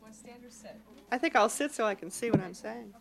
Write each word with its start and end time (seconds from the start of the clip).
Want 0.00 0.12
to 0.12 0.18
stand 0.18 0.44
or 0.44 0.50
sit? 0.50 0.76
I 1.10 1.18
think 1.18 1.36
I'll 1.36 1.48
sit 1.48 1.72
so 1.72 1.84
I 1.84 1.94
can 1.94 2.10
see 2.10 2.30
what 2.30 2.40
I'm 2.40 2.54
saying. 2.54 2.92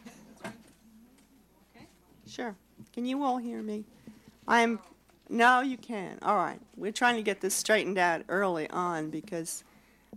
Sure. 2.28 2.56
Can 2.94 3.06
you 3.06 3.24
all 3.24 3.38
hear 3.38 3.62
me? 3.62 3.86
I'm. 4.48 4.80
No, 5.30 5.62
you 5.62 5.78
can. 5.78 6.20
All 6.22 6.36
right. 6.36 6.60
We're 6.76 6.92
trying 6.92 7.16
to 7.16 7.22
get 7.22 7.42
this 7.42 7.56
straightened 7.56 7.98
out 7.98 8.24
early 8.30 8.70
on 8.70 9.10
because 9.10 9.64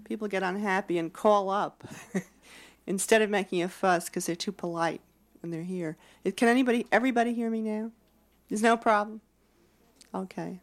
people 0.05 0.29
get 0.29 0.43
unhappy 0.43 0.99
and 0.99 1.13
call 1.13 1.51
up 1.51 1.85
instead 2.87 3.23
of 3.23 3.31
making 3.31 3.63
a 3.63 3.69
fuss 3.69 4.07
because 4.07 4.27
they're 4.27 4.37
too 4.37 4.53
polite 4.53 5.01
when 5.43 5.51
they're 5.51 5.63
here. 5.63 5.97
Can 6.37 6.49
anybody, 6.49 6.87
everybody 6.91 7.35
hear 7.35 7.51
me 7.51 7.61
now? 7.61 7.91
There's 8.49 8.63
no 8.63 8.77
problem? 8.77 9.21
Okay. 10.15 10.61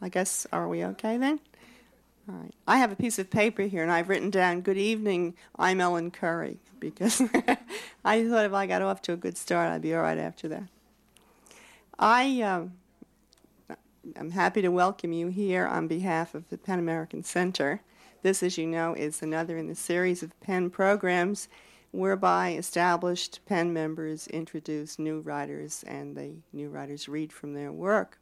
I 0.00 0.08
guess, 0.08 0.46
are 0.52 0.68
we 0.68 0.84
okay 0.84 1.16
then? 1.16 1.40
All 2.28 2.34
right. 2.34 2.54
I 2.66 2.78
have 2.78 2.90
a 2.90 2.96
piece 2.96 3.20
of 3.20 3.30
paper 3.30 3.62
here, 3.62 3.84
and 3.84 3.92
I've 3.92 4.08
written 4.08 4.30
down, 4.30 4.62
Good 4.62 4.76
evening, 4.76 5.34
I'm 5.56 5.80
Ellen 5.80 6.10
Currie, 6.10 6.58
because 6.80 7.20
I 8.04 8.28
thought 8.28 8.44
if 8.44 8.52
I 8.52 8.66
got 8.66 8.82
off 8.82 9.00
to 9.02 9.12
a 9.12 9.16
good 9.16 9.38
start, 9.38 9.70
I'd 9.70 9.82
be 9.82 9.94
all 9.94 10.02
right 10.02 10.18
after 10.18 10.48
that. 10.48 10.64
I, 12.00 12.42
um, 12.42 12.72
I'm 14.18 14.32
happy 14.32 14.60
to 14.62 14.70
welcome 14.70 15.12
you 15.12 15.28
here 15.28 15.66
on 15.66 15.86
behalf 15.86 16.34
of 16.34 16.48
the 16.48 16.58
PEN 16.58 16.80
American 16.80 17.22
Center. 17.22 17.82
This, 18.22 18.42
as 18.42 18.58
you 18.58 18.66
know, 18.66 18.92
is 18.94 19.22
another 19.22 19.56
in 19.56 19.68
the 19.68 19.76
series 19.76 20.24
of 20.24 20.38
PEN 20.40 20.70
programs 20.70 21.48
whereby 21.92 22.54
established 22.54 23.38
PEN 23.46 23.72
members 23.72 24.26
introduce 24.26 24.98
new 24.98 25.20
writers 25.20 25.84
and 25.86 26.16
the 26.16 26.34
new 26.52 26.70
writers 26.70 27.08
read 27.08 27.32
from 27.32 27.54
their 27.54 27.70
work. 27.70 28.18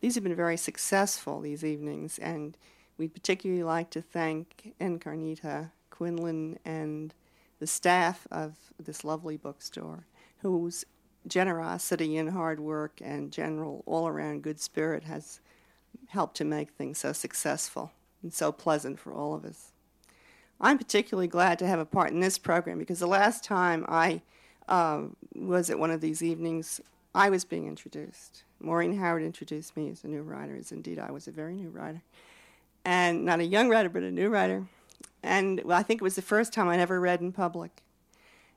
These 0.00 0.14
have 0.14 0.24
been 0.24 0.36
very 0.36 0.56
successful, 0.56 1.40
these 1.40 1.64
evenings, 1.64 2.18
and 2.18 2.56
we'd 2.96 3.14
particularly 3.14 3.64
like 3.64 3.90
to 3.90 4.02
thank 4.02 4.74
Encarnita 4.80 5.70
Quinlan 5.90 6.58
and 6.64 7.14
the 7.58 7.66
staff 7.66 8.26
of 8.30 8.56
this 8.78 9.02
lovely 9.02 9.36
bookstore, 9.36 10.06
whose 10.42 10.84
generosity 11.26 12.16
and 12.16 12.30
hard 12.30 12.60
work 12.60 13.00
and 13.02 13.32
general 13.32 13.82
all 13.86 14.06
around 14.06 14.42
good 14.42 14.60
spirit 14.60 15.04
has 15.04 15.40
helped 16.08 16.36
to 16.36 16.44
make 16.44 16.70
things 16.70 16.98
so 16.98 17.12
successful 17.12 17.90
and 18.22 18.32
so 18.32 18.52
pleasant 18.52 18.98
for 18.98 19.12
all 19.12 19.34
of 19.34 19.44
us. 19.44 19.72
I'm 20.60 20.78
particularly 20.78 21.28
glad 21.28 21.58
to 21.60 21.66
have 21.66 21.78
a 21.78 21.84
part 21.84 22.10
in 22.10 22.20
this 22.20 22.38
program 22.38 22.78
because 22.78 22.98
the 22.98 23.06
last 23.06 23.44
time 23.44 23.84
I 23.88 24.22
uh, 24.68 25.02
was 25.34 25.70
at 25.70 25.78
one 25.78 25.90
of 25.90 26.00
these 26.00 26.22
evenings, 26.22 26.80
I 27.14 27.30
was 27.30 27.44
being 27.44 27.66
introduced. 27.66 28.44
Maureen 28.60 28.96
Howard 28.96 29.22
introduced 29.22 29.76
me 29.76 29.90
as 29.90 30.04
a 30.04 30.08
new 30.08 30.22
writer, 30.22 30.56
as 30.56 30.72
indeed 30.72 30.98
I 30.98 31.10
was 31.10 31.28
a 31.28 31.32
very 31.32 31.54
new 31.54 31.68
writer. 31.68 32.02
And 32.84 33.24
not 33.24 33.40
a 33.40 33.44
young 33.44 33.68
writer, 33.68 33.88
but 33.88 34.02
a 34.02 34.10
new 34.10 34.28
writer. 34.28 34.66
And 35.22 35.62
well, 35.64 35.78
I 35.78 35.82
think 35.82 36.00
it 36.00 36.04
was 36.04 36.16
the 36.16 36.22
first 36.22 36.52
time 36.52 36.68
I'd 36.68 36.80
ever 36.80 37.00
read 37.00 37.20
in 37.20 37.32
public. 37.32 37.82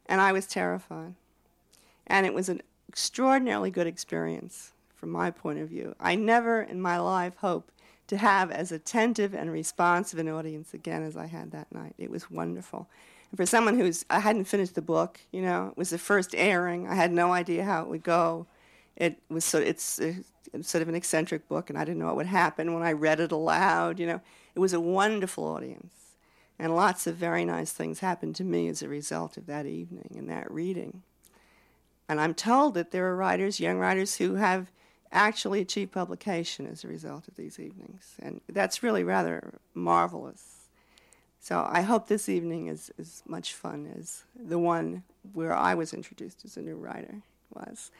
And 0.05 0.21
I 0.21 0.31
was 0.31 0.47
terrified. 0.47 1.15
And 2.07 2.25
it 2.25 2.33
was 2.33 2.49
an 2.49 2.61
extraordinarily 2.89 3.71
good 3.71 3.87
experience 3.87 4.71
from 4.95 5.09
my 5.09 5.31
point 5.31 5.59
of 5.59 5.69
view. 5.69 5.95
I 5.99 6.15
never 6.15 6.61
in 6.61 6.81
my 6.81 6.97
life 6.97 7.35
hope 7.37 7.71
to 8.07 8.17
have 8.17 8.51
as 8.51 8.71
attentive 8.71 9.33
and 9.33 9.51
responsive 9.51 10.19
an 10.19 10.27
audience 10.27 10.73
again 10.73 11.03
as 11.03 11.15
I 11.15 11.27
had 11.27 11.51
that 11.51 11.71
night. 11.71 11.95
It 11.97 12.11
was 12.11 12.29
wonderful. 12.29 12.89
And 13.31 13.37
for 13.37 13.45
someone 13.45 13.79
who's, 13.79 14.05
I 14.09 14.19
hadn't 14.19 14.45
finished 14.45 14.75
the 14.75 14.81
book, 14.81 15.21
you 15.31 15.41
know, 15.41 15.67
it 15.67 15.77
was 15.77 15.91
the 15.91 15.97
first 15.97 16.35
airing. 16.35 16.87
I 16.87 16.95
had 16.95 17.13
no 17.13 17.31
idea 17.31 17.63
how 17.63 17.81
it 17.83 17.87
would 17.87 18.03
go. 18.03 18.47
It 18.95 19.19
was 19.29 19.45
so, 19.45 19.59
it's, 19.59 19.99
uh, 19.99 20.13
it's 20.53 20.69
sort 20.69 20.81
of 20.81 20.89
an 20.89 20.95
eccentric 20.95 21.47
book, 21.47 21.69
and 21.69 21.77
I 21.77 21.85
didn't 21.85 21.99
know 21.99 22.07
what 22.07 22.17
would 22.17 22.25
happen 22.25 22.73
when 22.73 22.83
I 22.83 22.91
read 22.91 23.19
it 23.19 23.31
aloud. 23.31 23.99
You 23.99 24.07
know, 24.07 24.21
it 24.55 24.59
was 24.59 24.73
a 24.73 24.79
wonderful 24.79 25.45
audience, 25.45 25.93
and 26.59 26.75
lots 26.75 27.07
of 27.07 27.15
very 27.15 27.45
nice 27.45 27.71
things 27.71 27.99
happened 27.99 28.35
to 28.35 28.43
me 28.43 28.67
as 28.67 28.81
a 28.81 28.89
result 28.89 29.37
of 29.37 29.45
that 29.47 29.65
evening 29.65 30.15
and 30.17 30.29
that 30.29 30.51
reading. 30.51 31.03
And 32.09 32.19
I'm 32.19 32.33
told 32.33 32.73
that 32.73 32.91
there 32.91 33.07
are 33.07 33.15
writers, 33.15 33.59
young 33.59 33.77
writers, 33.77 34.17
who 34.17 34.35
have 34.35 34.67
actually 35.11 35.61
achieved 35.61 35.91
publication 35.91 36.67
as 36.67 36.83
a 36.83 36.87
result 36.87 37.27
of 37.27 37.35
these 37.35 37.59
evenings. 37.59 38.15
And 38.21 38.41
that's 38.49 38.83
really 38.83 39.03
rather 39.03 39.59
marvelous. 39.73 40.67
So 41.39 41.67
I 41.69 41.81
hope 41.81 42.07
this 42.07 42.29
evening 42.29 42.67
is 42.67 42.91
as 42.99 43.23
much 43.25 43.53
fun 43.53 43.91
as 43.97 44.23
the 44.35 44.59
one 44.59 45.03
where 45.33 45.55
I 45.55 45.73
was 45.73 45.93
introduced 45.93 46.45
as 46.45 46.55
a 46.55 46.61
new 46.61 46.75
writer 46.75 47.21
was. 47.53 47.91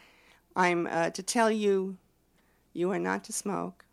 I'm 0.56 0.88
uh, 0.88 1.10
to 1.12 1.24
tell 1.24 1.50
you, 1.52 1.98
you 2.74 2.92
are 2.92 3.00
not 3.00 3.24
to 3.26 3.34
smoke, 3.34 3.86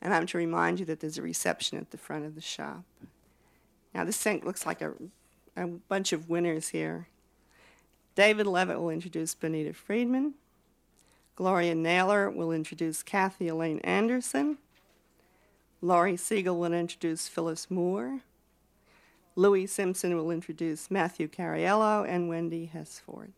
and 0.00 0.12
I'm 0.12 0.26
to 0.26 0.38
remind 0.38 0.80
you 0.80 0.86
that 0.86 1.00
there's 1.00 1.18
a 1.18 1.22
reception 1.22 1.78
at 1.78 1.90
the 1.90 1.98
front 1.98 2.24
of 2.24 2.34
the 2.34 2.40
shop. 2.40 2.82
Now, 3.94 4.04
this 4.04 4.18
thing 4.18 4.42
looks 4.44 4.66
like 4.66 4.80
a, 4.80 4.92
a 5.56 5.66
bunch 5.66 6.12
of 6.12 6.28
winners 6.28 6.68
here. 6.68 7.08
David 8.14 8.46
Leavitt 8.46 8.80
will 8.80 8.90
introduce 8.90 9.34
Bonnie 9.34 9.70
Friedman. 9.72 10.34
Gloria 11.34 11.74
Naylor 11.74 12.30
will 12.30 12.52
introduce 12.52 13.02
Kathy 13.02 13.48
Elaine 13.48 13.80
Anderson. 13.80 14.58
Lore 15.80 16.08
Segal 16.08 16.58
will 16.58 16.72
introduce 16.72 17.26
Phyllis 17.26 17.70
Moore. 17.70 18.20
Louis 19.34 19.66
Simpson 19.66 20.14
will 20.16 20.30
introduce 20.30 20.90
Matthew 20.90 21.26
Cariello 21.26 22.06
and 22.06 22.28
Wendy 22.28 22.66
Hesford. 22.66 23.32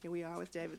Here 0.00 0.12
we 0.12 0.22
are 0.22 0.38
with 0.38 0.52
David. 0.52 0.78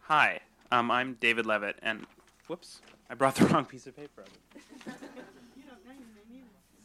Hi, 0.00 0.40
um, 0.72 0.90
I'm 0.90 1.18
David 1.20 1.44
Leavitt, 1.44 1.76
and 1.82 2.06
whoops, 2.46 2.80
I 3.10 3.14
brought 3.14 3.34
the 3.34 3.44
wrong 3.48 3.66
piece 3.66 3.86
of 3.86 3.94
paper. 3.94 4.24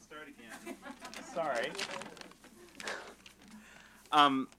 Start 0.02 0.28
again. 0.28 0.76
Sorry. 1.34 1.72
Um, 4.12 4.50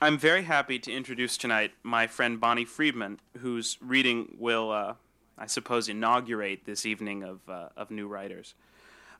I'm 0.00 0.16
very 0.16 0.44
happy 0.44 0.78
to 0.78 0.90
introduce 0.90 1.36
tonight 1.36 1.72
my 1.82 2.06
friend 2.06 2.40
Bonnie 2.40 2.64
Friedman, 2.64 3.20
whose 3.40 3.76
reading 3.82 4.36
will, 4.38 4.70
uh, 4.70 4.94
I 5.36 5.44
suppose, 5.44 5.90
inaugurate 5.90 6.64
this 6.64 6.86
evening 6.86 7.22
of, 7.22 7.40
uh, 7.46 7.68
of 7.76 7.90
new 7.90 8.08
writers. 8.08 8.54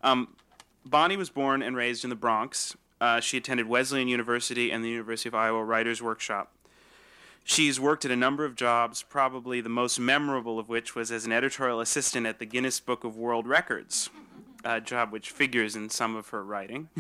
Um, 0.02 0.36
Bonnie 0.84 1.16
was 1.16 1.30
born 1.30 1.62
and 1.62 1.76
raised 1.76 2.04
in 2.04 2.10
the 2.10 2.16
Bronx. 2.16 2.76
Uh, 3.00 3.20
she 3.20 3.36
attended 3.36 3.66
Wesleyan 3.66 4.08
University 4.08 4.70
and 4.70 4.84
the 4.84 4.88
University 4.88 5.28
of 5.28 5.34
Iowa 5.34 5.64
Writers 5.64 6.02
Workshop. 6.02 6.52
She's 7.44 7.80
worked 7.80 8.04
at 8.04 8.10
a 8.10 8.16
number 8.16 8.44
of 8.44 8.54
jobs, 8.54 9.02
probably 9.02 9.60
the 9.60 9.70
most 9.70 9.98
memorable 9.98 10.58
of 10.58 10.68
which 10.68 10.94
was 10.94 11.10
as 11.10 11.24
an 11.24 11.32
editorial 11.32 11.80
assistant 11.80 12.26
at 12.26 12.38
the 12.38 12.46
Guinness 12.46 12.80
Book 12.80 13.02
of 13.02 13.16
World 13.16 13.46
Records, 13.46 14.10
a 14.64 14.80
job 14.80 15.10
which 15.10 15.30
figures 15.30 15.74
in 15.74 15.88
some 15.88 16.14
of 16.14 16.28
her 16.28 16.44
writing. 16.44 16.90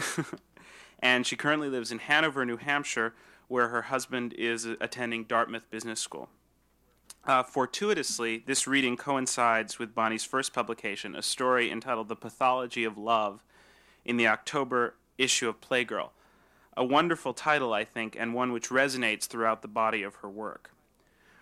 and 1.00 1.26
she 1.26 1.36
currently 1.36 1.68
lives 1.68 1.92
in 1.92 1.98
Hanover, 1.98 2.46
New 2.46 2.56
Hampshire, 2.56 3.14
where 3.48 3.68
her 3.68 3.82
husband 3.82 4.32
is 4.34 4.64
attending 4.64 5.24
Dartmouth 5.24 5.70
Business 5.70 6.00
School. 6.00 6.30
Uh, 7.26 7.42
fortuitously, 7.42 8.42
this 8.46 8.66
reading 8.66 8.96
coincides 8.96 9.78
with 9.78 9.94
Bonnie's 9.94 10.24
first 10.24 10.54
publication, 10.54 11.14
a 11.14 11.20
story 11.20 11.70
entitled 11.70 12.08
The 12.08 12.16
Pathology 12.16 12.84
of 12.84 12.96
Love, 12.96 13.44
in 14.06 14.16
the 14.16 14.26
October 14.26 14.94
issue 15.18 15.48
of 15.48 15.60
Playgirl. 15.60 16.10
A 16.78 16.84
wonderful 16.84 17.34
title, 17.34 17.74
I 17.74 17.84
think, 17.84 18.16
and 18.18 18.32
one 18.32 18.52
which 18.52 18.70
resonates 18.70 19.26
throughout 19.26 19.60
the 19.60 19.68
body 19.68 20.02
of 20.02 20.16
her 20.16 20.30
work. 20.30 20.70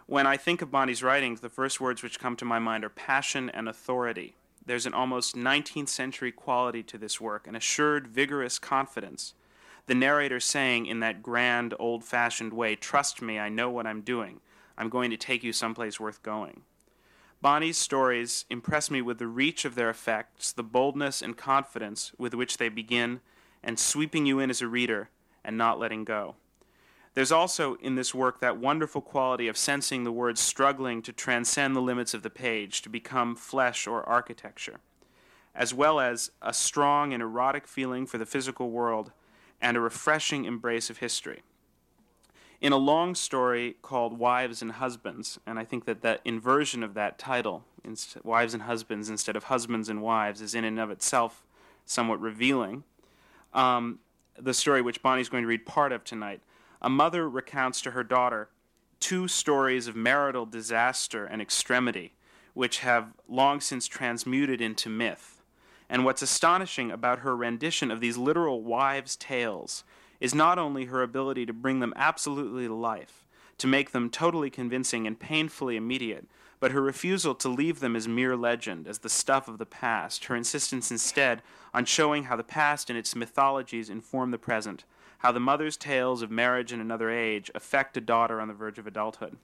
When 0.07 0.27
I 0.27 0.37
think 0.37 0.63
of 0.63 0.71
Bonnie's 0.73 1.03
writings, 1.03 1.43
the 1.43 1.49
first 1.49 1.81
words 1.81 2.03
which 2.03 2.19
come 2.19 2.35
to 2.37 2.45
my 2.45 2.59
mind 2.59 2.85
are 2.85 2.89
passion 2.89 3.49
and 3.51 3.69
authority. 3.69 4.35
There's 4.67 4.87
an 4.87 4.95
almost 4.95 5.37
19th 5.37 5.89
century 5.89 6.33
quality 6.33 6.83
to 6.83 6.99
this 6.99 7.21
work, 7.21 7.47
an 7.47 7.55
assured, 7.55 8.09
vigorous 8.09 8.59
confidence. 8.59 9.35
The 9.87 9.95
narrator 9.95 10.41
saying 10.41 10.87
in 10.87 10.99
that 11.01 11.23
grand, 11.23 11.73
old 11.79 12.05
fashioned 12.05 12.53
way, 12.53 12.75
Trust 12.75 13.23
me, 13.23 13.39
I 13.39 13.49
know 13.49 13.71
what 13.71 13.87
I'm 13.87 14.01
doing. 14.01 14.41
I'm 14.79 14.89
going 14.89 15.11
to 15.11 15.17
take 15.17 15.43
you 15.43 15.53
someplace 15.53 15.99
worth 15.99 16.23
going. 16.23 16.63
Bonnie's 17.43 17.77
stories 17.77 18.45
impress 18.49 18.91
me 18.91 19.03
with 19.03 19.19
the 19.19 19.27
reach 19.27 19.65
of 19.65 19.75
their 19.75 19.91
effects, 19.91 20.53
the 20.53 20.63
boldness 20.63 21.21
and 21.21 21.37
confidence 21.37 22.13
with 22.17 22.33
which 22.33 22.57
they 22.57 22.69
begin, 22.69 23.21
and 23.63 23.79
sweeping 23.79 24.25
you 24.25 24.39
in 24.39 24.51
as 24.51 24.63
a 24.63 24.69
reader 24.69 25.11
and 25.45 25.59
not 25.59 25.81
letting 25.81 26.05
go. 26.05 26.37
There's 27.15 27.33
also 27.33 27.75
in 27.77 27.97
this 27.97 28.15
work 28.15 28.41
that 28.41 28.59
wonderful 28.59 29.01
quality 29.01 29.49
of 29.49 29.57
sensing 29.57 30.05
the 30.05 30.13
words 30.13 30.41
struggling 30.41 31.03
to 31.03 31.13
transcend 31.13 31.75
the 31.75 31.83
limits 31.83 32.15
of 32.15 32.23
the 32.23 32.31
page, 32.31 32.81
to 32.83 32.89
become 32.89 33.35
flesh 33.35 33.89
or 33.89 34.09
architecture, 34.09 34.79
as 35.55 35.75
well 35.75 35.99
as 35.99 36.31
a 36.41 36.53
strong 36.53 37.13
and 37.13 37.23
erotic 37.23 37.67
feeling 37.67 38.07
for 38.07 38.19
the 38.19 38.27
physical 38.27 38.71
world 38.71 39.11
and 39.61 39.77
a 39.77 39.81
refreshing 39.81 40.45
embrace 40.45 40.91
of 40.91 40.99
history. 40.99 41.43
In 42.61 42.73
a 42.73 42.77
long 42.77 43.15
story 43.15 43.77
called 43.83 44.19
Wives 44.19 44.63
and 44.63 44.73
Husbands, 44.73 45.39
and 45.47 45.61
I 45.61 45.65
think 45.65 45.85
that 45.85 46.03
that 46.03 46.21
inversion 46.25 46.83
of 46.83 46.95
that 46.95 47.17
title, 47.17 47.65
Wives 48.25 48.53
and 48.53 48.65
Husbands 48.65 49.09
instead 49.09 49.37
of 49.37 49.45
Husbands 49.45 49.89
and 49.89 50.03
Wives, 50.03 50.41
is 50.41 50.57
in 50.57 50.65
and 50.65 50.81
of 50.81 50.91
itself 50.91 51.45
somewhat 51.87 52.21
revealing. 52.21 52.83
Um, 53.55 54.01
the 54.37 54.55
story 54.55 54.83
which 54.83 55.03
Bonnie's 55.03 55.29
going 55.29 55.45
to 55.45 55.49
read 55.49 55.67
part 55.67 55.93
of 55.93 56.03
tonight. 56.05 56.41
a 56.83 56.89
mother 56.89 57.29
recounts 57.29 57.81
to 57.83 57.93
her 57.93 58.05
daughter 58.05 58.49
two 59.01 59.29
stories 59.29 59.87
of 59.87 59.97
marital 59.97 60.45
disaster 60.45 61.25
and 61.25 61.41
extremity, 61.41 62.15
which 62.55 62.81
have 62.81 63.15
long 63.29 63.61
since 63.61 63.87
transmuted 63.87 64.61
into 64.61 64.89
myth. 64.89 65.43
And 65.89 66.05
what's 66.05 66.23
astonishing 66.23 66.91
about 66.91 67.21
her 67.21 67.37
rendition 67.37 67.91
of 67.91 68.01
these 68.01 68.17
literal 68.17 68.63
wives' 68.63 69.17
tales 69.17 69.85
is 70.21 70.35
not 70.35 70.59
only 70.59 70.87
her 70.87 71.03
ability 71.03 71.47
to 71.47 71.53
bring 71.53 71.81
them 71.81 71.93
absolutely 71.97 72.67
to 72.67 72.75
life, 72.75 73.25
to 73.59 73.67
make 73.67 73.91
them 73.91 74.11
totally 74.11 74.51
convincing 74.51 75.07
and 75.07 75.19
painfully 75.19 75.77
immediate, 75.77 76.27
but 76.61 76.73
her 76.73 76.83
refusal 76.83 77.35
to 77.37 77.49
leave 77.49 77.81
them 77.81 77.95
as 77.95 78.09
mere 78.09 78.37
legend, 78.37 78.89
as 78.89 78.99
the 78.99 79.09
stuff 79.09 79.47
of 79.47 79.59
the 79.59 79.67
past, 79.67 80.25
her 80.25 80.35
insistence 80.35 80.91
instead 80.91 81.43
on 81.73 81.85
showing 81.85 82.25
how 82.25 82.37
the 82.37 82.43
past 82.43 82.91
and 82.91 82.99
its 82.99 83.15
mythologies 83.15 83.91
inform 83.91 84.31
the 84.31 84.39
present, 84.39 84.85
how 85.19 85.33
the 85.33 85.41
mother's 85.41 85.77
tales 85.77 86.23
of 86.23 86.31
marriage 86.31 86.73
in 86.73 86.81
another 86.81 87.11
age 87.11 87.51
affect 87.55 87.97
a 87.97 88.01
daughter 88.01 88.41
on 88.41 88.49
the 88.49 88.55
verge 88.55 88.79
of 88.79 88.87
adulthood. 88.87 89.37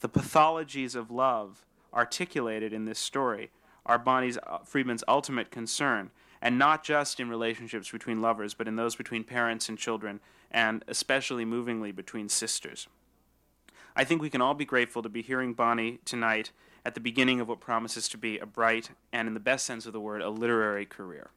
The 0.00 0.08
pathologies 0.08 0.94
of 0.94 1.10
love 1.10 1.64
articulated 1.92 2.72
in 2.72 2.84
this 2.86 2.98
story 2.98 3.50
are 3.84 3.98
Bonnie 3.98 4.34
Friedman's 4.64 5.04
ultimate 5.08 5.50
concern, 5.50 6.10
and 6.42 6.58
not 6.58 6.82
just 6.84 7.20
in 7.20 7.28
relationships 7.28 7.90
between 7.90 8.20
lovers, 8.22 8.54
but 8.54 8.68
in 8.68 8.76
those 8.76 8.96
between 8.96 9.24
parents 9.24 9.68
and 9.68 9.78
children, 9.78 10.20
and 10.50 10.84
especially 10.88 11.44
movingly 11.44 11.92
between 11.92 12.28
sisters. 12.28 12.88
I 13.94 14.04
think 14.04 14.22
we 14.22 14.30
can 14.30 14.40
all 14.40 14.54
be 14.54 14.64
grateful 14.64 15.02
to 15.02 15.08
be 15.08 15.22
hearing 15.22 15.52
Bonnie 15.52 15.98
tonight 16.04 16.52
at 16.84 16.94
the 16.94 17.00
beginning 17.00 17.40
of 17.40 17.48
what 17.48 17.60
promises 17.60 18.08
to 18.08 18.18
be 18.18 18.38
a 18.38 18.46
bright 18.46 18.90
and, 19.12 19.28
in 19.28 19.34
the 19.34 19.40
best 19.40 19.66
sense 19.66 19.84
of 19.84 19.92
the 19.92 20.00
word, 20.00 20.22
a 20.22 20.30
literary 20.30 20.86
career. 20.86 21.30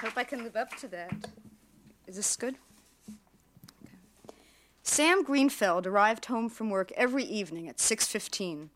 Hope 0.00 0.16
I 0.16 0.24
can 0.24 0.42
live 0.42 0.56
up 0.56 0.74
to 0.76 0.88
that. 0.88 1.12
Is 2.06 2.16
this 2.16 2.34
good? 2.34 2.56
Sam 4.92 5.24
Greenfeld 5.24 5.86
arrived 5.86 6.24
home 6.24 6.48
from 6.48 6.68
work 6.68 6.90
every 6.96 7.22
evening 7.22 7.68
at 7.68 7.78
6:15. 7.78 8.70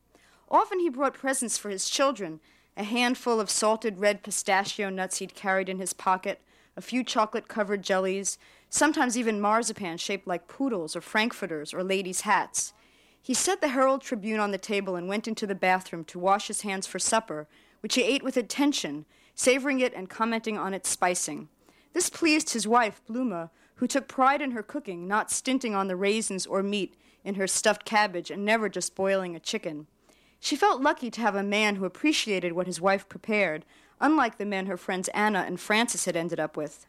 Often 0.48 0.78
he 0.78 0.88
brought 0.88 1.14
presents 1.14 1.58
for 1.58 1.70
his 1.70 1.90
children, 1.90 2.38
a 2.76 2.84
handful 2.84 3.40
of 3.40 3.50
salted 3.50 3.98
red 3.98 4.22
pistachio 4.22 4.90
nuts 4.90 5.18
he'd 5.18 5.34
carried 5.34 5.68
in 5.68 5.80
his 5.80 5.92
pocket, 5.92 6.40
a 6.76 6.80
few 6.80 7.02
chocolate 7.02 7.48
covered 7.48 7.82
jellies, 7.82 8.38
sometimes 8.70 9.18
even 9.18 9.40
marzipan 9.40 9.96
shaped 9.96 10.28
like 10.28 10.46
poodles 10.46 10.94
or 10.94 11.00
frankfurters 11.00 11.74
or 11.74 11.82
ladies' 11.82 12.20
hats. 12.20 12.72
He 13.20 13.34
set 13.34 13.60
the 13.60 13.70
Herald 13.70 14.00
Tribune 14.00 14.38
on 14.38 14.52
the 14.52 14.56
table 14.56 14.94
and 14.94 15.08
went 15.08 15.26
into 15.26 15.48
the 15.48 15.56
bathroom 15.56 16.04
to 16.04 16.20
wash 16.20 16.46
his 16.46 16.60
hands 16.60 16.86
for 16.86 17.00
supper, 17.00 17.48
which 17.80 17.96
he 17.96 18.04
ate 18.04 18.22
with 18.22 18.36
attention, 18.36 19.04
savoring 19.34 19.80
it 19.80 19.92
and 19.92 20.08
commenting 20.08 20.56
on 20.56 20.74
its 20.74 20.88
spicing. 20.88 21.48
This 21.92 22.08
pleased 22.08 22.50
his 22.50 22.68
wife, 22.68 23.02
Bluma, 23.10 23.50
who 23.76 23.86
took 23.86 24.08
pride 24.08 24.40
in 24.40 24.52
her 24.52 24.62
cooking, 24.62 25.08
not 25.08 25.30
stinting 25.30 25.74
on 25.74 25.88
the 25.88 25.96
raisins 25.96 26.46
or 26.46 26.62
meat 26.62 26.94
in 27.24 27.34
her 27.36 27.46
stuffed 27.46 27.84
cabbage 27.84 28.30
and 28.30 28.44
never 28.44 28.68
just 28.68 28.94
boiling 28.94 29.34
a 29.34 29.40
chicken. 29.40 29.86
She 30.38 30.56
felt 30.56 30.82
lucky 30.82 31.10
to 31.10 31.20
have 31.20 31.34
a 31.34 31.42
man 31.42 31.76
who 31.76 31.84
appreciated 31.84 32.52
what 32.52 32.66
his 32.66 32.80
wife 32.80 33.08
prepared, 33.08 33.64
unlike 34.00 34.38
the 34.38 34.44
men 34.44 34.66
her 34.66 34.76
friends 34.76 35.08
Anna 35.08 35.40
and 35.46 35.58
Frances 35.58 36.04
had 36.04 36.16
ended 36.16 36.38
up 36.38 36.56
with. 36.56 36.86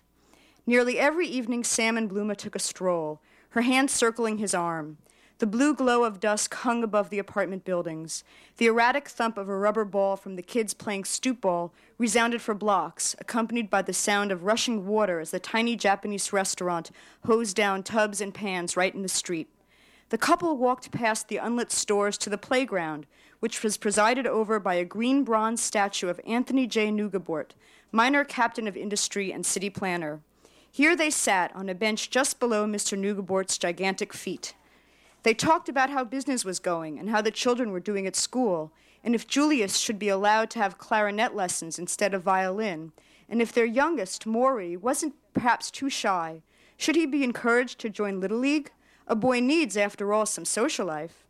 Nearly 0.67 0.99
every 0.99 1.27
evening, 1.27 1.63
Sam 1.63 1.97
and 1.97 2.09
Bluma 2.09 2.35
took 2.35 2.55
a 2.55 2.59
stroll, 2.59 3.21
her 3.49 3.61
hand 3.61 3.89
circling 3.89 4.39
his 4.39 4.53
arm. 4.53 4.97
The 5.39 5.47
blue 5.47 5.75
glow 5.75 6.05
of 6.05 6.21
dusk 6.21 6.53
hung 6.53 6.81
above 6.81 7.09
the 7.09 7.19
apartment 7.19 7.65
buildings. 7.65 8.23
The 8.55 8.67
erratic 8.67 9.09
thump 9.09 9.37
of 9.37 9.49
a 9.49 9.57
rubber 9.57 9.83
ball 9.83 10.15
from 10.15 10.37
the 10.37 10.41
kids 10.41 10.73
playing 10.73 11.03
stoop 11.03 11.41
ball 11.41 11.73
resounded 11.97 12.41
for 12.41 12.53
blocks, 12.53 13.17
accompanied 13.19 13.69
by 13.69 13.81
the 13.81 13.91
sound 13.91 14.31
of 14.31 14.45
rushing 14.45 14.85
water 14.87 15.19
as 15.19 15.31
the 15.31 15.39
tiny 15.39 15.75
Japanese 15.75 16.31
restaurant 16.31 16.89
hosed 17.25 17.53
down 17.53 17.83
tubs 17.83 18.21
and 18.21 18.33
pans 18.33 18.77
right 18.77 18.95
in 18.95 19.01
the 19.01 19.09
street. 19.09 19.49
The 20.07 20.17
couple 20.17 20.55
walked 20.55 20.91
past 20.91 21.27
the 21.27 21.37
unlit 21.37 21.69
stores 21.69 22.17
to 22.19 22.29
the 22.29 22.37
playground, 22.37 23.05
which 23.41 23.61
was 23.61 23.75
presided 23.75 24.25
over 24.25 24.57
by 24.57 24.75
a 24.75 24.85
green 24.85 25.25
bronze 25.25 25.61
statue 25.61 26.07
of 26.07 26.21
Anthony 26.25 26.65
J. 26.65 26.91
Neugebauer, 26.91 27.47
minor 27.91 28.23
captain 28.23 28.69
of 28.69 28.77
industry 28.77 29.33
and 29.33 29.45
city 29.45 29.69
planner. 29.69 30.21
Here 30.71 30.95
they 30.95 31.09
sat 31.09 31.53
on 31.53 31.67
a 31.67 31.75
bench 31.75 32.09
just 32.09 32.39
below 32.39 32.65
Mr. 32.65 32.97
Neugebauer's 32.97 33.57
gigantic 33.57 34.13
feet. 34.13 34.53
They 35.25 35.33
talked 35.33 35.69
about 35.69 35.89
how 35.89 36.03
business 36.03 36.45
was 36.45 36.59
going 36.59 36.99
and 36.99 37.09
how 37.09 37.19
the 37.19 37.31
children 37.31 37.71
were 37.71 37.79
doing 37.79 38.05
at 38.05 38.15
school, 38.15 38.71
and 39.03 39.15
if 39.15 39.25
Julius 39.25 39.77
should 39.77 39.97
be 39.97 40.07
allowed 40.07 40.51
to 40.51 40.59
have 40.59 40.77
clarinet 40.77 41.35
lessons 41.35 41.79
instead 41.79 42.13
of 42.13 42.21
violin, 42.21 42.91
and 43.27 43.41
if 43.41 43.51
their 43.51 43.65
youngest, 43.65 44.27
Maury, 44.27 44.77
wasn't 44.77 45.15
perhaps 45.33 45.71
too 45.71 45.89
shy, 45.89 46.43
should 46.77 46.95
he 46.95 47.07
be 47.07 47.23
encouraged 47.23 47.79
to 47.79 47.89
join 47.89 48.19
Little 48.19 48.37
League? 48.37 48.69
A 49.07 49.15
boy 49.15 49.39
needs, 49.39 49.75
after 49.75 50.13
all, 50.13 50.27
some 50.27 50.45
social 50.45 50.85
life. 50.85 51.25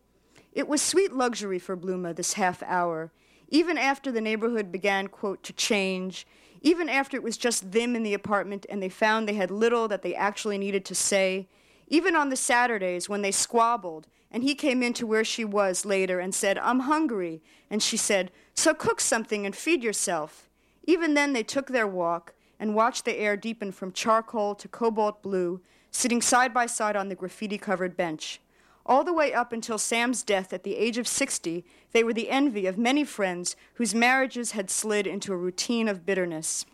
It 0.51 0.68
was 0.68 0.81
sweet 0.81 1.13
luxury 1.13 1.57
for 1.57 1.77
Bluma 1.77 2.13
this 2.13 2.33
half 2.33 2.62
hour, 2.63 3.13
even 3.48 3.77
after 3.77 4.12
the 4.12 4.19
neighborhood 4.19 4.74
began, 4.74 5.07
quote, 5.07 5.41
to 5.44 5.53
change, 5.53 6.27
even 6.62 6.89
after 6.89 7.15
it 7.15 7.24
was 7.24 7.38
just 7.38 7.71
them 7.71 7.95
in 7.95 8.03
the 8.03 8.13
apartment 8.13 8.65
and 8.69 8.83
they 8.83 8.89
found 8.89 9.25
they 9.25 9.36
had 9.36 9.51
little 9.51 9.88
that 9.88 10.01
they 10.01 10.13
actually 10.13 10.57
needed 10.57 10.83
to 10.83 10.95
say, 10.95 11.48
even 11.87 12.15
on 12.15 12.29
the 12.29 12.35
Saturdays 12.35 13.07
when 13.07 13.21
they 13.21 13.31
squabbled 13.31 14.07
and 14.31 14.43
he 14.43 14.55
came 14.55 14.83
into 14.83 15.07
where 15.07 15.23
she 15.23 15.45
was 15.45 15.85
later 15.85 16.19
and 16.19 16.35
said, 16.35 16.57
I'm 16.57 16.81
hungry. 16.81 17.41
And 17.69 17.81
she 17.81 17.95
said, 17.95 18.31
So 18.53 18.73
cook 18.73 18.99
something 18.99 19.45
and 19.45 19.55
feed 19.55 19.83
yourself. 19.83 20.49
Even 20.83 21.13
then, 21.13 21.33
they 21.33 21.43
took 21.43 21.67
their 21.67 21.87
walk 21.87 22.33
and 22.59 22.75
watched 22.75 23.05
the 23.05 23.17
air 23.17 23.37
deepen 23.37 23.71
from 23.71 23.91
charcoal 23.91 24.55
to 24.55 24.67
cobalt 24.67 25.21
blue 25.21 25.61
sitting 25.91 26.21
side 26.21 26.53
by 26.53 26.65
side 26.65 26.95
on 26.97 27.07
the 27.07 27.15
graffiti 27.15 27.57
covered 27.57 27.95
bench. 27.95 28.41
All 28.85 29.03
the 29.03 29.13
way 29.13 29.33
up 29.33 29.53
until 29.53 29.77
Sam's 29.77 30.21
death 30.21 30.51
at 30.51 30.63
the 30.63 30.75
age 30.75 30.97
of 30.97 31.07
60, 31.07 31.65
they 31.93 32.03
were 32.03 32.13
the 32.13 32.29
envy 32.29 32.65
of 32.67 32.77
many 32.77 33.03
friends 33.03 33.55
whose 33.75 33.95
marriages 33.95 34.51
had 34.51 34.69
slid 34.69 35.07
into 35.07 35.31
a 35.31 35.38
routine 35.38 35.88
of 35.88 36.05
bitterness. 36.05 36.65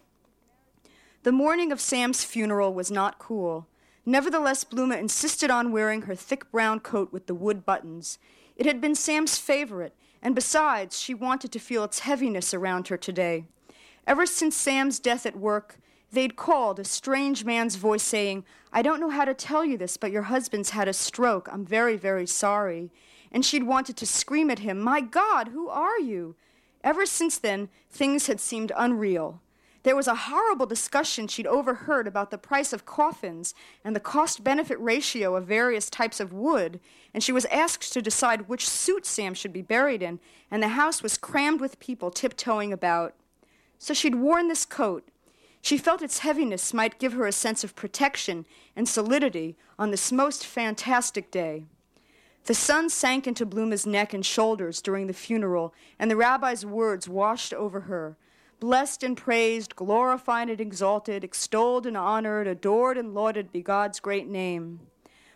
The 1.24 1.32
morning 1.32 1.72
of 1.72 1.80
Sam's 1.80 2.24
funeral 2.24 2.74
was 2.74 2.90
not 2.90 3.20
cool. 3.20 3.68
Nevertheless, 4.06 4.64
Bluma 4.64 5.00
insisted 5.00 5.52
on 5.52 5.72
wearing 5.72 6.04
her 6.04 6.16
thick 6.16 6.52
brown 6.52 6.80
coat 6.80 7.14
with 7.14 7.28
the 7.28 7.36
wood 7.36 7.66
buttons. 7.66 8.18
It 8.56 8.66
had 8.66 8.82
been 8.82 8.96
Sam's 8.96 9.38
favorite, 9.38 9.96
and 10.22 10.36
besides, 10.36 11.00
she 11.00 11.14
wanted 11.14 11.52
to 11.52 11.60
feel 11.60 11.84
its 11.84 12.00
heaviness 12.00 12.54
around 12.54 12.88
her 12.88 12.98
today. 12.98 13.46
Ever 14.08 14.26
since 14.26 14.56
Sam's 14.56 15.00
death 15.00 15.26
at 15.26 15.36
work, 15.36 15.78
They'd 16.12 16.36
called, 16.36 16.78
a 16.78 16.84
strange 16.84 17.46
man's 17.46 17.78
voice 17.78 18.04
saying, 18.04 18.44
I 18.74 18.82
don't 18.82 19.00
know 19.00 19.10
how 19.10 19.24
to 19.24 19.34
tell 19.34 19.64
you 19.64 19.78
this, 19.78 19.96
but 19.96 20.12
your 20.12 20.24
husband's 20.24 20.72
had 20.72 20.90
a 20.90 20.94
stroke. 20.94 21.48
I'm 21.52 21.66
very, 21.66 21.96
very 21.96 22.28
sorry. 22.28 22.92
And 23.32 23.46
she'd 23.46 23.64
wanted 23.64 23.96
to 23.98 24.06
scream 24.06 24.52
at 24.52 24.60
him, 24.60 24.80
My 24.80 25.00
God, 25.00 25.50
who 25.50 25.70
are 25.70 26.00
you? 26.00 26.36
Ever 26.84 27.06
since 27.06 27.38
then, 27.38 27.70
things 27.90 28.28
had 28.28 28.42
seemed 28.42 28.74
unreal. 28.76 29.42
There 29.84 29.96
was 29.96 30.08
a 30.08 30.16
horrible 30.16 30.66
discussion 30.66 31.28
she'd 31.28 31.48
overheard 31.48 32.08
about 32.08 32.30
the 32.30 32.38
price 32.38 32.72
of 32.72 32.86
coffins 32.86 33.56
and 33.84 33.96
the 33.96 34.00
cost 34.00 34.44
benefit 34.44 34.80
ratio 34.80 35.36
of 35.36 35.48
various 35.48 35.90
types 35.90 36.20
of 36.20 36.34
wood, 36.34 36.80
and 37.14 37.24
she 37.24 37.32
was 37.32 37.46
asked 37.46 37.92
to 37.94 38.02
decide 38.02 38.48
which 38.48 38.70
suit 38.70 39.06
Sam 39.06 39.34
should 39.34 39.54
be 39.54 39.62
buried 39.62 40.04
in, 40.04 40.20
and 40.52 40.62
the 40.62 40.70
house 40.70 41.02
was 41.02 41.18
crammed 41.18 41.60
with 41.60 41.80
people 41.80 42.12
tiptoeing 42.12 42.72
about. 42.72 43.16
So 43.80 43.94
she'd 43.94 44.16
worn 44.16 44.48
this 44.48 44.66
coat, 44.66 45.08
she 45.62 45.78
felt 45.78 46.02
its 46.02 46.20
heaviness 46.20 46.74
might 46.74 47.00
give 47.00 47.14
her 47.14 47.28
a 47.28 47.32
sense 47.32 47.64
of 47.64 47.76
protection 47.76 48.46
and 48.76 48.90
solidity 48.90 49.56
on 49.78 49.92
this 49.92 50.12
most 50.12 50.46
fantastic 50.46 51.30
day. 51.30 51.66
The 52.46 52.56
sun 52.56 52.90
sank 52.90 53.28
into 53.28 53.46
Bluma's 53.46 53.86
neck 53.86 54.14
and 54.14 54.26
shoulders 54.26 54.82
during 54.82 55.06
the 55.06 55.14
funeral, 55.14 55.74
and 56.00 56.10
the 56.10 56.16
rabbi's 56.16 56.66
words 56.66 57.08
washed 57.08 57.54
over 57.54 57.82
her. 57.82 58.18
Blessed 58.62 59.02
and 59.02 59.18
praised, 59.18 59.76
glorified 59.76 60.48
and 60.48 60.62
exalted, 60.62 61.24
extolled 61.24 61.88
and 61.88 61.98
honored, 61.98 62.46
adored 62.46 62.96
and 62.96 63.12
lauded 63.12 63.52
be 63.52 63.64
God's 63.64 64.00
great 64.00 64.28
name. 64.28 64.82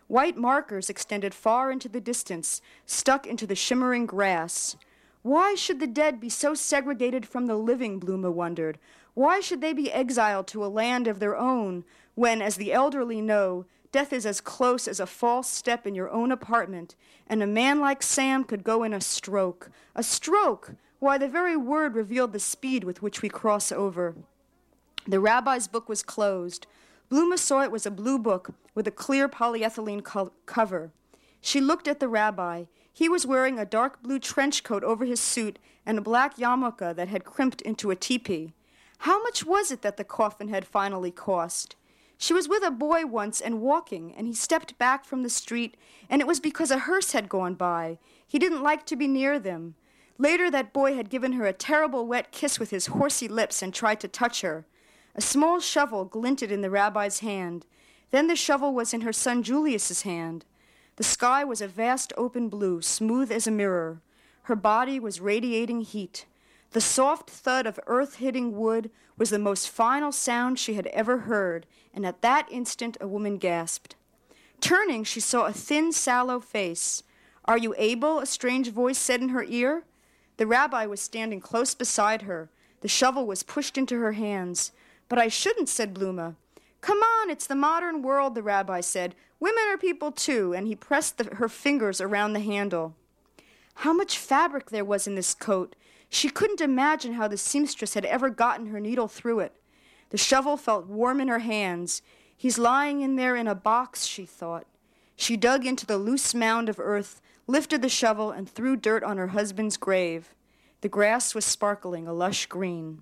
White 0.05 0.38
markers 0.38 0.91
extended 0.91 1.34
far 1.34 1.72
into 1.72 1.89
the 1.89 2.00
distance, 2.00 2.62
stuck 2.86 3.25
into 3.25 3.48
the 3.48 3.55
shimmering 3.55 4.05
grass. 4.05 4.75
Why 5.24 5.55
should 5.55 5.79
the 5.79 5.88
dead 5.88 6.20
be 6.20 6.29
so 6.29 6.53
segregated 6.53 7.25
from 7.25 7.48
the 7.48 7.55
living, 7.55 8.00
Bluma 8.00 8.32
wondered? 8.32 8.77
Why 9.15 9.39
should 9.39 9.60
they 9.60 9.74
be 9.74 9.91
exiled 9.91 10.46
to 10.50 10.63
a 10.63 10.67
land 10.67 11.08
of 11.08 11.17
their 11.20 11.36
own 11.36 11.84
when, 12.13 12.44
as 12.44 12.58
the 12.58 12.72
elderly 12.72 13.22
know, 13.22 13.65
death 13.91 14.13
is 14.13 14.27
as 14.27 14.39
close 14.39 14.88
as 14.88 15.00
a 15.00 15.08
false 15.08 15.50
step 15.50 15.88
in 15.88 15.96
your 15.96 16.12
own 16.12 16.32
apartment, 16.32 16.96
and 17.25 17.41
a 17.41 17.48
man 17.48 17.79
like 17.79 18.03
Sam 18.03 18.44
could 18.44 18.63
go 18.63 18.84
in 18.84 18.94
a 18.94 19.01
stroke? 19.01 19.72
A 19.96 20.03
stroke! 20.03 20.75
Why, 21.05 21.19
the 21.19 21.27
very 21.27 21.55
word 21.55 21.93
revealed 21.93 22.33
the 22.33 22.39
speed 22.39 22.83
with 22.83 23.03
which 23.03 23.21
we 23.21 23.29
cross 23.29 23.71
over. 23.71 24.15
The 25.05 25.19
rabbi's 25.19 25.67
book 25.67 25.88
was 25.88 26.01
closed. 26.01 26.65
Bluma 27.12 27.38
saw 27.38 27.62
it 27.62 27.69
was 27.69 27.85
a 27.85 27.91
blue 27.91 28.17
book 28.17 28.55
with 28.74 28.88
a 28.88 28.91
clear 28.91 29.29
polyethylene 29.29 30.03
co- 30.03 30.31
cover. 30.47 30.89
She 31.41 31.62
looked 31.62 31.88
at 31.88 32.00
the 32.00 32.07
rabbi. 32.07 32.63
He 32.91 33.07
was 33.07 33.27
wearing 33.27 33.59
a 33.59 33.65
dark 33.65 34.01
blue 34.01 34.17
trench 34.17 34.63
coat 34.63 34.83
over 34.83 35.05
his 35.05 35.19
suit 35.19 35.59
and 35.85 36.00
a 36.00 36.01
black 36.01 36.38
yarmulke 36.38 36.95
that 36.95 37.07
had 37.07 37.24
crimped 37.24 37.62
into 37.62 37.91
a 37.91 37.95
teepee. 37.95 38.55
How 38.97 39.21
much 39.21 39.45
was 39.45 39.69
it 39.69 39.83
that 39.83 39.97
the 39.97 40.03
coffin 40.03 40.47
had 40.47 40.65
finally 40.65 41.12
cost? 41.12 41.75
She 42.17 42.33
was 42.33 42.50
with 42.50 42.63
a 42.63 42.71
boy 42.71 43.05
once 43.05 43.41
and 43.41 43.62
walking, 43.62 44.12
and 44.17 44.25
he 44.25 44.33
stepped 44.33 44.75
back 44.79 45.05
from 45.05 45.21
the 45.21 45.29
street, 45.29 45.77
and 46.09 46.19
it 46.19 46.27
was 46.27 46.39
because 46.39 46.71
a 46.71 46.79
hearse 46.79 47.12
had 47.12 47.29
gone 47.29 47.53
by. 47.53 48.00
He 48.25 48.39
didn't 48.39 48.63
like 48.63 48.88
to 48.88 48.95
be 48.95 49.07
near 49.07 49.38
them. 49.38 49.75
Later, 50.17 50.50
that 50.50 50.72
boy 50.72 50.95
had 50.95 51.10
given 51.10 51.34
her 51.34 51.45
a 51.45 51.53
terrible 51.53 52.07
wet 52.07 52.31
kiss 52.31 52.60
with 52.60 52.69
his 52.69 52.88
horsey 52.88 53.27
lips 53.27 53.62
and 53.62 53.74
tried 53.74 54.00
to 54.00 54.07
touch 54.07 54.41
her. 54.41 54.65
A 55.13 55.22
small 55.22 55.60
shovel 55.60 56.05
glinted 56.05 56.51
in 56.51 56.62
the 56.62 56.69
rabbi's 56.69 57.19
hand. 57.19 57.65
Then 58.12 58.27
the 58.27 58.36
shovel 58.36 58.74
was 58.74 58.93
in 58.93 59.01
her 59.01 59.13
son 59.13 59.43
Julius's 59.43 60.03
hand. 60.03 60.45
The 60.95 61.03
sky 61.03 61.43
was 61.43 61.62
a 61.62 61.67
vast 61.67 62.13
open 62.15 62.48
blue, 62.48 62.81
smooth 62.81 63.31
as 63.31 63.45
a 63.45 63.51
mirror. 63.51 64.01
Her 64.43 64.55
body 64.55 65.00
was 65.00 65.19
radiating 65.19 65.81
heat. 65.81 66.25
The 66.72 66.81
soft 66.81 67.29
thud 67.29 67.65
of 67.65 67.79
earth 67.88 68.15
hitting 68.15 68.57
wood 68.57 68.91
was 69.17 69.29
the 69.29 69.39
most 69.39 69.69
final 69.69 70.12
sound 70.12 70.60
she 70.60 70.75
had 70.75 70.88
ever 70.88 71.19
heard, 71.19 71.65
and 71.93 72.05
at 72.05 72.22
that 72.22 72.48
instant 72.51 72.98
a 73.01 73.07
woman 73.07 73.38
gasped. 73.38 73.95
Turning, 74.62 75.03
she 75.03 75.19
saw 75.19 75.45
a 75.45 75.53
thin, 75.53 75.91
sallow 75.91 76.39
face. 76.39 77.03
Are 77.45 77.57
you 77.57 77.75
able? 77.77 78.19
a 78.19 78.25
strange 78.25 78.72
voice 78.72 78.98
said 78.98 79.22
in 79.22 79.29
her 79.29 79.45
ear. 79.48 79.84
The 80.37 80.47
rabbi 80.47 80.85
was 80.85 81.01
standing 81.01 81.39
close 81.39 81.73
beside 81.75 82.23
her. 82.23 82.49
The 82.81 82.87
shovel 82.87 83.25
was 83.25 83.43
pushed 83.43 83.77
into 83.77 83.99
her 83.99 84.13
hands. 84.13 84.71
But 85.07 85.19
I 85.19 85.27
shouldn't, 85.27 85.69
said 85.69 85.93
Bluma. 85.93 86.35
Come 86.81 86.99
on, 86.99 87.29
it's 87.29 87.47
the 87.47 87.55
modern 87.55 88.01
world, 88.01 88.35
the 88.35 88.43
rabbi 88.43 88.81
said. 88.81 89.15
Women 89.39 89.63
are 89.69 89.77
people 89.77 90.11
too, 90.11 90.53
and 90.53 90.67
he 90.67 90.75
pressed 90.75 91.17
the, 91.17 91.35
her 91.35 91.49
fingers 91.49 91.99
around 91.99 92.33
the 92.33 92.39
handle. 92.39 92.95
How 93.75 93.93
much 93.93 94.17
fabric 94.17 94.69
there 94.69 94.85
was 94.85 95.07
in 95.07 95.15
this 95.15 95.33
coat! 95.33 95.75
She 96.09 96.29
couldn't 96.29 96.61
imagine 96.61 97.13
how 97.13 97.27
the 97.27 97.37
seamstress 97.37 97.93
had 97.93 98.05
ever 98.05 98.29
gotten 98.29 98.67
her 98.67 98.79
needle 98.79 99.07
through 99.07 99.39
it. 99.39 99.53
The 100.11 100.17
shovel 100.17 100.55
felt 100.55 100.87
warm 100.87 101.19
in 101.19 101.27
her 101.27 101.39
hands. 101.39 102.01
He's 102.37 102.57
lying 102.57 103.01
in 103.01 103.15
there 103.15 103.35
in 103.35 103.47
a 103.47 103.55
box, 103.55 104.05
she 104.05 104.25
thought. 104.25 104.65
She 105.15 105.35
dug 105.35 105.65
into 105.65 105.85
the 105.85 105.97
loose 105.97 106.33
mound 106.33 106.69
of 106.69 106.79
earth, 106.79 107.21
lifted 107.47 107.81
the 107.81 107.89
shovel, 107.89 108.31
and 108.31 108.49
threw 108.49 108.75
dirt 108.75 109.03
on 109.03 109.17
her 109.17 109.27
husband's 109.27 109.77
grave. 109.77 110.33
The 110.81 110.89
grass 110.89 111.35
was 111.35 111.45
sparkling 111.45 112.07
a 112.07 112.13
lush 112.13 112.45
green. 112.47 113.01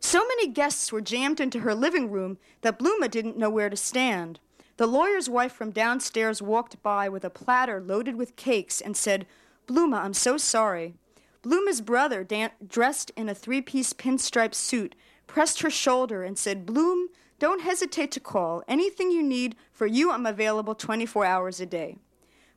So 0.00 0.26
many 0.26 0.48
guests 0.48 0.92
were 0.92 1.00
jammed 1.00 1.40
into 1.40 1.60
her 1.60 1.74
living 1.74 2.10
room 2.10 2.38
that 2.62 2.78
Bluma 2.78 3.10
didn't 3.10 3.36
know 3.36 3.50
where 3.50 3.68
to 3.68 3.76
stand. 3.76 4.40
The 4.78 4.86
lawyer's 4.86 5.28
wife 5.28 5.52
from 5.52 5.72
downstairs 5.72 6.40
walked 6.40 6.82
by 6.82 7.08
with 7.08 7.24
a 7.24 7.30
platter 7.30 7.82
loaded 7.82 8.16
with 8.16 8.36
cakes 8.36 8.80
and 8.80 8.96
said, 8.96 9.26
Bluma, 9.66 9.98
I'm 9.98 10.14
so 10.14 10.38
sorry. 10.38 10.94
Bluma's 11.42 11.80
brother, 11.82 12.24
dan- 12.24 12.50
dressed 12.66 13.10
in 13.16 13.28
a 13.28 13.34
three 13.34 13.60
piece 13.60 13.92
pinstripe 13.92 14.54
suit, 14.54 14.94
pressed 15.26 15.60
her 15.60 15.70
shoulder 15.70 16.22
and 16.22 16.38
said, 16.38 16.64
Bloom, 16.64 17.08
don't 17.38 17.62
hesitate 17.62 18.10
to 18.12 18.20
call. 18.20 18.62
Anything 18.66 19.10
you 19.10 19.22
need, 19.22 19.54
for 19.70 19.86
you 19.86 20.10
I'm 20.10 20.26
available 20.26 20.74
24 20.74 21.24
hours 21.24 21.60
a 21.60 21.66
day. 21.66 21.98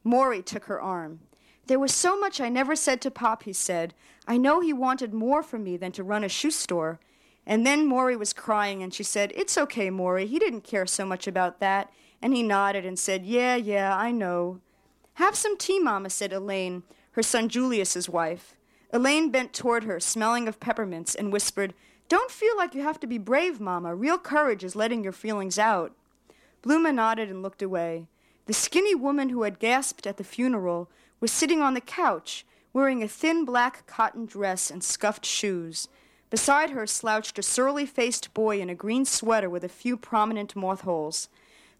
Maury 0.03 0.41
took 0.41 0.65
her 0.65 0.81
arm. 0.81 1.19
There 1.67 1.79
was 1.79 1.93
so 1.93 2.19
much 2.19 2.41
I 2.41 2.49
never 2.49 2.75
said 2.75 2.99
to 3.01 3.11
Pop, 3.11 3.43
he 3.43 3.53
said. 3.53 3.93
I 4.27 4.37
know 4.37 4.59
he 4.59 4.73
wanted 4.73 5.13
more 5.13 5.41
from 5.41 5.63
me 5.63 5.77
than 5.77 5.91
to 5.93 6.03
run 6.03 6.23
a 6.23 6.29
shoe 6.29 6.51
store. 6.51 6.99
And 7.45 7.65
then 7.65 7.85
Maury 7.85 8.15
was 8.15 8.33
crying, 8.33 8.83
and 8.83 8.93
she 8.93 9.03
said, 9.03 9.31
It's 9.35 9.57
okay, 9.57 9.89
Maury. 9.89 10.25
He 10.25 10.39
didn't 10.39 10.61
care 10.61 10.85
so 10.85 11.05
much 11.05 11.27
about 11.27 11.59
that. 11.59 11.91
And 12.21 12.33
he 12.33 12.43
nodded 12.43 12.85
and 12.85 12.97
said, 12.97 13.25
Yeah, 13.25 13.55
yeah, 13.55 13.97
I 13.97 14.11
know. 14.11 14.59
Have 15.15 15.35
some 15.35 15.57
tea, 15.57 15.79
Mama, 15.79 16.09
said 16.09 16.33
Elaine, 16.33 16.83
her 17.11 17.23
son 17.23 17.49
Julius's 17.49 18.09
wife. 18.09 18.55
Elaine 18.91 19.29
bent 19.29 19.53
toward 19.53 19.83
her, 19.83 19.99
smelling 19.99 20.47
of 20.47 20.59
peppermints, 20.59 21.15
and 21.15 21.33
whispered, 21.33 21.73
Don't 22.09 22.31
feel 22.31 22.55
like 22.57 22.75
you 22.75 22.81
have 22.81 22.99
to 23.01 23.07
be 23.07 23.17
brave, 23.17 23.59
Mama. 23.59 23.93
Real 23.95 24.17
courage 24.17 24.63
is 24.63 24.75
letting 24.75 25.03
your 25.03 25.13
feelings 25.13 25.59
out. 25.59 25.93
Bluma 26.61 26.93
nodded 26.93 27.29
and 27.29 27.41
looked 27.41 27.61
away. 27.61 28.07
The 28.45 28.53
skinny 28.53 28.93
woman 28.93 29.29
who 29.29 29.43
had 29.43 29.59
gasped 29.59 30.05
at 30.05 30.17
the 30.17 30.23
funeral 30.23 30.89
was 31.21 31.31
sitting 31.31 31.61
on 31.61 31.75
the 31.75 31.81
couch, 31.81 32.45
wearing 32.73 33.01
a 33.01 33.07
thin 33.07 33.45
black 33.45 33.87
cotton 33.87 34.25
dress 34.25 34.69
and 34.69 34.83
scuffed 34.83 35.25
shoes. 35.25 35.87
Beside 36.29 36.71
her 36.71 36.85
slouched 36.85 37.39
a 37.39 37.43
surly 37.43 37.85
faced 37.85 38.33
boy 38.33 38.59
in 38.59 38.69
a 38.69 38.75
green 38.75 39.05
sweater 39.05 39.49
with 39.49 39.63
a 39.63 39.69
few 39.69 39.95
prominent 39.95 40.55
moth 40.57 40.81
holes. 40.81 41.29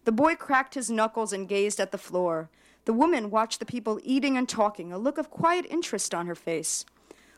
The 0.04 0.12
boy 0.12 0.36
cracked 0.36 0.74
his 0.74 0.90
knuckles 0.90 1.32
and 1.34 1.48
gazed 1.48 1.80
at 1.80 1.92
the 1.92 1.98
floor. 1.98 2.48
The 2.86 2.92
woman 2.92 3.30
watched 3.30 3.58
the 3.60 3.66
people 3.66 4.00
eating 4.02 4.38
and 4.38 4.48
talking, 4.48 4.92
a 4.92 4.98
look 4.98 5.18
of 5.18 5.30
quiet 5.30 5.66
interest 5.68 6.14
on 6.14 6.26
her 6.26 6.34
face. 6.34 6.86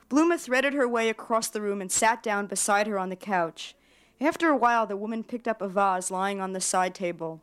Bluma 0.09 0.39
threaded 0.39 0.75
her 0.75 0.87
way 0.87 1.09
across 1.09 1.49
the 1.49 1.61
room 1.61 1.81
and 1.81 1.91
sat 1.91 2.23
down 2.23 2.47
beside 2.47 2.87
her 2.87 2.99
on 2.99 3.09
the 3.09 3.17
couch. 3.17 3.75
After 4.21 4.49
a 4.51 4.57
while, 4.57 4.87
the 4.87 4.97
woman 4.97 5.25
picked 5.25 5.49
up 5.49 5.61
a 5.61 5.69
vase 5.69 6.13
lying 6.13 6.41
on 6.41 6.53
the 6.53 6.61
side 6.61 6.95
table. 6.95 7.41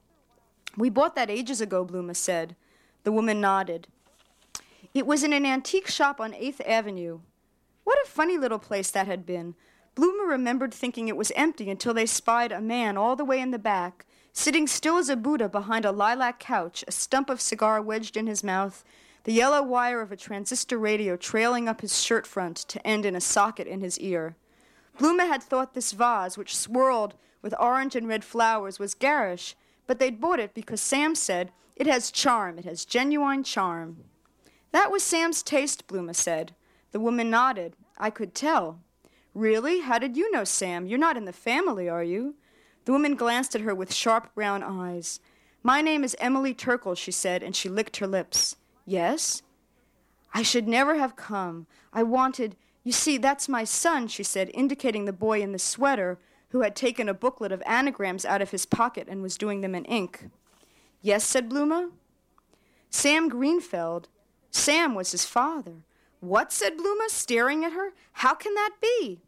We 0.77 0.89
bought 0.89 1.15
that 1.15 1.30
ages 1.30 1.62
ago, 1.62 1.86
Bluma 1.86 2.15
said. 2.15 2.56
The 3.03 3.12
woman 3.12 3.39
nodded. 3.39 3.88
It 4.94 5.06
was 5.06 5.24
in 5.24 5.34
an 5.34 5.46
antique 5.46 5.88
shop 5.88 6.20
on 6.20 6.34
8th 6.34 6.62
Avenue. 6.68 7.20
What 7.84 8.00
a 8.03 8.10
funny 8.10 8.38
little 8.38 8.60
place 8.60 8.92
that 8.92 9.08
had 9.08 9.25
been. 9.25 9.56
Bluma 9.96 10.27
remembered 10.27 10.74
thinking 10.74 11.08
it 11.08 11.18
was 11.18 11.32
empty 11.36 11.70
until 11.70 11.94
they 11.94 12.06
spied 12.06 12.51
a 12.51 12.62
man 12.62 12.98
all 12.98 13.15
the 13.15 13.25
way 13.25 13.39
in 13.39 13.51
the 13.51 13.60
back, 13.60 14.06
sitting 14.32 14.65
still 14.65 14.98
as 14.98 15.10
a 15.10 15.15
Buddha 15.15 15.48
behind 15.48 15.86
a 15.86 15.92
lilac 15.92 16.39
couch, 16.39 16.84
a 16.88 16.92
stump 16.92 17.30
of 17.30 17.42
cigar 17.42 17.82
wedged 17.82 18.18
in 18.18 18.25
his 18.25 18.44
mouth, 18.44 18.84
the 19.25 19.34
yellow 19.34 19.62
wire 19.62 20.01
of 20.01 20.12
a 20.12 20.18
transistor 20.18 20.77
radio 20.77 21.15
trailing 21.15 21.68
up 21.68 21.82
his 21.82 22.01
shirt 22.01 22.25
front 22.25 22.58
to 22.58 22.86
end 22.86 23.06
in 23.06 23.15
a 23.15 23.22
socket 23.22 23.68
in 23.68 23.82
his 23.82 24.00
ear. 24.00 24.36
Bluma 24.98 25.27
had 25.27 25.44
thought 25.44 25.74
this 25.74 25.92
vase, 25.92 26.38
which 26.38 26.58
swirled 26.58 27.13
with 27.42 27.53
orange 27.60 27.96
and 27.96 28.08
red 28.08 28.24
flowers, 28.24 28.80
was 28.80 28.94
garish, 28.94 29.56
but 29.87 29.99
they'd 29.99 30.21
bought 30.21 30.39
it 30.39 30.53
because 30.53 30.81
Sam 30.81 31.15
said, 31.15 31.51
It 31.75 31.87
has 31.87 32.11
charm, 32.11 32.57
it 32.59 32.65
has 32.65 32.85
genuine 32.85 33.43
charm. 33.43 33.97
That 34.71 34.91
was 34.91 35.03
Sam's 35.03 35.43
taste, 35.43 35.87
Bluma 35.87 36.15
said. 36.15 36.55
The 36.91 36.99
woman 36.99 37.29
nodded. 37.29 37.75
I 37.97 38.09
could 38.09 38.33
tell. 38.33 38.79
Really? 39.33 39.81
How 39.81 39.99
did 39.99 40.17
you 40.17 40.31
know, 40.31 40.43
Sam? 40.43 40.85
You're 40.87 40.99
not 40.99 41.17
in 41.17 41.25
the 41.25 41.33
family, 41.33 41.87
are 41.89 42.03
you? 42.03 42.35
The 42.85 42.91
woman 42.91 43.15
glanced 43.15 43.55
at 43.55 43.61
her 43.61 43.73
with 43.73 43.93
sharp 43.93 44.33
brown 44.35 44.63
eyes. 44.63 45.19
My 45.61 45.81
name 45.81 46.03
is 46.03 46.15
Emily 46.19 46.53
Turkle, 46.53 46.95
she 46.95 47.11
said, 47.11 47.41
and 47.41 47.55
she 47.55 47.69
licked 47.69 47.97
her 47.97 48.07
lips. 48.07 48.57
Yes? 48.85 49.41
I 50.33 50.41
should 50.43 50.67
never 50.67 50.95
have 50.95 51.15
come. 51.15 51.67
I 51.93 52.03
wanted. 52.03 52.55
You 52.83 52.91
see, 52.91 53.17
that's 53.17 53.47
my 53.47 53.63
son, 53.63 54.07
she 54.07 54.23
said, 54.23 54.51
indicating 54.53 55.05
the 55.05 55.13
boy 55.13 55.41
in 55.41 55.51
the 55.51 55.59
sweater 55.59 56.19
who 56.53 56.62
had 56.62 56.75
taken 56.75 57.10
a 57.10 57.15
booklet 57.15 57.51
of 57.51 57.63
anagrams 57.65 58.25
out 58.25 58.39
of 58.39 58.51
his 58.51 58.67
pocket 58.67 59.07
and 59.10 59.24
was 59.24 59.39
doing 59.39 59.62
them 59.62 59.74
in 59.74 59.83
ink. 59.86 60.29
Yes, 61.01 61.24
said 61.24 61.50
Bluma. 61.50 61.89
Sam 62.91 63.27
Greenfeld. 63.27 64.05
Sam 64.51 64.93
was 64.93 65.12
his 65.12 65.25
father. 65.25 65.77
What? 66.19 66.53
said 66.53 66.77
Bluma, 66.77 67.10
staring 67.10 67.65
at 67.65 67.74
her. 67.74 67.93
How 68.13 68.36
can 68.36 68.53
that 68.53 68.75
be? 68.79 69.19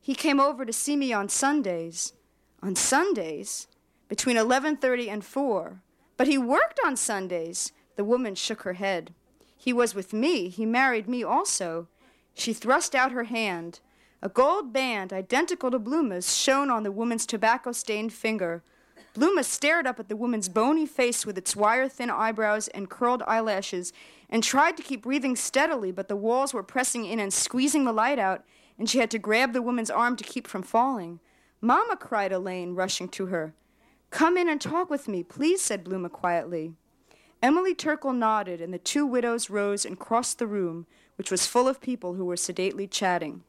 He 0.00 0.16
came 0.16 0.40
over 0.40 0.66
to 0.66 0.72
see 0.72 0.96
me 0.96 1.12
on 1.12 1.28
Sundays. 1.28 2.14
On 2.60 2.74
Sundays? 2.74 3.68
Between 4.08 4.36
11:30 4.36 5.08
and 5.08 5.24
4. 5.24 5.82
But 6.16 6.26
he 6.26 6.36
worked 6.36 6.80
on 6.84 6.96
Sundays. 6.96 7.70
The 7.94 8.04
woman 8.04 8.34
shook 8.34 8.62
her 8.62 8.72
head. 8.72 9.14
He 9.56 9.72
was 9.72 9.94
with 9.94 10.12
me. 10.12 10.48
He 10.48 10.66
married 10.66 11.08
me 11.08 11.22
also. 11.22 11.86
She 12.34 12.52
thrust 12.52 12.96
out 12.96 13.12
her 13.12 13.24
hand. 13.24 13.78
A 14.26 14.28
gold 14.28 14.72
band, 14.72 15.12
identical 15.12 15.70
to 15.70 15.78
Bluma's, 15.78 16.36
shone 16.36 16.68
on 16.68 16.82
the 16.82 16.90
woman's 16.90 17.26
tobacco 17.26 17.70
stained 17.70 18.12
finger. 18.12 18.64
Bluma 19.14 19.44
stared 19.44 19.86
up 19.86 20.00
at 20.00 20.08
the 20.08 20.16
woman's 20.16 20.48
bony 20.48 20.84
face 20.84 21.24
with 21.24 21.38
its 21.38 21.54
wire 21.54 21.88
thin 21.88 22.10
eyebrows 22.10 22.66
and 22.66 22.90
curled 22.90 23.22
eyelashes 23.22 23.92
and 24.28 24.42
tried 24.42 24.76
to 24.78 24.82
keep 24.82 25.02
breathing 25.02 25.36
steadily, 25.36 25.92
but 25.92 26.08
the 26.08 26.16
walls 26.16 26.52
were 26.52 26.64
pressing 26.64 27.04
in 27.04 27.20
and 27.20 27.32
squeezing 27.32 27.84
the 27.84 27.92
light 27.92 28.18
out, 28.18 28.42
and 28.80 28.90
she 28.90 28.98
had 28.98 29.12
to 29.12 29.18
grab 29.20 29.52
the 29.52 29.62
woman's 29.62 29.90
arm 29.90 30.16
to 30.16 30.24
keep 30.24 30.48
from 30.48 30.64
falling. 30.64 31.20
Mamma, 31.60 31.96
cried 31.96 32.32
Elaine, 32.32 32.74
rushing 32.74 33.08
to 33.10 33.26
her. 33.26 33.54
Come 34.10 34.36
in 34.36 34.48
and 34.48 34.60
talk 34.60 34.90
with 34.90 35.06
me, 35.06 35.22
please, 35.22 35.60
said 35.60 35.84
Bluma 35.84 36.10
quietly. 36.10 36.72
Emily 37.40 37.76
Turkle 37.76 38.12
nodded, 38.12 38.60
and 38.60 38.74
the 38.74 38.78
two 38.78 39.06
widows 39.06 39.50
rose 39.50 39.86
and 39.86 40.00
crossed 40.00 40.40
the 40.40 40.48
room, 40.48 40.84
which 41.14 41.30
was 41.30 41.46
full 41.46 41.68
of 41.68 41.80
people 41.80 42.14
who 42.14 42.24
were 42.24 42.36
sedately 42.36 42.88
chatting. 42.88 43.44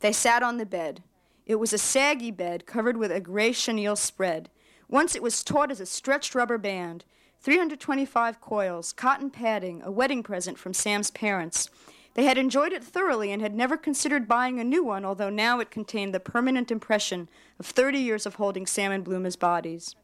They 0.00 0.12
sat 0.12 0.42
on 0.42 0.56
the 0.56 0.66
bed. 0.66 1.02
It 1.46 1.56
was 1.56 1.72
a 1.72 1.78
saggy 1.78 2.30
bed 2.30 2.66
covered 2.66 2.96
with 2.96 3.12
a 3.12 3.20
gray 3.20 3.52
chenille 3.52 3.96
spread. 3.96 4.50
Once 4.88 5.14
it 5.14 5.22
was 5.22 5.44
taut 5.44 5.70
as 5.70 5.80
a 5.80 5.86
stretched 5.86 6.34
rubber 6.34 6.58
band, 6.58 7.04
325 7.40 8.40
coils, 8.40 8.92
cotton 8.92 9.30
padding, 9.30 9.82
a 9.82 9.90
wedding 9.90 10.22
present 10.22 10.58
from 10.58 10.74
Sam's 10.74 11.10
parents. 11.10 11.70
They 12.14 12.24
had 12.24 12.38
enjoyed 12.38 12.72
it 12.72 12.84
thoroughly 12.84 13.32
and 13.32 13.40
had 13.40 13.54
never 13.54 13.76
considered 13.76 14.28
buying 14.28 14.58
a 14.58 14.64
new 14.64 14.82
one, 14.82 15.04
although 15.04 15.30
now 15.30 15.60
it 15.60 15.70
contained 15.70 16.12
the 16.12 16.20
permanent 16.20 16.70
impression 16.70 17.28
of 17.58 17.66
30 17.66 17.98
years 17.98 18.26
of 18.26 18.34
holding 18.34 18.66
Sam 18.66 18.92
and 18.92 19.04
Bluma's 19.04 19.36
bodies. 19.36 19.94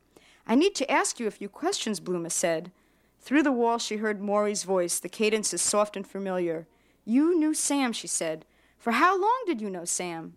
I 0.47 0.55
need 0.55 0.75
to 0.77 0.91
ask 0.91 1.19
you 1.19 1.27
a 1.27 1.33
few 1.33 1.49
questions, 1.49 2.01
Bluma 2.01 2.31
said. 2.31 2.71
Through 3.21 3.43
the 3.43 3.53
wall, 3.53 3.79
she 3.79 3.97
heard 3.97 4.21
Maury's 4.21 4.63
voice, 4.63 5.01
the 5.01 5.09
cadences 5.09 5.61
soft 5.61 5.97
and 5.97 6.07
familiar. 6.07 6.69
You 7.05 7.37
knew 7.37 7.55
Sam, 7.55 7.93
she 7.93 8.07
said. 8.07 8.45
For 8.87 8.93
how 8.93 9.21
long 9.21 9.43
did 9.47 9.61
you 9.61 9.69
know 9.69 9.85
Sam? 9.85 10.35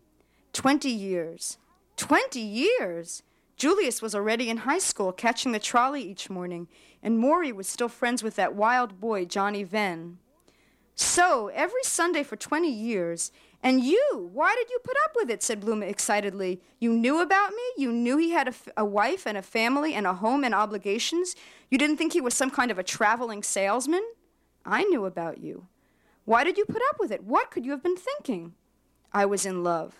Twenty 0.53 0.89
years. 0.89 1.60
Twenty 1.98 2.39
years? 2.39 3.22
Julius 3.58 4.01
was 4.01 4.15
already 4.15 4.50
in 4.50 4.58
high 4.58 4.79
school, 4.79 5.12
catching 5.12 5.51
the 5.51 5.60
trolley 5.60 6.01
each 6.01 6.32
morning, 6.32 6.68
and 7.03 7.20
Maury 7.20 7.51
was 7.51 7.68
still 7.68 7.89
friends 7.89 8.24
with 8.24 8.36
that 8.38 8.56
wild 8.56 9.00
boy, 9.00 9.25
Johnny 9.25 9.62
Venn. 9.62 10.18
So, 10.96 11.50
every 11.50 11.84
Sunday 11.84 12.24
for 12.24 12.36
20 12.36 12.68
years, 12.72 13.32
and 13.62 13.84
you, 13.84 14.32
why 14.34 14.56
did 14.56 14.72
you 14.72 14.79
put 14.84 14.98
up 15.06 15.12
with 15.15 15.29
it? 15.29 15.44
said 15.44 15.62
Bluma 15.62 15.88
excitedly. 15.88 16.60
You 16.79 16.91
knew 16.91 17.22
about 17.22 17.51
me? 17.51 17.62
You 17.77 17.91
knew 17.91 18.18
he 18.18 18.32
had 18.32 18.48
a, 18.48 18.50
f- 18.50 18.68
a 18.75 18.84
wife 18.84 19.27
and 19.27 19.38
a 19.38 19.44
family 19.44 19.94
and 19.94 20.08
a 20.08 20.15
home 20.15 20.44
and 20.44 20.56
obligations? 20.56 21.36
You 21.70 21.77
didn't 21.77 21.98
think 21.98 22.13
he 22.13 22.22
was 22.22 22.34
some 22.34 22.50
kind 22.50 22.72
of 22.72 22.79
a 22.79 22.84
traveling 22.84 23.44
salesman? 23.44 24.01
I 24.65 24.86
knew 24.86 25.06
about 25.06 25.38
you. 25.38 25.68
Why 26.29 26.43
did 26.43 26.59
you 26.59 26.65
put 26.65 26.83
up 26.91 27.00
with 27.00 27.09
it? 27.09 27.24
What 27.24 27.50
could 27.50 27.65
you 27.65 27.71
have 27.71 27.81
been 27.81 27.98
thinking? 27.98 28.53
I 29.12 29.25
was 29.25 29.48
in 29.48 29.63
love. 29.63 30.00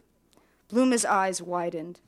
Bluma's 0.68 1.04
eyes 1.04 1.42
widened. 1.42 2.02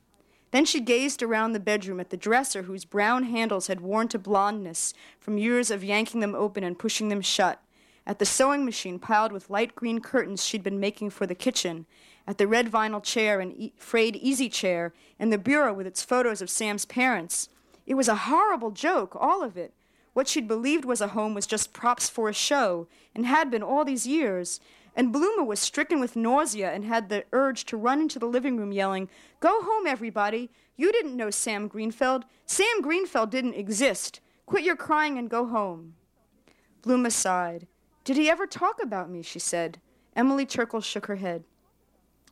Then 0.52 0.64
she 0.64 0.80
gazed 0.80 1.24
around 1.24 1.54
the 1.54 1.58
bedroom 1.58 1.98
at 1.98 2.10
the 2.10 2.16
dresser 2.16 2.62
whose 2.62 2.84
brown 2.84 3.24
handles 3.24 3.66
had 3.66 3.80
worn 3.80 4.06
to 4.06 4.20
blondness 4.20 4.94
from 5.18 5.38
years 5.38 5.72
of 5.72 5.82
yanking 5.82 6.20
them 6.20 6.36
open 6.36 6.62
and 6.62 6.78
pushing 6.78 7.08
them 7.08 7.20
shut, 7.20 7.64
at 8.06 8.20
the 8.20 8.24
sewing 8.24 8.64
machine 8.64 9.00
piled 9.00 9.32
with 9.32 9.50
light 9.50 9.74
green 9.74 9.98
curtains 9.98 10.44
she'd 10.44 10.62
been 10.62 10.78
making 10.78 11.10
for 11.10 11.26
the 11.26 11.34
kitchen, 11.34 11.84
at 12.24 12.38
the 12.38 12.46
red 12.46 12.70
vinyl 12.70 13.02
chair 13.02 13.40
and 13.40 13.52
e- 13.56 13.72
frayed 13.76 14.14
easy 14.14 14.48
chair, 14.48 14.94
and 15.18 15.32
the 15.32 15.36
bureau 15.36 15.74
with 15.74 15.88
its 15.88 16.04
photos 16.04 16.40
of 16.40 16.48
Sam's 16.48 16.84
parents. 16.84 17.48
It 17.88 17.94
was 17.94 18.06
a 18.06 18.14
horrible 18.14 18.70
joke, 18.70 19.16
all 19.18 19.42
of 19.42 19.56
it. 19.56 19.74
What 20.12 20.28
she'd 20.28 20.48
believed 20.48 20.84
was 20.84 21.00
a 21.00 21.08
home 21.08 21.34
was 21.34 21.46
just 21.46 21.72
props 21.72 22.08
for 22.08 22.28
a 22.28 22.34
show, 22.34 22.86
and 23.14 23.24
had 23.24 23.50
been 23.50 23.62
all 23.62 23.84
these 23.84 24.06
years. 24.06 24.60
And 24.94 25.14
Bluma 25.14 25.46
was 25.46 25.58
stricken 25.58 26.00
with 26.00 26.16
nausea 26.16 26.70
and 26.70 26.84
had 26.84 27.08
the 27.08 27.24
urge 27.32 27.64
to 27.66 27.78
run 27.78 28.00
into 28.02 28.18
the 28.18 28.26
living 28.26 28.58
room 28.58 28.72
yelling, 28.72 29.08
Go 29.40 29.62
home, 29.62 29.86
everybody! 29.86 30.50
You 30.76 30.92
didn't 30.92 31.16
know 31.16 31.30
Sam 31.30 31.68
Greenfeld. 31.68 32.24
Sam 32.44 32.82
Greenfeld 32.82 33.30
didn't 33.30 33.54
exist. 33.54 34.20
Quit 34.44 34.64
your 34.64 34.76
crying 34.76 35.16
and 35.16 35.30
go 35.30 35.46
home. 35.46 35.94
Bluma 36.82 37.10
sighed. 37.10 37.66
Did 38.04 38.16
he 38.16 38.28
ever 38.28 38.46
talk 38.46 38.82
about 38.82 39.08
me? 39.08 39.22
she 39.22 39.38
said. 39.38 39.80
Emily 40.14 40.44
Turkle 40.44 40.80
shook 40.80 41.06
her 41.06 41.16
head. 41.16 41.44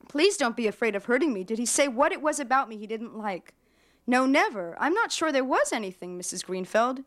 Please 0.08 0.37
don't 0.37 0.56
be 0.56 0.66
afraid 0.66 0.96
of 0.96 1.04
hurting 1.04 1.32
me. 1.32 1.44
Did 1.44 1.58
he 1.58 1.66
say 1.66 1.87
what 1.88 2.12
it 2.12 2.20
was 2.20 2.40
about 2.40 2.68
me 2.68 2.76
he 2.76 2.87
didn't 2.87 3.16
like? 3.16 3.54
No, 4.06 4.26
never. 4.26 4.76
I'm 4.80 4.92
not 4.92 5.12
sure 5.12 5.30
there 5.30 5.44
was 5.44 5.72
anything, 5.72 6.18
Mrs. 6.18 6.44
Greenfeld. 6.44 7.04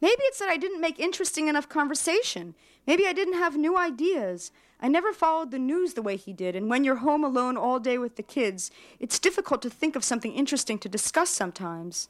Maybe 0.00 0.22
it's 0.22 0.38
that 0.38 0.48
I 0.48 0.56
didn't 0.56 0.80
make 0.80 0.98
interesting 0.98 1.48
enough 1.48 1.68
conversation. 1.68 2.54
Maybe 2.86 3.06
I 3.06 3.12
didn't 3.12 3.34
have 3.34 3.56
new 3.56 3.76
ideas. 3.76 4.50
I 4.80 4.88
never 4.88 5.12
followed 5.12 5.50
the 5.50 5.58
news 5.58 5.92
the 5.92 6.02
way 6.02 6.16
he 6.16 6.32
did, 6.32 6.56
and 6.56 6.70
when 6.70 6.84
you're 6.84 6.96
home 6.96 7.22
alone 7.22 7.56
all 7.56 7.78
day 7.78 7.98
with 7.98 8.16
the 8.16 8.22
kids, 8.22 8.70
it's 8.98 9.18
difficult 9.18 9.60
to 9.62 9.70
think 9.70 9.94
of 9.94 10.04
something 10.04 10.32
interesting 10.32 10.78
to 10.78 10.88
discuss 10.88 11.28
sometimes. 11.28 12.08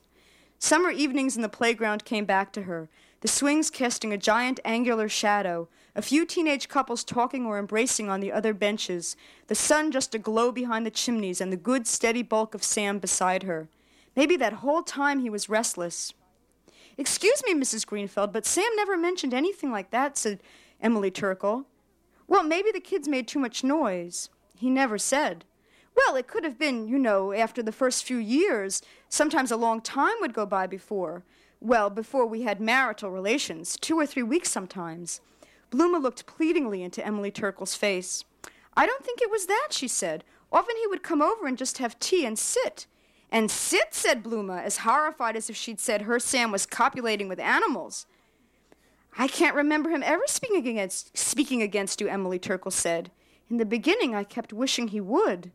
Summer 0.60 0.90
evenings 0.90 1.34
in 1.34 1.42
the 1.42 1.48
playground 1.48 2.04
came 2.04 2.24
back 2.24 2.52
to 2.52 2.62
her, 2.62 2.88
the 3.22 3.28
swings 3.28 3.70
casting 3.70 4.12
a 4.12 4.18
giant 4.18 4.60
angular 4.64 5.08
shadow, 5.08 5.68
a 5.96 6.02
few 6.02 6.24
teenage 6.24 6.68
couples 6.68 7.02
talking 7.02 7.44
or 7.44 7.58
embracing 7.58 8.08
on 8.08 8.20
the 8.20 8.30
other 8.30 8.54
benches, 8.54 9.16
the 9.48 9.54
sun 9.54 9.90
just 9.90 10.14
aglow 10.14 10.52
behind 10.52 10.86
the 10.86 10.90
chimneys, 10.90 11.40
and 11.40 11.52
the 11.52 11.56
good, 11.56 11.86
steady 11.86 12.22
bulk 12.22 12.54
of 12.54 12.62
Sam 12.62 12.98
beside 12.98 13.42
her. 13.42 13.68
Maybe 14.14 14.36
that 14.36 14.54
whole 14.54 14.82
time 14.82 15.20
he 15.20 15.30
was 15.30 15.48
restless. 15.48 16.14
Excuse 17.00 17.42
me, 17.46 17.54
Mrs. 17.54 17.86
Greenfeld, 17.86 18.30
but 18.30 18.44
Sam 18.44 18.70
never 18.76 18.94
mentioned 18.94 19.32
anything 19.32 19.70
like 19.72 19.90
that, 19.90 20.18
said 20.18 20.38
Emily 20.82 21.10
Turkle. 21.10 21.64
Well, 22.28 22.42
maybe 22.42 22.70
the 22.70 22.78
kids 22.78 23.08
made 23.08 23.26
too 23.26 23.38
much 23.38 23.64
noise. 23.64 24.28
He 24.54 24.68
never 24.68 24.98
said. 24.98 25.46
Well, 25.96 26.14
it 26.14 26.26
could 26.26 26.44
have 26.44 26.58
been, 26.58 26.86
you 26.88 26.98
know, 26.98 27.32
after 27.32 27.62
the 27.62 27.72
first 27.72 28.04
few 28.04 28.18
years. 28.18 28.82
Sometimes 29.08 29.50
a 29.50 29.56
long 29.56 29.80
time 29.80 30.12
would 30.20 30.34
go 30.34 30.44
by 30.44 30.66
before. 30.66 31.24
Well, 31.58 31.88
before 31.88 32.26
we 32.26 32.42
had 32.42 32.60
marital 32.60 33.10
relations, 33.10 33.78
two 33.80 33.98
or 33.98 34.04
three 34.04 34.22
weeks 34.22 34.50
sometimes. 34.50 35.22
Bluma 35.70 36.02
looked 36.02 36.26
pleadingly 36.26 36.82
into 36.82 37.04
Emily 37.04 37.30
Turkle's 37.30 37.74
face. 37.74 38.24
I 38.76 38.84
don't 38.84 39.06
think 39.06 39.22
it 39.22 39.30
was 39.30 39.46
that, 39.46 39.68
she 39.70 39.88
said. 39.88 40.22
Often 40.52 40.76
he 40.76 40.86
would 40.86 41.02
come 41.02 41.22
over 41.22 41.46
and 41.46 41.56
just 41.56 41.78
have 41.78 41.98
tea 41.98 42.26
and 42.26 42.38
sit. 42.38 42.86
And 43.32 43.50
sit, 43.50 43.94
said 43.94 44.24
Bluma, 44.24 44.62
as 44.62 44.78
horrified 44.78 45.36
as 45.36 45.48
if 45.48 45.56
she'd 45.56 45.80
said 45.80 46.02
her 46.02 46.18
Sam 46.18 46.50
was 46.50 46.66
copulating 46.66 47.28
with 47.28 47.38
animals. 47.38 48.06
I 49.16 49.28
can't 49.28 49.56
remember 49.56 49.90
him 49.90 50.02
ever 50.04 50.24
speaking 50.26 50.68
against, 50.68 51.16
speaking 51.16 51.62
against 51.62 52.00
you, 52.00 52.08
Emily 52.08 52.38
Turkle 52.38 52.70
said. 52.70 53.10
In 53.48 53.56
the 53.56 53.64
beginning, 53.64 54.14
I 54.14 54.24
kept 54.24 54.52
wishing 54.52 54.88
he 54.88 55.00
would. 55.00 55.50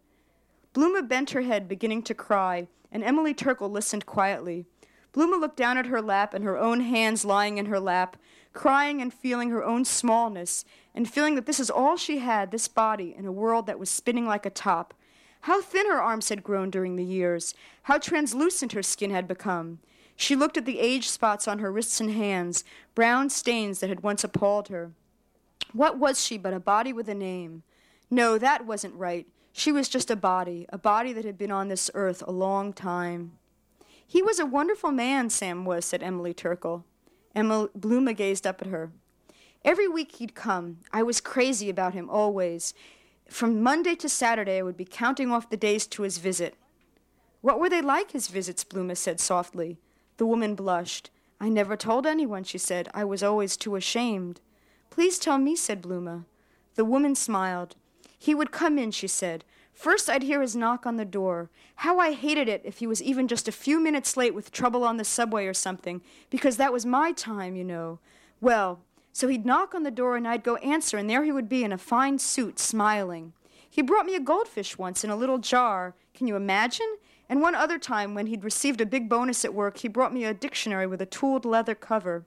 Bluma 0.73 1.07
bent 1.07 1.31
her 1.31 1.41
head, 1.41 1.67
beginning 1.67 2.03
to 2.03 2.13
cry, 2.13 2.67
and 2.91 3.03
Emily 3.03 3.33
Turkle 3.33 3.69
listened 3.69 4.05
quietly. 4.05 4.65
Bluma 5.13 5.39
looked 5.39 5.55
down 5.55 5.77
at 5.77 5.85
her 5.85 6.01
lap 6.01 6.33
and 6.33 6.43
her 6.43 6.57
own 6.57 6.81
hands 6.81 7.23
lying 7.23 7.57
in 7.57 7.67
her 7.67 7.79
lap, 7.79 8.17
crying 8.51 9.01
and 9.01 9.13
feeling 9.13 9.49
her 9.49 9.63
own 9.63 9.85
smallness, 9.85 10.65
and 10.93 11.09
feeling 11.09 11.35
that 11.35 11.45
this 11.45 11.59
is 11.59 11.69
all 11.69 11.95
she 11.95 12.19
had, 12.19 12.51
this 12.51 12.67
body, 12.67 13.15
in 13.17 13.25
a 13.25 13.31
world 13.31 13.67
that 13.67 13.79
was 13.79 13.89
spinning 13.89 14.25
like 14.25 14.45
a 14.45 14.49
top. 14.49 14.93
How 15.45 15.62
thin 15.62 15.86
her 15.86 16.01
arms 16.01 16.29
had 16.29 16.43
grown 16.43 16.71
during 16.71 16.95
the 16.95 17.05
years, 17.05 17.53
how 17.84 17.99
translucent 17.99 18.71
her 18.71 18.81
skin 18.81 19.12
had 19.12 19.27
become. 19.27 19.77
She 20.15 20.36
looked 20.36 20.58
at 20.58 20.65
the 20.65 20.79
age 20.79 21.08
spots 21.08 21.47
on 21.47 21.60
her 21.60 21.71
wrists 21.71 22.01
and 22.01 22.10
hands, 22.10 22.63
brown 22.95 23.29
stains 23.29 23.79
that 23.79 23.89
had 23.89 24.01
once 24.01 24.23
appalled 24.23 24.69
her. 24.69 24.93
What 25.71 25.99
was 25.99 26.25
she 26.25 26.39
but 26.39 26.55
a 26.55 26.60
body 26.60 26.91
with 26.91 27.08
a 27.08 27.13
name? 27.13 27.62
No, 28.10 28.39
that 28.39 28.65
wasn't 28.65 28.95
right. 28.95 29.27
She 29.53 29.71
was 29.71 29.88
just 29.88 30.10
a 30.10 30.15
body, 30.15 30.65
a 30.69 30.79
body 30.79 31.13
that 31.13 31.25
had 31.25 31.38
been 31.38 31.51
on 31.51 31.67
this 31.67 31.91
earth 31.93 32.23
a 32.25 32.31
long 32.31 32.73
time. 32.73 33.34
He 34.08 34.23
was 34.23 34.39
a 34.39 34.47
wonderful 34.47 34.91
man, 34.91 35.29
Sam 35.29 35.63
was, 35.63 35.86
said 35.86 36.01
Emily 36.01 36.34
Turkle. 36.34 36.86
Emily 37.36 37.67
Bluma 37.77 38.17
gazed 38.17 38.47
up 38.47 38.63
at 38.63 38.67
her. 38.69 38.89
Every 39.63 39.88
week 39.88 40.15
he'd 40.15 40.34
come. 40.34 40.79
I 40.91 41.03
was 41.03 41.21
crazy 41.21 41.69
about 41.69 41.93
him 41.93 42.10
always. 42.10 42.73
From 43.27 43.61
Monday 43.61 43.95
to 43.95 44.07
Saturday, 44.07 44.59
I 44.59 44.61
would 44.61 44.77
be 44.77 44.85
counting 44.85 45.31
off 45.31 45.49
the 45.49 45.57
days 45.57 45.88
to 45.88 46.03
his 46.03 46.19
visit. 46.19 46.55
What 47.41 47.59
were 47.59 47.69
they 47.69 47.81
like, 47.81 48.11
his 48.11 48.27
visits? 48.27 48.63
Bluma 48.63 48.95
said 48.95 49.19
softly. 49.19 49.77
The 50.17 50.25
woman 50.25 50.55
blushed. 50.55 51.09
I 51.39 51.49
never 51.49 51.75
told 51.75 52.05
anyone, 52.05 52.43
she 52.43 52.57
said. 52.57 52.89
I 52.93 53.03
was 53.03 53.21
always 53.21 53.57
too 53.57 53.75
ashamed. 53.75 54.39
Please 54.89 55.19
tell 55.19 55.38
me, 55.38 55.55
said 55.55 55.81
Bluma. 55.81 56.25
The 56.75 56.85
woman 56.85 57.15
smiled. 57.15 57.75
He 58.17 58.33
would 58.33 58.51
come 58.51 58.77
in, 58.77 58.91
she 58.91 59.07
said. 59.07 59.43
First, 59.73 60.09
I'd 60.09 60.23
hear 60.23 60.41
his 60.41 60.55
knock 60.55 60.85
on 60.85 60.95
the 60.95 61.03
door. 61.03 61.49
How 61.75 61.99
I 61.99 62.13
hated 62.13 62.47
it 62.47 62.61
if 62.63 62.77
he 62.77 62.88
was 62.88 63.03
even 63.03 63.27
just 63.27 63.47
a 63.47 63.51
few 63.51 63.79
minutes 63.79 64.15
late 64.15 64.33
with 64.33 64.51
trouble 64.51 64.85
on 64.85 64.95
the 64.95 65.03
subway 65.03 65.45
or 65.45 65.53
something, 65.53 66.01
because 66.29 66.55
that 66.57 66.71
was 66.71 66.85
my 66.85 67.11
time, 67.11 67.57
you 67.57 67.65
know. 67.65 67.99
Well, 68.39 68.79
so 69.15 69.30
he'd 69.30 69.45
knock 69.45 69.73
on 69.73 69.84
the 69.84 69.91
door 69.91 70.17
and 70.17 70.28
I'd 70.28 70.43
go 70.43 70.58
answer, 70.58 70.97
and 70.97 71.10
there 71.10 71.23
he 71.23 71.32
would 71.32 71.47
be 71.47 71.63
in 71.63 71.71
a 71.71 71.78
fine 71.78 72.19
suit, 72.19 72.60
smiling. 72.60 73.32
He 73.69 73.82
brought 73.82 74.06
me 74.06 74.13
a 74.13 74.19
goldfish 74.19 74.78
once 74.78 75.06
in 75.06 75.10
a 75.10 75.15
little 75.15 75.38
jar. 75.38 75.95
Can 76.13 76.28
you 76.28 76.36
imagine? 76.36 76.97
And 77.30 77.39
one 77.39 77.56
other 77.56 77.80
time, 77.80 78.13
when 78.13 78.28
he'd 78.28 78.43
received 78.43 78.82
a 78.82 78.86
big 78.86 79.08
bonus 79.08 79.45
at 79.45 79.54
work, 79.54 79.78
he 79.78 79.88
brought 79.88 80.13
me 80.13 80.25
a 80.25 80.34
dictionary 80.34 80.86
with 80.86 81.01
a 81.01 81.06
tooled 81.06 81.45
leather 81.45 81.75
cover. 81.75 82.25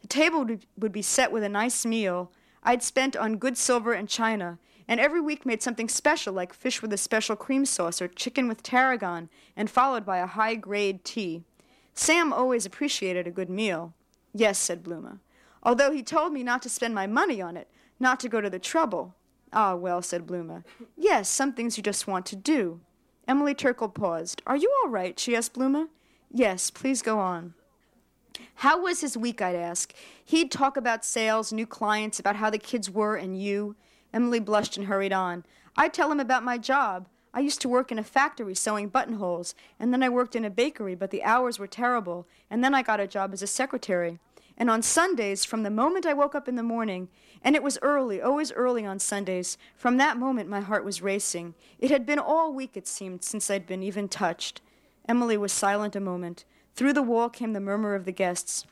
The 0.00 0.08
table 0.08 0.46
would 0.78 0.90
be 0.90 1.02
set 1.02 1.32
with 1.32 1.42
a 1.42 1.50
nice 1.50 1.84
meal 1.84 2.32
I'd 2.62 2.82
spent 2.82 3.14
on 3.14 3.36
good 3.36 3.58
silver 3.58 3.92
and 3.92 4.08
china, 4.08 4.58
and 4.88 5.00
every 5.00 5.20
week 5.20 5.44
made 5.44 5.62
something 5.62 5.90
special 5.90 6.32
like 6.32 6.54
fish 6.54 6.80
with 6.80 6.94
a 6.94 6.96
special 6.96 7.36
cream 7.36 7.66
sauce 7.66 8.00
or 8.00 8.08
chicken 8.08 8.48
with 8.48 8.62
tarragon, 8.62 9.28
and 9.54 9.68
followed 9.68 10.06
by 10.06 10.16
a 10.16 10.26
high 10.26 10.54
grade 10.54 11.04
tea. 11.04 11.42
Sam 11.92 12.32
always 12.32 12.64
appreciated 12.64 13.26
a 13.26 13.30
good 13.30 13.50
meal. 13.50 13.92
Yes, 14.32 14.58
said 14.58 14.82
Bluma. 14.82 15.18
Although 15.62 15.92
he 15.92 16.02
told 16.02 16.32
me 16.32 16.42
not 16.42 16.62
to 16.62 16.68
spend 16.68 16.94
my 16.94 17.06
money 17.06 17.40
on 17.40 17.56
it, 17.56 17.68
not 18.00 18.18
to 18.20 18.28
go 18.28 18.40
to 18.40 18.50
the 18.50 18.58
trouble. 18.58 19.14
Ah, 19.52 19.74
well, 19.74 20.02
said 20.02 20.26
Bluma. 20.26 20.64
Yes, 20.96 21.28
some 21.28 21.52
things 21.52 21.76
you 21.76 21.82
just 21.82 22.06
want 22.06 22.26
to 22.26 22.36
do. 22.36 22.80
Emily 23.28 23.54
Turkle 23.54 23.88
paused. 23.88 24.42
Are 24.46 24.56
you 24.56 24.72
all 24.82 24.90
right? 24.90 25.18
she 25.18 25.36
asked 25.36 25.54
Bluma. 25.54 25.88
Yes, 26.30 26.70
please 26.70 27.02
go 27.02 27.18
on. 27.18 27.54
How 28.56 28.80
was 28.80 29.00
his 29.00 29.16
week? 29.16 29.42
I'd 29.42 29.54
ask. 29.54 29.94
He'd 30.24 30.50
talk 30.50 30.76
about 30.76 31.04
sales, 31.04 31.52
new 31.52 31.66
clients, 31.66 32.18
about 32.18 32.36
how 32.36 32.50
the 32.50 32.58
kids 32.58 32.90
were 32.90 33.16
and 33.16 33.40
you. 33.40 33.76
Emily 34.12 34.40
blushed 34.40 34.76
and 34.76 34.86
hurried 34.86 35.12
on. 35.12 35.44
I'd 35.76 35.94
tell 35.94 36.10
him 36.10 36.20
about 36.20 36.44
my 36.44 36.58
job. 36.58 37.08
I 37.34 37.40
used 37.40 37.60
to 37.62 37.68
work 37.68 37.90
in 37.90 37.98
a 37.98 38.04
factory 38.04 38.54
sewing 38.54 38.88
buttonholes, 38.88 39.54
and 39.80 39.92
then 39.92 40.02
I 40.02 40.08
worked 40.08 40.36
in 40.36 40.44
a 40.44 40.50
bakery, 40.50 40.94
but 40.94 41.10
the 41.10 41.22
hours 41.22 41.58
were 41.58 41.66
terrible, 41.66 42.26
and 42.50 42.62
then 42.62 42.74
I 42.74 42.82
got 42.82 43.00
a 43.00 43.06
job 43.06 43.32
as 43.32 43.42
a 43.42 43.46
secretary. 43.46 44.18
And 44.62 44.70
on 44.70 44.80
Sundays, 44.80 45.44
from 45.44 45.64
the 45.64 45.70
moment 45.70 46.06
I 46.06 46.12
woke 46.12 46.36
up 46.36 46.46
in 46.46 46.54
the 46.54 46.62
morning, 46.62 47.08
and 47.42 47.56
it 47.56 47.64
was 47.64 47.80
early, 47.82 48.22
always 48.22 48.52
early 48.52 48.86
on 48.86 49.00
Sundays, 49.00 49.58
from 49.74 49.96
that 49.96 50.16
moment 50.16 50.48
my 50.48 50.60
heart 50.60 50.84
was 50.84 51.02
racing. 51.02 51.56
It 51.80 51.90
had 51.90 52.06
been 52.06 52.20
all 52.20 52.52
week, 52.52 52.76
it 52.76 52.86
seemed, 52.86 53.24
since 53.24 53.50
I'd 53.50 53.66
been 53.66 53.82
even 53.82 54.08
touched. 54.08 54.60
Emily 55.08 55.36
was 55.36 55.52
silent 55.52 55.96
a 55.96 56.00
moment. 56.00 56.44
Through 56.76 56.92
the 56.92 57.02
wall 57.02 57.28
came 57.28 57.54
the 57.54 57.60
murmur 57.60 57.96
of 57.96 58.04
the 58.04 58.12
guests. 58.12 58.64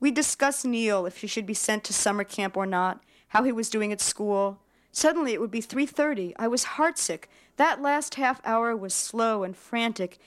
We 0.00 0.10
discussed 0.10 0.66
Neil, 0.66 1.06
if 1.06 1.22
he 1.22 1.26
should 1.26 1.46
be 1.46 1.54
sent 1.54 1.82
to 1.84 1.94
summer 1.94 2.24
camp 2.24 2.54
or 2.54 2.66
not, 2.66 3.02
how 3.28 3.42
he 3.42 3.50
was 3.50 3.70
doing 3.70 3.90
at 3.90 4.02
school. 4.02 4.58
Suddenly 4.92 5.32
it 5.32 5.40
would 5.40 5.50
be 5.50 5.62
3:30. 5.62 6.34
I 6.38 6.46
was 6.46 6.76
heartsick. 6.76 7.24
That 7.56 7.80
last 7.80 8.16
half 8.16 8.42
hour 8.44 8.76
was 8.76 8.92
slow 8.92 9.44
and 9.44 9.56
frantic 9.56 10.18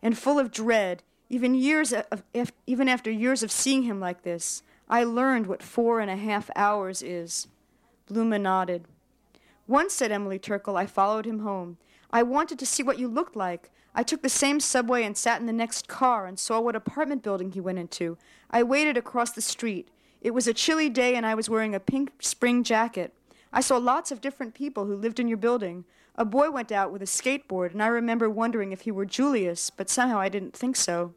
and 0.00 0.16
full 0.16 0.38
of 0.38 0.52
dread. 0.52 1.02
Even 1.32 1.54
years 1.54 1.94
of, 1.94 2.22
even 2.66 2.90
after 2.90 3.10
years 3.10 3.42
of 3.42 3.50
seeing 3.50 3.84
him 3.84 3.98
like 3.98 4.22
this, 4.22 4.62
I 4.86 5.02
learned 5.04 5.46
what 5.46 5.62
four 5.62 5.98
and 5.98 6.10
a 6.10 6.16
half 6.16 6.50
hours 6.54 7.00
is. 7.00 7.48
Bluma 8.06 8.38
nodded. 8.38 8.84
Once, 9.66 9.94
said 9.94 10.12
Emily 10.12 10.38
Turkle, 10.38 10.76
I 10.76 10.84
followed 10.84 11.24
him 11.24 11.38
home. 11.38 11.78
I 12.10 12.22
wanted 12.22 12.58
to 12.58 12.66
see 12.66 12.82
what 12.82 12.98
you 12.98 13.08
looked 13.08 13.34
like. 13.34 13.70
I 13.94 14.02
took 14.02 14.20
the 14.20 14.28
same 14.28 14.60
subway 14.60 15.04
and 15.04 15.16
sat 15.16 15.40
in 15.40 15.46
the 15.46 15.54
next 15.54 15.88
car 15.88 16.26
and 16.26 16.38
saw 16.38 16.60
what 16.60 16.76
apartment 16.76 17.22
building 17.22 17.52
he 17.52 17.60
went 17.60 17.78
into. 17.78 18.18
I 18.50 18.62
waited 18.62 18.98
across 18.98 19.30
the 19.30 19.40
street. 19.40 19.88
It 20.20 20.32
was 20.32 20.46
a 20.46 20.52
chilly 20.52 20.90
day 20.90 21.14
and 21.14 21.24
I 21.24 21.34
was 21.34 21.48
wearing 21.48 21.74
a 21.74 21.80
pink 21.80 22.12
spring 22.20 22.62
jacket. 22.62 23.14
I 23.54 23.62
saw 23.62 23.78
lots 23.78 24.10
of 24.10 24.20
different 24.20 24.52
people 24.52 24.84
who 24.84 24.94
lived 24.94 25.18
in 25.18 25.28
your 25.28 25.38
building. 25.38 25.86
A 26.14 26.26
boy 26.26 26.50
went 26.50 26.70
out 26.70 26.92
with 26.92 27.00
a 27.00 27.06
skateboard, 27.06 27.72
and 27.72 27.82
I 27.82 27.86
remember 27.86 28.28
wondering 28.28 28.70
if 28.70 28.82
he 28.82 28.90
were 28.90 29.06
Julius, 29.06 29.70
but 29.70 29.88
somehow 29.88 30.20
I 30.20 30.28
didn't 30.28 30.54
think 30.54 30.76
so. 30.76 31.14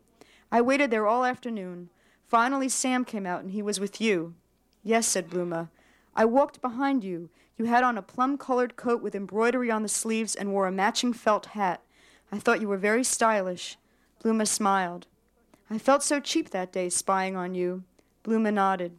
I 0.51 0.62
waited 0.62 0.91
there 0.91 1.08
all 1.08 1.25
afternoon. 1.25 1.89
Finally, 2.27 2.69
Sam 2.69 3.05
came 3.05 3.25
out, 3.25 3.41
and 3.41 3.51
he 3.51 3.62
was 3.62 3.79
with 3.79 3.99
you. 3.99 4.36
Yes, 4.84 5.08
said 5.08 5.29
Bluma. 5.29 5.69
I 6.15 6.25
walked 6.25 6.62
behind 6.62 7.03
you. 7.03 7.29
You 7.58 7.65
had 7.65 7.84
on 7.84 7.97
a 7.97 8.01
plum 8.01 8.38
colored 8.38 8.75
coat 8.75 9.01
with 9.01 9.15
embroidery 9.15 9.71
on 9.71 9.84
the 9.84 9.89
sleeves 9.89 10.36
and 10.36 10.51
wore 10.51 10.67
a 10.67 10.71
matching 10.71 11.13
felt 11.13 11.47
hat. 11.47 11.81
I 12.31 12.39
thought 12.39 12.62
you 12.62 12.67
were 12.67 12.77
very 12.77 13.03
stylish. 13.03 13.77
Bluma 14.23 14.47
smiled. 14.47 15.08
I 15.69 15.77
felt 15.77 16.03
so 16.03 16.19
cheap 16.19 16.49
that 16.49 16.71
day 16.71 16.89
spying 16.89 17.36
on 17.36 17.55
you. 17.55 17.84
Bluma 18.23 18.53
nodded. 18.53 18.97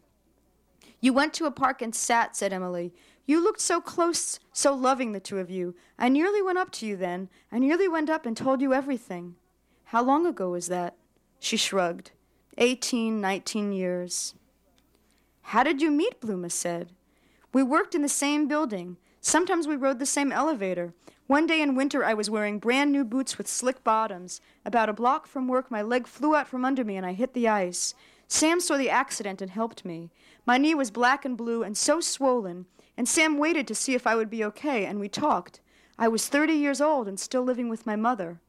You 0.99 1.13
went 1.13 1.33
to 1.35 1.45
a 1.45 1.51
park 1.51 1.81
and 1.81 1.93
sat, 1.93 2.35
said 2.35 2.51
Emily. 2.51 2.93
You 3.25 3.43
looked 3.43 3.61
so 3.61 3.81
close, 3.81 4.39
so 4.53 4.73
loving, 4.73 5.11
the 5.11 5.19
two 5.19 5.37
of 5.37 5.49
you. 5.49 5.75
I 5.99 6.09
nearly 6.09 6.41
went 6.41 6.57
up 6.57 6.71
to 6.73 6.85
you 6.85 6.95
then. 6.95 7.29
I 7.51 7.59
nearly 7.59 7.87
went 7.87 8.09
up 8.09 8.25
and 8.25 8.35
told 8.35 8.61
you 8.61 8.73
everything. 8.73 9.35
How 9.85 10.01
long 10.01 10.25
ago 10.25 10.49
was 10.51 10.67
that? 10.67 10.95
She 11.39 11.57
shrugged. 11.57 12.11
Eighteen, 12.57 13.21
nineteen 13.21 13.71
years. 13.71 14.35
How 15.41 15.63
did 15.63 15.81
you 15.81 15.91
meet? 15.91 16.19
Bluma 16.19 16.51
said. 16.51 16.89
We 17.53 17.63
worked 17.63 17.95
in 17.95 18.01
the 18.01 18.09
same 18.09 18.47
building. 18.47 18.97
Sometimes 19.21 19.67
we 19.67 19.75
rode 19.75 19.99
the 19.99 20.05
same 20.05 20.31
elevator. 20.31 20.93
One 21.27 21.45
day 21.45 21.61
in 21.61 21.75
winter, 21.75 22.03
I 22.03 22.13
was 22.13 22.29
wearing 22.29 22.59
brand 22.59 22.91
new 22.91 23.03
boots 23.03 23.37
with 23.37 23.47
slick 23.47 23.83
bottoms. 23.83 24.41
About 24.65 24.89
a 24.89 24.93
block 24.93 25.27
from 25.27 25.47
work, 25.47 25.69
my 25.69 25.81
leg 25.81 26.07
flew 26.07 26.35
out 26.35 26.47
from 26.47 26.63
under 26.63 26.83
me 26.83 26.95
and 26.95 27.05
I 27.05 27.13
hit 27.13 27.33
the 27.33 27.47
ice. 27.47 27.93
Sam 28.27 28.59
saw 28.59 28.77
the 28.77 28.89
accident 28.89 29.41
and 29.41 29.51
helped 29.51 29.85
me. 29.85 30.11
My 30.45 30.57
knee 30.57 30.75
was 30.75 30.91
black 30.91 31.25
and 31.25 31.37
blue 31.37 31.63
and 31.63 31.77
so 31.77 31.99
swollen 31.99 32.65
and 32.97 33.07
Sam 33.07 33.37
waited 33.37 33.67
to 33.67 33.75
see 33.75 33.93
if 33.93 34.07
I 34.07 34.15
would 34.15 34.29
be 34.29 34.43
okay, 34.43 34.85
and 34.85 34.99
we 34.99 35.07
talked. 35.07 35.61
I 35.99 36.07
was 36.07 36.27
30 36.27 36.53
years 36.53 36.81
old 36.81 37.07
and 37.07 37.19
still 37.19 37.43
living 37.43 37.69
with 37.69 37.85
my 37.85 37.95
mother. 37.95 38.41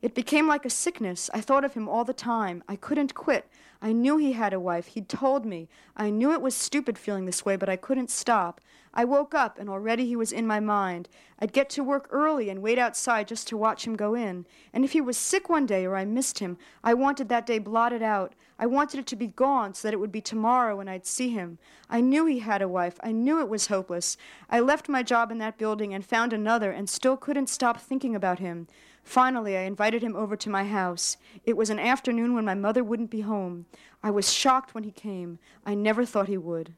It 0.00 0.14
became 0.14 0.46
like 0.46 0.64
a 0.64 0.70
sickness. 0.70 1.28
I 1.34 1.40
thought 1.40 1.64
of 1.64 1.74
him 1.74 1.88
all 1.88 2.04
the 2.04 2.12
time. 2.12 2.62
I 2.68 2.76
couldn't 2.76 3.14
quit. 3.14 3.48
I 3.82 3.92
knew 3.92 4.16
he 4.16 4.32
had 4.32 4.52
a 4.52 4.60
wife. 4.60 4.86
He'd 4.88 5.08
told 5.08 5.44
me. 5.44 5.68
I 5.96 6.10
knew 6.10 6.32
it 6.32 6.40
was 6.42 6.54
stupid 6.54 6.96
feeling 6.96 7.26
this 7.26 7.44
way, 7.44 7.56
but 7.56 7.68
I 7.68 7.76
couldn't 7.76 8.10
stop. 8.10 8.60
I 8.94 9.04
woke 9.04 9.34
up, 9.34 9.58
and 9.58 9.68
already 9.68 10.06
he 10.06 10.16
was 10.16 10.32
in 10.32 10.46
my 10.46 10.60
mind. 10.60 11.08
I'd 11.40 11.52
get 11.52 11.68
to 11.70 11.84
work 11.84 12.08
early 12.10 12.48
and 12.48 12.62
wait 12.62 12.78
outside 12.78 13.28
just 13.28 13.46
to 13.48 13.56
watch 13.56 13.86
him 13.86 13.96
go 13.96 14.14
in. 14.14 14.46
And 14.72 14.84
if 14.84 14.92
he 14.92 15.00
was 15.00 15.16
sick 15.16 15.48
one 15.48 15.66
day 15.66 15.84
or 15.84 15.96
I 15.96 16.04
missed 16.04 16.38
him, 16.38 16.58
I 16.82 16.94
wanted 16.94 17.28
that 17.28 17.46
day 17.46 17.58
blotted 17.58 18.02
out. 18.02 18.34
I 18.58 18.66
wanted 18.66 18.98
it 19.00 19.06
to 19.08 19.16
be 19.16 19.28
gone 19.28 19.74
so 19.74 19.86
that 19.86 19.94
it 19.94 20.00
would 20.00 20.10
be 20.10 20.20
tomorrow 20.20 20.76
when 20.76 20.88
I'd 20.88 21.06
see 21.06 21.30
him. 21.30 21.58
I 21.88 22.00
knew 22.00 22.26
he 22.26 22.40
had 22.40 22.62
a 22.62 22.68
wife. 22.68 22.98
I 23.04 23.12
knew 23.12 23.40
it 23.40 23.48
was 23.48 23.68
hopeless. 23.68 24.16
I 24.50 24.58
left 24.58 24.88
my 24.88 25.04
job 25.04 25.30
in 25.30 25.38
that 25.38 25.58
building 25.58 25.94
and 25.94 26.04
found 26.04 26.32
another 26.32 26.72
and 26.72 26.88
still 26.88 27.16
couldn't 27.16 27.48
stop 27.48 27.80
thinking 27.80 28.16
about 28.16 28.40
him. 28.40 28.66
Finally, 29.08 29.56
I 29.56 29.62
invited 29.62 30.02
him 30.02 30.14
over 30.14 30.36
to 30.36 30.50
my 30.50 30.64
house. 30.64 31.16
It 31.46 31.56
was 31.56 31.70
an 31.70 31.78
afternoon 31.78 32.34
when 32.34 32.44
my 32.44 32.52
mother 32.52 32.84
wouldn't 32.84 33.08
be 33.08 33.22
home. 33.22 33.64
I 34.02 34.10
was 34.10 34.30
shocked 34.30 34.74
when 34.74 34.84
he 34.84 34.90
came. 34.90 35.38
I 35.64 35.74
never 35.74 36.04
thought 36.04 36.28
he 36.28 36.36
would. 36.36 36.74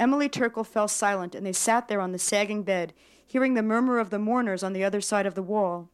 Emily 0.00 0.30
Turkle 0.30 0.64
fell 0.64 0.88
silent, 0.88 1.34
and 1.34 1.44
they 1.44 1.52
sat 1.52 1.86
there 1.86 2.00
on 2.00 2.12
the 2.12 2.18
sagging 2.18 2.62
bed, 2.62 2.94
hearing 3.26 3.52
the 3.52 3.62
murmur 3.62 3.98
of 3.98 4.08
the 4.08 4.18
mourners 4.18 4.62
on 4.62 4.72
the 4.72 4.82
other 4.82 5.02
side 5.02 5.26
of 5.26 5.34
the 5.34 5.42
wall. 5.42 5.90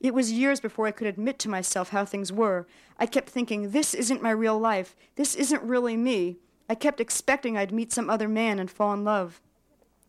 It 0.00 0.14
was 0.14 0.32
years 0.32 0.60
before 0.60 0.86
I 0.86 0.92
could 0.92 1.06
admit 1.06 1.38
to 1.40 1.50
myself 1.50 1.90
how 1.90 2.06
things 2.06 2.32
were. 2.32 2.66
I 2.98 3.04
kept 3.04 3.28
thinking, 3.28 3.72
this 3.72 3.92
isn't 3.92 4.22
my 4.22 4.30
real 4.30 4.58
life. 4.58 4.96
This 5.16 5.34
isn't 5.34 5.62
really 5.62 5.98
me. 5.98 6.38
I 6.70 6.74
kept 6.74 7.02
expecting 7.02 7.54
I'd 7.54 7.70
meet 7.70 7.92
some 7.92 8.08
other 8.08 8.28
man 8.28 8.58
and 8.58 8.70
fall 8.70 8.94
in 8.94 9.04
love. 9.04 9.42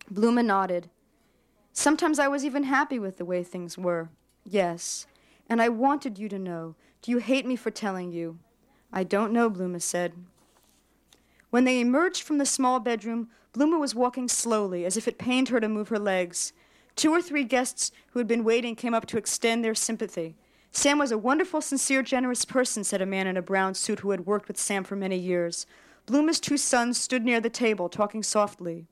Bluma 0.10 0.46
nodded. 0.46 0.90
Sometimes 1.74 2.20
I 2.20 2.30
was 2.30 2.46
even 2.46 2.64
happy 2.64 3.00
with 3.00 3.18
the 3.18 3.26
way 3.26 3.44
things 3.44 3.78
were. 3.78 4.12
Yes. 4.46 5.06
And 5.50 5.62
I 5.62 5.70
wanted 5.70 6.20
you 6.20 6.30
to 6.30 6.40
know. 6.40 6.76
Do 7.02 7.12
you 7.12 7.18
hate 7.18 7.46
me 7.46 7.56
for 7.56 7.72
telling 7.72 8.12
you? 8.12 8.38
I 8.94 9.04
don't 9.04 9.34
know, 9.34 9.50
Bluma 9.50 9.82
said. 9.82 10.14
When 11.50 11.64
they 11.64 11.80
emerged 11.80 12.22
from 12.22 12.38
the 12.38 12.46
small 12.46 12.80
bedroom, 12.80 13.30
Bluma 13.54 13.80
was 13.80 13.96
walking 13.96 14.28
slowly, 14.28 14.86
as 14.86 14.96
if 14.96 15.08
it 15.08 15.18
pained 15.18 15.50
her 15.50 15.60
to 15.60 15.68
move 15.68 15.90
her 15.90 15.98
legs. 15.98 16.54
Two 16.96 17.12
or 17.12 17.22
three 17.22 17.44
guests 17.44 17.92
who 18.12 18.20
had 18.20 18.28
been 18.28 18.44
waiting 18.44 18.76
came 18.76 18.94
up 18.94 19.08
to 19.08 19.18
extend 19.18 19.64
their 19.64 19.74
sympathy. 19.74 20.36
Sam 20.72 21.00
was 21.00 21.12
a 21.12 21.18
wonderful, 21.18 21.62
sincere, 21.62 22.04
generous 22.04 22.46
person, 22.46 22.84
said 22.84 23.02
a 23.02 23.06
man 23.06 23.26
in 23.26 23.38
a 23.38 23.42
brown 23.42 23.74
suit 23.74 24.02
who 24.02 24.12
had 24.12 24.28
worked 24.28 24.48
with 24.48 24.60
Sam 24.60 24.84
for 24.84 24.96
many 24.96 25.18
years. 25.18 25.66
Bluma's 26.06 26.40
two 26.40 26.58
sons 26.58 27.00
stood 27.00 27.26
near 27.26 27.42
the 27.42 27.50
table, 27.50 27.90
talking 27.90 28.22
softly. 28.22 28.86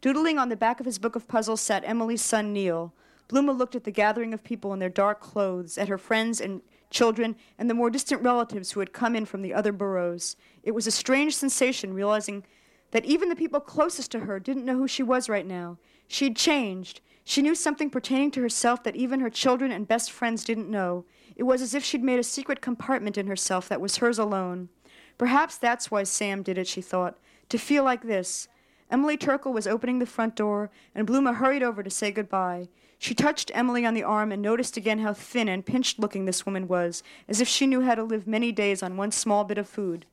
Doodling 0.00 0.38
on 0.38 0.48
the 0.48 0.56
back 0.56 0.80
of 0.80 0.86
his 0.86 0.98
book 0.98 1.16
of 1.16 1.28
puzzles 1.28 1.60
sat 1.60 1.82
Emily's 1.84 2.22
son, 2.22 2.52
Neil. 2.52 2.94
Bluma 3.28 3.56
looked 3.56 3.74
at 3.74 3.84
the 3.84 3.90
gathering 3.90 4.32
of 4.32 4.42
people 4.42 4.72
in 4.72 4.78
their 4.78 4.88
dark 4.88 5.20
clothes, 5.20 5.76
at 5.76 5.88
her 5.88 5.98
friends 5.98 6.40
and 6.40 6.62
children, 6.90 7.36
and 7.58 7.68
the 7.68 7.74
more 7.74 7.90
distant 7.90 8.22
relatives 8.22 8.72
who 8.72 8.80
had 8.80 8.92
come 8.92 9.14
in 9.14 9.26
from 9.26 9.42
the 9.42 9.52
other 9.52 9.72
boroughs. 9.72 10.36
It 10.62 10.72
was 10.72 10.86
a 10.86 10.90
strange 10.90 11.36
sensation 11.36 11.92
realizing 11.92 12.44
that 12.90 13.04
even 13.04 13.28
the 13.28 13.36
people 13.36 13.60
closest 13.60 14.10
to 14.12 14.20
her 14.20 14.40
didn't 14.40 14.64
know 14.64 14.78
who 14.78 14.88
she 14.88 15.02
was 15.02 15.28
right 15.28 15.46
now. 15.46 15.78
She'd 16.06 16.36
changed. 16.36 17.02
She 17.22 17.42
knew 17.42 17.54
something 17.54 17.90
pertaining 17.90 18.30
to 18.30 18.40
herself 18.40 18.82
that 18.84 18.96
even 18.96 19.20
her 19.20 19.28
children 19.28 19.70
and 19.70 19.86
best 19.86 20.10
friends 20.10 20.44
didn't 20.44 20.70
know. 20.70 21.04
It 21.36 21.42
was 21.42 21.60
as 21.60 21.74
if 21.74 21.84
she'd 21.84 22.02
made 22.02 22.18
a 22.18 22.24
secret 22.24 22.62
compartment 22.62 23.18
in 23.18 23.26
herself 23.26 23.68
that 23.68 23.82
was 23.82 23.98
hers 23.98 24.18
alone. 24.18 24.70
Perhaps 25.18 25.58
that's 25.58 25.90
why 25.90 26.04
Sam 26.04 26.42
did 26.42 26.56
it, 26.56 26.66
she 26.66 26.80
thought, 26.80 27.18
to 27.50 27.58
feel 27.58 27.84
like 27.84 28.02
this. 28.02 28.48
Emily 28.90 29.18
Turkle 29.18 29.52
was 29.52 29.66
opening 29.66 29.98
the 29.98 30.06
front 30.06 30.34
door, 30.34 30.70
and 30.94 31.06
Bluma 31.06 31.34
hurried 31.34 31.62
over 31.62 31.82
to 31.82 31.90
say 31.90 32.10
goodbye. 32.10 32.68
She 32.98 33.14
touched 33.14 33.52
Emily 33.54 33.86
on 33.86 33.94
the 33.94 34.02
arm 34.02 34.32
and 34.32 34.42
noticed 34.42 34.76
again 34.76 34.98
how 34.98 35.12
thin 35.12 35.48
and 35.48 35.64
pinched 35.64 35.98
looking 35.98 36.24
this 36.24 36.44
woman 36.44 36.66
was, 36.66 37.02
as 37.28 37.40
if 37.40 37.46
she 37.46 37.66
knew 37.66 37.82
how 37.82 37.94
to 37.94 38.02
live 38.02 38.26
many 38.26 38.50
days 38.50 38.82
on 38.82 38.96
one 38.96 39.12
small 39.12 39.44
bit 39.44 39.58
of 39.58 39.68
food. 39.68 40.04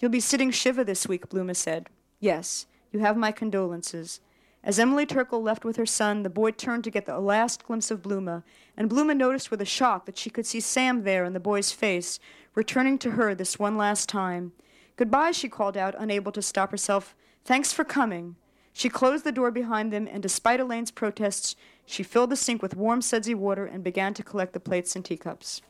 You'll 0.00 0.10
be 0.10 0.20
sitting 0.20 0.50
Shiva 0.50 0.84
this 0.84 1.06
week, 1.06 1.28
Bluma 1.28 1.54
said. 1.54 1.88
Yes, 2.18 2.66
you 2.92 2.98
have 2.98 3.16
my 3.16 3.30
condolences. 3.30 4.20
As 4.64 4.80
Emily 4.80 5.06
Turkle 5.06 5.40
left 5.40 5.64
with 5.64 5.76
her 5.76 5.86
son, 5.86 6.24
the 6.24 6.28
boy 6.28 6.50
turned 6.50 6.82
to 6.84 6.90
get 6.90 7.06
the 7.06 7.20
last 7.20 7.64
glimpse 7.64 7.92
of 7.92 8.02
Bluma, 8.02 8.42
and 8.76 8.90
Bluma 8.90 9.16
noticed 9.16 9.52
with 9.52 9.60
a 9.60 9.64
shock 9.64 10.06
that 10.06 10.18
she 10.18 10.28
could 10.28 10.44
see 10.44 10.58
Sam 10.58 11.04
there 11.04 11.24
in 11.24 11.32
the 11.32 11.40
boy's 11.40 11.70
face, 11.70 12.18
returning 12.56 12.98
to 12.98 13.12
her 13.12 13.32
this 13.32 13.60
one 13.60 13.76
last 13.76 14.08
time. 14.08 14.50
Goodbye, 14.96 15.30
she 15.30 15.48
called 15.48 15.76
out, 15.76 15.94
unable 15.96 16.32
to 16.32 16.42
stop 16.42 16.72
herself. 16.72 17.14
Thanks 17.44 17.72
for 17.72 17.84
coming. 17.84 18.34
She 18.72 18.88
closed 18.88 19.24
the 19.24 19.32
door 19.32 19.50
behind 19.52 19.92
them, 19.92 20.08
and 20.10 20.22
despite 20.22 20.58
Elaine's 20.58 20.90
protests, 20.90 21.54
she 21.86 22.02
filled 22.02 22.30
the 22.30 22.36
sink 22.36 22.60
with 22.62 22.76
warm, 22.76 23.00
sudsy 23.00 23.34
water 23.34 23.64
and 23.64 23.82
began 23.82 24.12
to 24.14 24.22
collect 24.22 24.52
the 24.52 24.60
plates 24.60 24.96
and 24.96 25.04
teacups. 25.04 25.62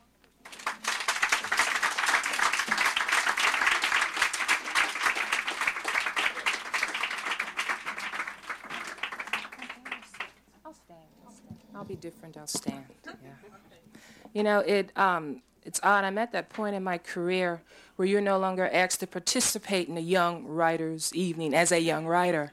I'll 11.74 11.84
be 11.84 11.94
different. 11.96 12.38
I'll 12.38 12.46
stand. 12.46 12.86
Yeah. 13.04 13.12
You 14.32 14.42
know, 14.42 14.60
it 14.60 14.96
um, 14.96 15.42
it's 15.62 15.78
odd. 15.82 16.04
I'm 16.04 16.16
at 16.16 16.32
that 16.32 16.48
point 16.48 16.74
in 16.74 16.82
my 16.82 16.96
career 16.96 17.60
where 17.96 18.08
you're 18.08 18.22
no 18.22 18.38
longer 18.38 18.68
asked 18.72 19.00
to 19.00 19.06
participate 19.06 19.88
in 19.88 19.96
a 19.98 20.00
young 20.00 20.46
writer's 20.46 21.14
evening 21.14 21.54
as 21.54 21.72
a 21.72 21.80
young 21.80 22.06
writer 22.06 22.52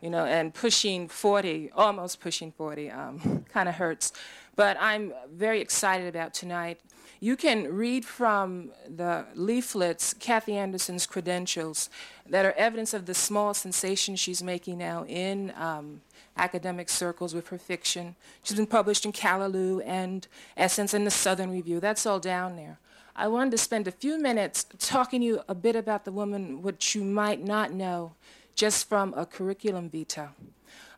you 0.00 0.10
know, 0.10 0.24
and 0.24 0.54
pushing 0.54 1.08
40, 1.08 1.70
almost 1.74 2.20
pushing 2.20 2.52
40, 2.52 2.90
um, 2.90 3.44
kind 3.52 3.68
of 3.68 3.76
hurts. 3.76 4.12
But 4.56 4.76
I'm 4.80 5.12
very 5.32 5.60
excited 5.60 6.08
about 6.08 6.34
tonight. 6.34 6.80
You 7.22 7.36
can 7.36 7.74
read 7.74 8.06
from 8.06 8.70
the 8.88 9.26
leaflets 9.34 10.14
Kathy 10.14 10.56
Anderson's 10.56 11.06
credentials 11.06 11.90
that 12.26 12.46
are 12.46 12.52
evidence 12.52 12.94
of 12.94 13.04
the 13.04 13.14
small 13.14 13.52
sensation 13.52 14.16
she's 14.16 14.42
making 14.42 14.78
now 14.78 15.04
in 15.06 15.52
um, 15.56 16.00
academic 16.36 16.88
circles 16.88 17.34
with 17.34 17.48
her 17.48 17.58
fiction. 17.58 18.16
She's 18.42 18.56
been 18.56 18.66
published 18.66 19.04
in 19.04 19.12
Callaloo 19.12 19.82
and 19.84 20.26
Essence 20.56 20.94
and 20.94 21.06
the 21.06 21.10
Southern 21.10 21.50
Review. 21.50 21.78
That's 21.78 22.06
all 22.06 22.20
down 22.20 22.56
there. 22.56 22.78
I 23.14 23.28
wanted 23.28 23.50
to 23.50 23.58
spend 23.58 23.86
a 23.86 23.92
few 23.92 24.18
minutes 24.18 24.64
talking 24.78 25.20
to 25.20 25.26
you 25.26 25.40
a 25.46 25.54
bit 25.54 25.76
about 25.76 26.06
the 26.06 26.12
woman, 26.12 26.62
what 26.62 26.94
you 26.94 27.04
might 27.04 27.44
not 27.44 27.70
know 27.70 28.12
just 28.60 28.90
from 28.90 29.14
a 29.16 29.24
curriculum 29.24 29.88
vitae. 29.88 30.28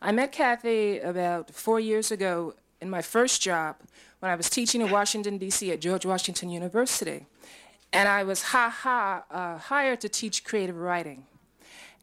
I 0.00 0.10
met 0.10 0.32
Kathy 0.32 0.98
about 0.98 1.54
four 1.54 1.78
years 1.78 2.10
ago 2.10 2.54
in 2.80 2.90
my 2.90 3.02
first 3.02 3.40
job 3.40 3.76
when 4.18 4.32
I 4.32 4.34
was 4.34 4.50
teaching 4.50 4.80
in 4.80 4.90
Washington, 4.90 5.38
D.C. 5.38 5.70
at 5.70 5.80
George 5.80 6.04
Washington 6.04 6.50
University. 6.50 7.24
And 7.92 8.08
I 8.08 8.24
was 8.24 8.42
ha 8.50 8.68
ha 8.68 9.22
uh, 9.30 9.58
hired 9.58 10.00
to 10.00 10.08
teach 10.08 10.42
creative 10.42 10.76
writing. 10.76 11.24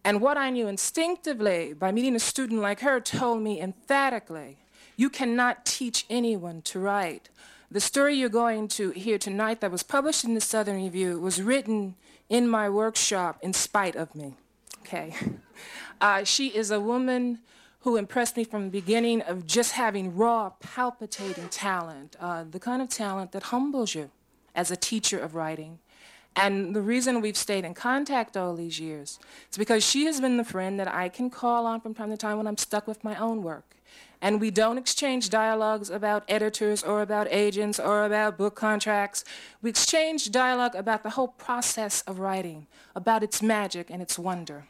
And 0.06 0.22
what 0.22 0.38
I 0.38 0.50
knew 0.50 0.68
instinctively 0.70 1.74
by 1.74 1.92
meeting 1.92 2.16
a 2.16 2.22
student 2.22 2.62
like 2.62 2.80
her 2.80 3.02
told 3.02 3.42
me 3.42 3.60
emphatically 3.60 4.60
you 4.96 5.10
cannot 5.10 5.66
teach 5.66 6.06
anyone 6.10 6.62
to 6.72 6.80
write. 6.80 7.28
The 7.70 7.82
story 7.82 8.16
you're 8.16 8.30
going 8.30 8.70
to 8.80 8.92
hear 8.92 9.18
tonight 9.18 9.60
that 9.60 9.72
was 9.72 9.84
published 9.84 10.24
in 10.24 10.36
the 10.36 10.48
Southern 10.54 10.82
Review 10.82 11.20
was 11.20 11.42
written 11.42 11.96
in 12.30 12.48
my 12.48 12.70
workshop 12.70 13.40
in 13.42 13.52
spite 13.52 13.98
of 13.98 14.16
me. 14.16 14.38
Okay. 14.90 15.14
Uh, 16.02 16.24
she 16.24 16.48
is 16.48 16.72
a 16.72 16.80
woman 16.80 17.40
who 17.82 17.98
impressed 17.98 18.38
me 18.38 18.46
from 18.46 18.64
the 18.64 18.70
beginning 18.70 19.22
of 19.24 19.46
just 19.46 19.74
having 19.74 20.16
raw, 20.16 20.50
palpitating 20.62 21.50
talent, 21.50 22.16
uh, 22.22 22.46
the 22.50 22.58
kind 22.58 22.82
of 22.82 22.88
talent 22.88 23.34
that 23.34 23.44
humbles 23.44 23.94
you 23.94 24.10
as 24.56 24.72
a 24.72 24.78
teacher 24.78 25.20
of 25.20 25.36
writing. 25.36 25.78
And 26.38 26.74
the 26.74 26.82
reason 26.82 27.20
we've 27.20 27.36
stayed 27.36 27.66
in 27.66 27.74
contact 27.74 28.38
all 28.38 28.56
these 28.56 28.80
years 28.80 29.20
is 29.52 29.58
because 29.58 29.86
she 29.86 30.06
has 30.06 30.22
been 30.22 30.38
the 30.38 30.46
friend 30.46 30.80
that 30.80 30.88
I 30.88 31.10
can 31.10 31.30
call 31.30 31.66
on 31.66 31.82
from 31.82 31.94
time 31.94 32.12
to 32.12 32.18
time 32.18 32.38
when 32.38 32.48
I'm 32.48 32.58
stuck 32.58 32.88
with 32.88 33.04
my 33.04 33.18
own 33.18 33.44
work. 33.44 33.76
And 34.22 34.42
we 34.42 34.52
don't 34.52 34.78
exchange 34.78 35.30
dialogues 35.30 35.90
about 35.90 36.24
editors 36.28 36.84
or 36.84 37.02
about 37.02 37.28
agents 37.32 37.80
or 37.80 38.04
about 38.04 38.38
book 38.38 38.56
contracts. 38.56 39.24
We 39.62 39.70
exchange 39.70 40.30
dialogue 40.32 40.76
about 40.76 41.04
the 41.04 41.12
whole 41.12 41.30
process 41.30 42.02
of 42.02 42.20
writing, 42.20 42.68
about 42.96 43.24
its 43.24 43.42
magic 43.42 43.90
and 43.90 44.02
its 44.02 44.20
wonder. 44.20 44.66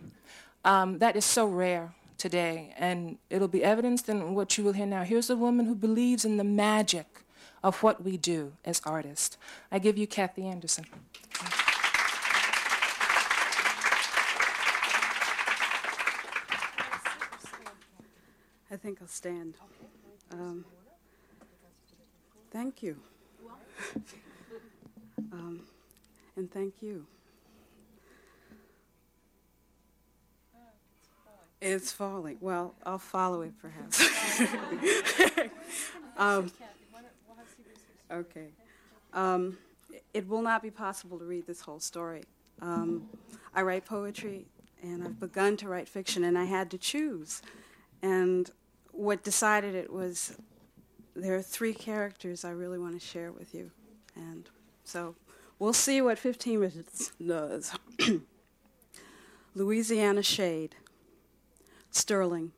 Um, 0.64 1.00
that 1.00 1.16
is 1.16 1.26
so 1.26 1.48
rare 1.48 1.94
today, 2.18 2.76
and 2.78 3.18
it'll 3.30 3.48
be 3.48 3.64
evidenced 3.64 4.08
in 4.10 4.36
what 4.36 4.58
you 4.58 4.64
will 4.64 4.74
hear 4.74 4.86
now. 4.86 5.04
Here's 5.04 5.30
a 5.30 5.36
woman 5.36 5.66
who 5.66 5.74
believes 5.74 6.26
in 6.26 6.38
the 6.38 6.44
magic 6.44 7.24
of 7.64 7.82
what 7.82 8.04
we 8.04 8.18
do 8.18 8.54
as 8.66 8.82
artists. 8.86 9.38
I 9.72 9.80
give 9.80 9.98
you 9.98 10.06
Kathy 10.06 10.46
Anderson. 10.46 10.86
I 18.72 18.78
think 18.78 19.00
I'll 19.02 19.08
stand. 19.08 19.56
Um, 20.32 20.64
thank 22.52 22.84
you. 22.84 22.98
um, 25.34 25.62
and 26.36 26.52
thank 26.52 26.76
you. 26.82 27.06
It's 31.62 31.92
falling. 31.92 32.38
Well, 32.40 32.74
I'll 32.86 33.00
follow 33.00 33.42
it 33.42 33.54
perhaps. 33.60 34.02
um, 36.18 36.52
okay. 38.10 38.48
Um, 39.14 39.58
it 40.14 40.28
will 40.28 40.42
not 40.42 40.62
be 40.62 40.72
possible 40.72 41.20
to 41.20 41.26
read 41.26 41.46
this 41.48 41.60
whole 41.62 41.80
story. 41.80 42.24
Um, 42.62 43.10
I 43.54 43.64
write 43.64 43.86
poetry 43.86 44.46
and 44.82 45.04
I've 45.04 45.20
begun 45.20 45.58
to 45.58 45.68
write 45.68 45.90
fiction, 45.90 46.24
and 46.24 46.38
I 46.38 46.46
had 46.46 46.72
to 46.72 46.78
choose. 46.78 47.42
And 48.02 48.50
what 49.00 49.24
decided 49.24 49.76
it 49.76 49.92
was 49.94 50.36
there 51.16 51.36
are 51.36 51.42
three 51.42 51.74
characters 51.74 52.44
I 52.44 52.52
really 52.52 52.78
want 52.78 53.00
to 53.00 53.06
share 53.06 53.32
with 53.32 53.56
you. 53.56 53.72
And 54.16 54.50
so 54.84 55.16
we'll 55.58 55.74
see 55.74 56.02
what 56.02 56.20
15 56.20 56.60
minutes 56.60 57.14
does. 57.26 57.74
Louisiana 59.56 60.22
Shade, 60.22 60.76
Sterling. 61.92 62.52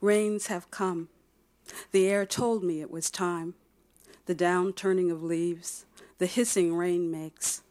Rains 0.00 0.46
have 0.46 0.70
come. 0.70 1.08
The 1.92 2.08
air 2.08 2.24
told 2.24 2.64
me 2.64 2.80
it 2.80 2.90
was 2.90 3.10
time. 3.10 3.54
The 4.24 4.34
down 4.34 4.72
turning 4.72 5.10
of 5.10 5.22
leaves, 5.22 5.84
the 6.18 6.26
hissing 6.26 6.74
rain 6.74 7.10
makes. 7.10 7.62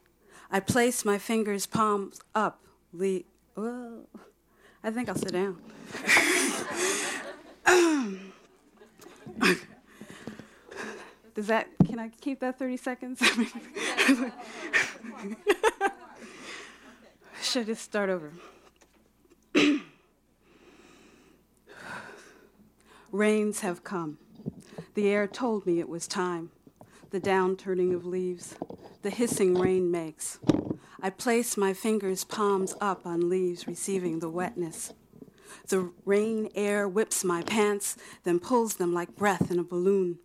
I 0.52 0.60
place 0.60 1.04
my 1.04 1.18
fingers 1.18 1.66
palms 1.66 2.22
up. 2.36 2.62
Le- 2.94 3.22
oh, 3.58 4.06
I 4.84 4.92
think 4.92 5.10
I'll 5.10 5.16
sit 5.16 5.34
down. 5.34 5.58
Does 11.36 11.48
that, 11.48 11.68
can 11.86 12.00
I 12.00 12.10
keep 12.20 12.40
that 12.42 12.60
30 12.60 12.78
seconds? 12.78 13.20
Should 17.42 17.62
I 17.62 17.64
just 17.64 17.82
start 17.84 18.10
over? 18.10 18.34
Rains 23.12 23.62
have 23.62 23.84
come. 23.84 24.18
The 24.94 25.08
air 25.10 25.28
told 25.28 25.66
me 25.66 25.80
it 25.80 25.90
was 25.90 26.08
time. 26.08 26.52
The 27.12 27.20
downturning 27.22 27.96
of 27.96 28.06
leaves, 28.06 28.56
the 29.02 29.10
hissing 29.10 29.56
rain 29.56 29.90
makes. 29.90 30.40
I 31.02 31.10
place 31.10 31.56
my 31.56 31.74
fingers' 31.74 32.24
palms 32.24 32.76
up 32.82 33.06
on 33.06 33.30
leaves, 33.30 33.66
receiving 33.66 34.20
the 34.20 34.30
wetness. 34.30 34.94
The 35.70 35.92
rain 36.04 36.50
air 36.56 36.88
whips 36.88 37.24
my 37.24 37.44
pants, 37.44 37.96
then 38.24 38.40
pulls 38.40 38.76
them 38.76 38.92
like 38.92 39.16
breath 39.16 39.52
in 39.52 39.60
a 39.60 39.64
balloon. 39.64 40.18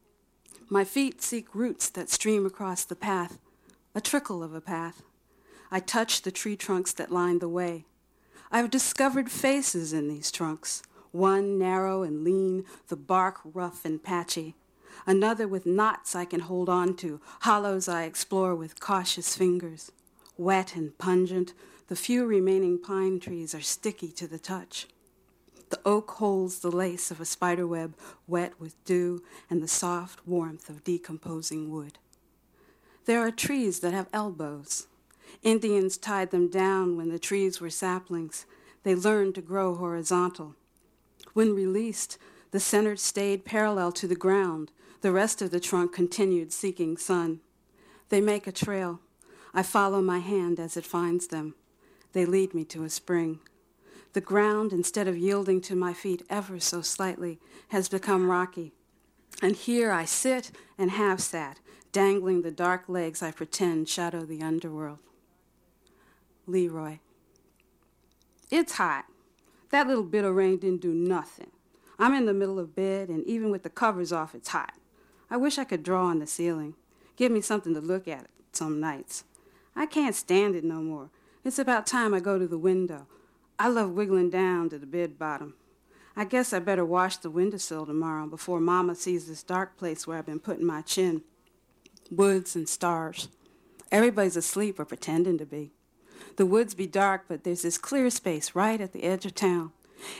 My 0.70 0.85
feet 0.85 1.20
seek 1.20 1.54
roots 1.54 1.90
that 1.90 2.09
stream 2.09 2.46
across 2.46 2.85
the 2.85 2.96
path, 2.96 3.38
a 3.94 4.00
trickle 4.00 4.42
of 4.42 4.54
a 4.54 4.62
path. 4.62 5.02
I 5.70 5.80
touch 5.80 6.22
the 6.22 6.33
tree 6.33 6.57
trunks 6.57 6.94
that 6.94 7.12
line 7.12 7.40
the 7.40 7.48
way. 7.48 7.85
I've 8.50 8.70
discovered 8.70 9.30
faces 9.30 9.92
in 9.92 10.09
these 10.09 10.33
trunks, 10.33 10.83
one 11.12 11.59
narrow 11.59 12.02
and 12.02 12.24
lean, 12.24 12.64
the 12.88 12.96
bark 12.96 13.40
rough 13.44 13.85
and 13.85 14.02
patchy. 14.02 14.54
Another 15.07 15.46
with 15.46 15.66
knots 15.66 16.16
I 16.16 16.24
can 16.24 16.40
hold 16.40 16.70
on 16.70 16.96
to, 16.96 17.20
hollows 17.40 17.87
I 17.87 18.04
explore 18.04 18.54
with 18.54 18.80
cautious 18.80 19.37
fingers. 19.37 19.92
Wet 20.38 20.74
and 20.74 20.96
pungent, 20.96 21.52
the 21.88 21.96
few 21.96 22.24
remaining 22.24 22.80
pine 22.80 23.20
trees 23.20 23.54
are 23.54 23.61
sticky 23.61 24.11
to 24.12 24.26
the 24.26 24.38
touch. 24.38 24.87
The 25.74 25.80
oak 25.84 26.12
holds 26.12 26.60
the 26.60 26.70
lace 26.70 27.10
of 27.10 27.20
a 27.20 27.24
spider 27.24 27.66
web, 27.66 27.96
wet 28.28 28.52
with 28.60 28.76
dew 28.84 29.24
and 29.50 29.60
the 29.60 29.66
soft 29.66 30.24
warmth 30.24 30.68
of 30.68 30.84
decomposing 30.84 31.68
wood. 31.68 31.98
There 33.06 33.18
are 33.18 33.32
trees 33.32 33.80
that 33.80 33.92
have 33.92 34.06
elbows. 34.12 34.87
Indians 35.42 35.96
tied 35.96 36.30
them 36.30 36.48
down 36.48 36.96
when 36.96 37.08
the 37.08 37.18
trees 37.18 37.60
were 37.60 37.70
saplings. 37.70 38.46
They 38.84 38.94
learned 38.94 39.34
to 39.34 39.42
grow 39.42 39.74
horizontal. 39.74 40.54
When 41.32 41.56
released, 41.56 42.18
the 42.52 42.60
center 42.60 42.94
stayed 42.94 43.44
parallel 43.44 43.90
to 43.94 44.06
the 44.06 44.14
ground. 44.14 44.70
The 45.00 45.10
rest 45.10 45.42
of 45.42 45.50
the 45.50 45.58
trunk 45.58 45.92
continued 45.92 46.52
seeking 46.52 46.96
sun. 46.96 47.40
They 48.10 48.20
make 48.20 48.46
a 48.46 48.52
trail. 48.52 49.00
I 49.52 49.64
follow 49.64 50.00
my 50.00 50.20
hand 50.20 50.60
as 50.60 50.76
it 50.76 50.87
finds 50.87 51.26
them. 51.26 51.56
They 52.12 52.24
lead 52.24 52.54
me 52.54 52.62
to 52.66 52.84
a 52.84 52.88
spring. 52.88 53.40
The 54.14 54.20
ground, 54.20 54.72
instead 54.72 55.09
of 55.09 55.18
yielding 55.18 55.61
to 55.62 55.74
my 55.74 55.92
feet 55.92 56.24
ever 56.31 56.61
so 56.61 56.83
slightly, 56.83 57.40
has 57.70 57.88
become 57.88 58.31
rocky. 58.31 58.72
And 59.42 59.57
here 59.57 59.90
I 59.90 60.05
sit 60.05 60.53
and 60.79 60.92
have 60.92 61.20
sat, 61.20 61.59
dangling 61.90 62.42
the 62.42 62.53
dark 62.53 62.88
legs 62.88 63.22
I 63.22 63.33
pretend 63.33 63.88
shadow 63.88 64.24
the 64.24 64.40
underworld. 64.40 65.00
Leroy. 66.46 67.00
It's 68.53 68.74
hot. 68.74 69.07
That 69.70 69.88
little 69.88 70.05
bit 70.05 70.24
of 70.24 70.37
rain 70.37 70.59
didn't 70.59 70.81
do 70.81 70.94
nothing. 70.94 71.50
I'm 71.98 72.14
in 72.14 72.27
the 72.27 72.33
middle 72.33 72.61
of 72.61 72.77
bed, 72.77 73.09
and 73.09 73.27
even 73.27 73.50
with 73.50 73.64
the 73.64 73.70
covers 73.70 74.12
off, 74.12 74.33
it's 74.33 74.50
hot. 74.50 74.74
I 75.29 75.37
wish 75.37 75.59
I 75.59 75.64
could 75.64 75.83
draw 75.83 76.07
on 76.07 76.20
the 76.20 76.27
ceiling. 76.29 76.74
Give 77.16 77.33
me 77.33 77.40
something 77.40 77.74
to 77.74 77.81
look 77.81 78.07
at 78.07 78.27
some 78.53 78.79
nights. 78.79 79.24
I 79.74 79.87
can't 79.87 80.14
stand 80.14 80.55
it 80.55 80.62
no 80.62 80.77
more. 80.77 81.11
It's 81.42 81.59
about 81.59 81.85
time 81.85 82.14
I 82.14 82.20
go 82.20 82.38
to 82.38 82.46
the 82.46 82.59
window. 82.59 83.09
I 83.58 83.68
love 83.68 83.90
wiggling 83.90 84.30
down 84.30 84.68
to 84.70 84.78
the 84.78 84.86
bed 84.86 85.18
bottom. 85.18 85.54
I 86.16 86.24
guess 86.24 86.52
I 86.52 86.58
better 86.58 86.84
wash 86.84 87.16
the 87.16 87.30
windowsill 87.30 87.86
tomorrow 87.86 88.26
before 88.26 88.60
Mama 88.60 88.94
sees 88.94 89.26
this 89.26 89.42
dark 89.42 89.76
place 89.76 90.06
where 90.06 90.18
I've 90.18 90.26
been 90.26 90.40
putting 90.40 90.66
my 90.66 90.82
chin. 90.82 91.22
Woods 92.10 92.54
and 92.54 92.68
stars. 92.68 93.28
Everybody's 93.90 94.36
asleep 94.36 94.78
or 94.78 94.84
pretending 94.84 95.38
to 95.38 95.46
be. 95.46 95.72
The 96.36 96.46
woods 96.46 96.74
be 96.74 96.86
dark, 96.86 97.24
but 97.28 97.44
there's 97.44 97.62
this 97.62 97.78
clear 97.78 98.10
space 98.10 98.54
right 98.54 98.80
at 98.80 98.92
the 98.92 99.04
edge 99.04 99.24
of 99.24 99.34
town. 99.34 99.72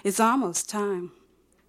It's 0.03 0.21
almost 0.21 0.69
time. 0.69 1.13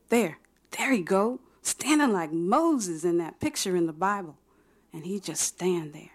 There, 0.10 0.38
there 0.78 0.92
he 0.92 1.02
go, 1.02 1.40
standing 1.62 2.14
like 2.14 2.32
Moses 2.32 3.04
in 3.04 3.18
that 3.18 3.40
picture 3.40 3.76
in 3.76 3.88
the 3.88 3.94
Bible. 3.94 4.38
And 4.94 5.06
he 5.06 5.20
just 5.20 5.42
stand 5.42 5.94
there. 5.94 6.15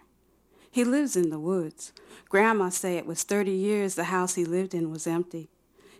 He 0.71 0.83
lives 0.83 1.15
in 1.15 1.29
the 1.29 1.39
woods. 1.39 1.91
Grandma 2.29 2.69
say 2.69 2.97
it 2.97 3.05
was 3.05 3.23
30 3.23 3.51
years 3.51 3.95
the 3.95 4.05
house 4.05 4.35
he 4.35 4.45
lived 4.45 4.73
in 4.73 4.89
was 4.89 5.05
empty. 5.05 5.49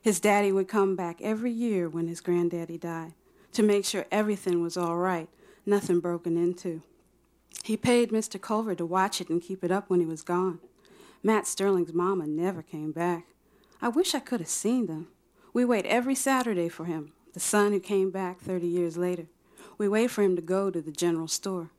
His 0.01 0.19
daddy 0.19 0.51
would 0.51 0.67
come 0.67 0.95
back 0.95 1.21
every 1.21 1.51
year 1.51 1.89
when 1.89 2.07
his 2.07 2.21
granddaddy 2.21 2.77
died 2.77 3.13
to 3.51 3.63
make 3.63 3.85
sure 3.85 4.05
everything 4.11 4.61
was 4.61 4.77
all 4.77 4.97
right, 4.97 5.27
nothing 5.65 5.99
broken 5.99 6.37
into. 6.37 6.81
He 7.63 7.77
paid 7.77 8.11
Mr. 8.11 8.39
Culver 8.39 8.75
to 8.75 8.85
watch 8.85 9.21
it 9.21 9.29
and 9.29 9.41
keep 9.41 9.63
it 9.63 9.71
up 9.71 9.89
when 9.89 9.99
he 9.99 10.05
was 10.05 10.21
gone. 10.21 10.59
Matt 11.21 11.45
Sterling's 11.45 11.93
mama 11.93 12.25
never 12.25 12.61
came 12.61 12.91
back. 12.91 13.25
I 13.81 13.89
wish 13.89 14.15
I 14.15 14.19
could 14.19 14.39
have 14.39 14.49
seen 14.49 14.87
them. 14.87 15.07
We 15.53 15.65
wait 15.65 15.85
every 15.85 16.15
Saturday 16.15 16.69
for 16.69 16.85
him, 16.85 17.11
the 17.33 17.39
son 17.39 17.73
who 17.73 17.79
came 17.79 18.09
back 18.09 18.39
30 18.39 18.65
years 18.67 18.97
later. 18.97 19.25
We 19.77 19.87
wait 19.87 20.11
for 20.11 20.23
him 20.23 20.35
to 20.35 20.41
go 20.41 20.71
to 20.71 20.81
the 20.81 20.91
general 20.91 21.27
store. 21.27 21.71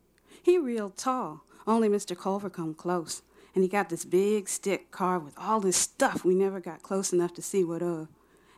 He 0.42 0.58
real 0.58 0.90
tall, 0.90 1.44
only 1.66 1.88
Mr. 1.88 2.18
Culver 2.18 2.50
come 2.50 2.74
close, 2.74 3.22
and 3.54 3.62
he 3.62 3.68
got 3.68 3.88
this 3.88 4.04
big 4.04 4.48
stick 4.48 4.90
carved 4.90 5.24
with 5.24 5.38
all 5.38 5.60
this 5.60 5.76
stuff 5.76 6.24
we 6.24 6.34
never 6.34 6.60
got 6.60 6.82
close 6.82 7.12
enough 7.12 7.34
to 7.34 7.42
see 7.42 7.64
what 7.64 7.82
of. 7.82 8.08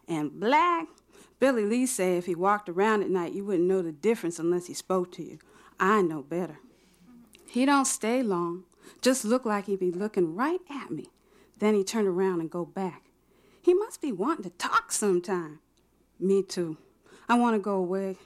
And 0.07 0.39
black, 0.39 0.89
Billy 1.41 1.65
Lee 1.65 1.87
say 1.87 2.17
if 2.17 2.27
he 2.27 2.35
walked 2.35 2.69
around 2.69 3.03
at 3.03 3.11
night, 3.11 3.33
you 3.33 3.45
wouldn't 3.45 3.69
know 3.69 3.83
the 3.83 3.93
difference 3.93 4.39
unless 4.39 4.67
he 4.67 4.75
spoke 4.75 5.13
to 5.13 5.23
you. 5.23 5.39
I 5.79 6.03
know 6.03 6.23
better. 6.23 6.59
He 7.49 7.67
don't 7.67 7.87
stay 7.87 8.23
long, 8.23 8.65
just 9.01 9.25
look 9.25 9.45
like 9.45 9.67
he 9.67 9.77
be 9.77 9.91
looking 9.91 10.35
right 10.35 10.61
at 10.71 10.91
me. 10.91 11.11
Then 11.59 11.75
he 11.75 11.85
turn 11.85 12.07
around 12.07 12.41
and 12.41 12.51
go 12.51 12.65
back. 12.65 13.05
He 13.63 13.75
must 13.75 14.01
be 14.01 14.13
wanting 14.13 14.45
to 14.45 14.51
talk 14.51 14.93
sometime. 14.93 15.61
Me 16.19 16.43
too. 16.43 16.77
I 17.29 17.39
want 17.39 17.55
to 17.55 17.61
go 17.61 17.77
away, 17.77 18.17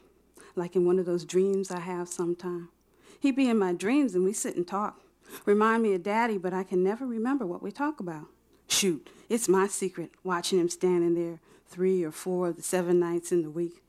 like 0.57 0.75
in 0.75 0.85
one 0.85 0.99
of 0.99 1.07
those 1.07 1.25
dreams 1.25 1.71
I 1.71 1.81
have 1.81 2.09
sometime. 2.09 2.71
He 3.19 3.33
be 3.33 3.49
in 3.49 3.59
my 3.59 3.73
dreams 3.73 4.15
and 4.15 4.25
we 4.25 4.33
sit 4.33 4.57
and 4.57 4.67
talk. 4.67 5.01
Remind 5.45 5.83
me 5.83 5.95
of 5.95 6.03
Daddy, 6.03 6.39
but 6.39 6.55
I 6.55 6.63
can 6.63 6.83
never 6.83 7.07
remember 7.07 7.47
what 7.47 7.63
we 7.63 7.71
talk 7.71 8.01
about. 8.01 8.27
Shoot, 8.69 9.11
it's 9.29 9.49
my 9.49 9.67
secret, 9.67 10.13
watching 10.23 10.59
him 10.59 10.69
standing 10.69 11.15
there 11.15 11.41
three 11.67 12.03
or 12.03 12.13
four 12.13 12.49
of 12.49 12.57
the 12.57 12.63
seven 12.63 12.99
nights 12.99 13.33
in 13.33 13.43
the 13.43 13.51
week. 13.51 13.83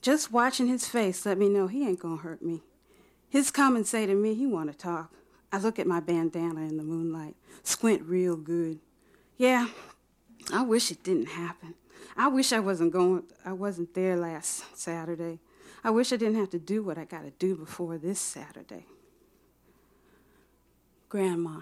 Just 0.00 0.32
watching 0.32 0.68
his 0.68 0.86
face 0.86 1.26
let 1.26 1.38
me 1.38 1.48
know 1.48 1.66
he 1.66 1.86
ain't 1.86 2.00
gonna 2.00 2.16
hurt 2.16 2.42
me. 2.42 2.62
His 3.28 3.50
come 3.50 3.76
and 3.76 3.86
say 3.86 4.06
to 4.06 4.14
me 4.14 4.34
he 4.34 4.46
want 4.46 4.70
to 4.70 4.76
talk. 4.76 5.12
I 5.52 5.58
look 5.58 5.78
at 5.78 5.86
my 5.86 6.00
bandana 6.00 6.60
in 6.60 6.76
the 6.76 6.82
moonlight, 6.82 7.36
squint 7.62 8.02
real 8.02 8.36
good. 8.36 8.78
Yeah, 9.36 9.68
I 10.52 10.62
wish 10.62 10.90
it 10.90 11.02
didn't 11.02 11.28
happen. 11.28 11.74
I 12.16 12.28
wish 12.28 12.52
I 12.52 12.60
wasn't 12.60 12.92
going 12.92 13.24
I 13.44 13.52
wasn't 13.52 13.94
there 13.94 14.16
last 14.16 14.76
Saturday. 14.76 15.40
I 15.84 15.90
wish 15.90 16.12
I 16.12 16.16
didn't 16.16 16.36
have 16.36 16.50
to 16.50 16.58
do 16.58 16.82
what 16.82 16.98
I 16.98 17.04
got 17.04 17.22
to 17.22 17.30
do 17.38 17.56
before 17.56 17.98
this 17.98 18.20
Saturday. 18.20 18.86
Grandma. 21.08 21.60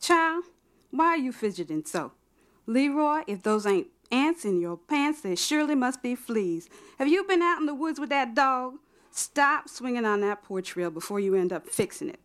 Child, 0.00 0.44
why 0.90 1.06
are 1.06 1.16
you 1.16 1.32
fidgeting 1.32 1.84
so? 1.84 2.12
Leroy, 2.66 3.22
if 3.26 3.42
those 3.42 3.66
ain't 3.66 3.88
ants 4.10 4.44
in 4.44 4.60
your 4.60 4.76
pants, 4.76 5.22
there 5.22 5.36
surely 5.36 5.74
must 5.74 6.02
be 6.02 6.14
fleas. 6.14 6.68
Have 6.98 7.08
you 7.08 7.24
been 7.24 7.42
out 7.42 7.60
in 7.60 7.66
the 7.66 7.74
woods 7.74 7.98
with 7.98 8.10
that 8.10 8.34
dog? 8.34 8.74
Stop 9.10 9.68
swinging 9.68 10.04
on 10.04 10.20
that 10.20 10.42
porch 10.42 10.76
rail 10.76 10.90
before 10.90 11.20
you 11.20 11.34
end 11.34 11.52
up 11.52 11.66
fixing 11.68 12.08
it. 12.08 12.20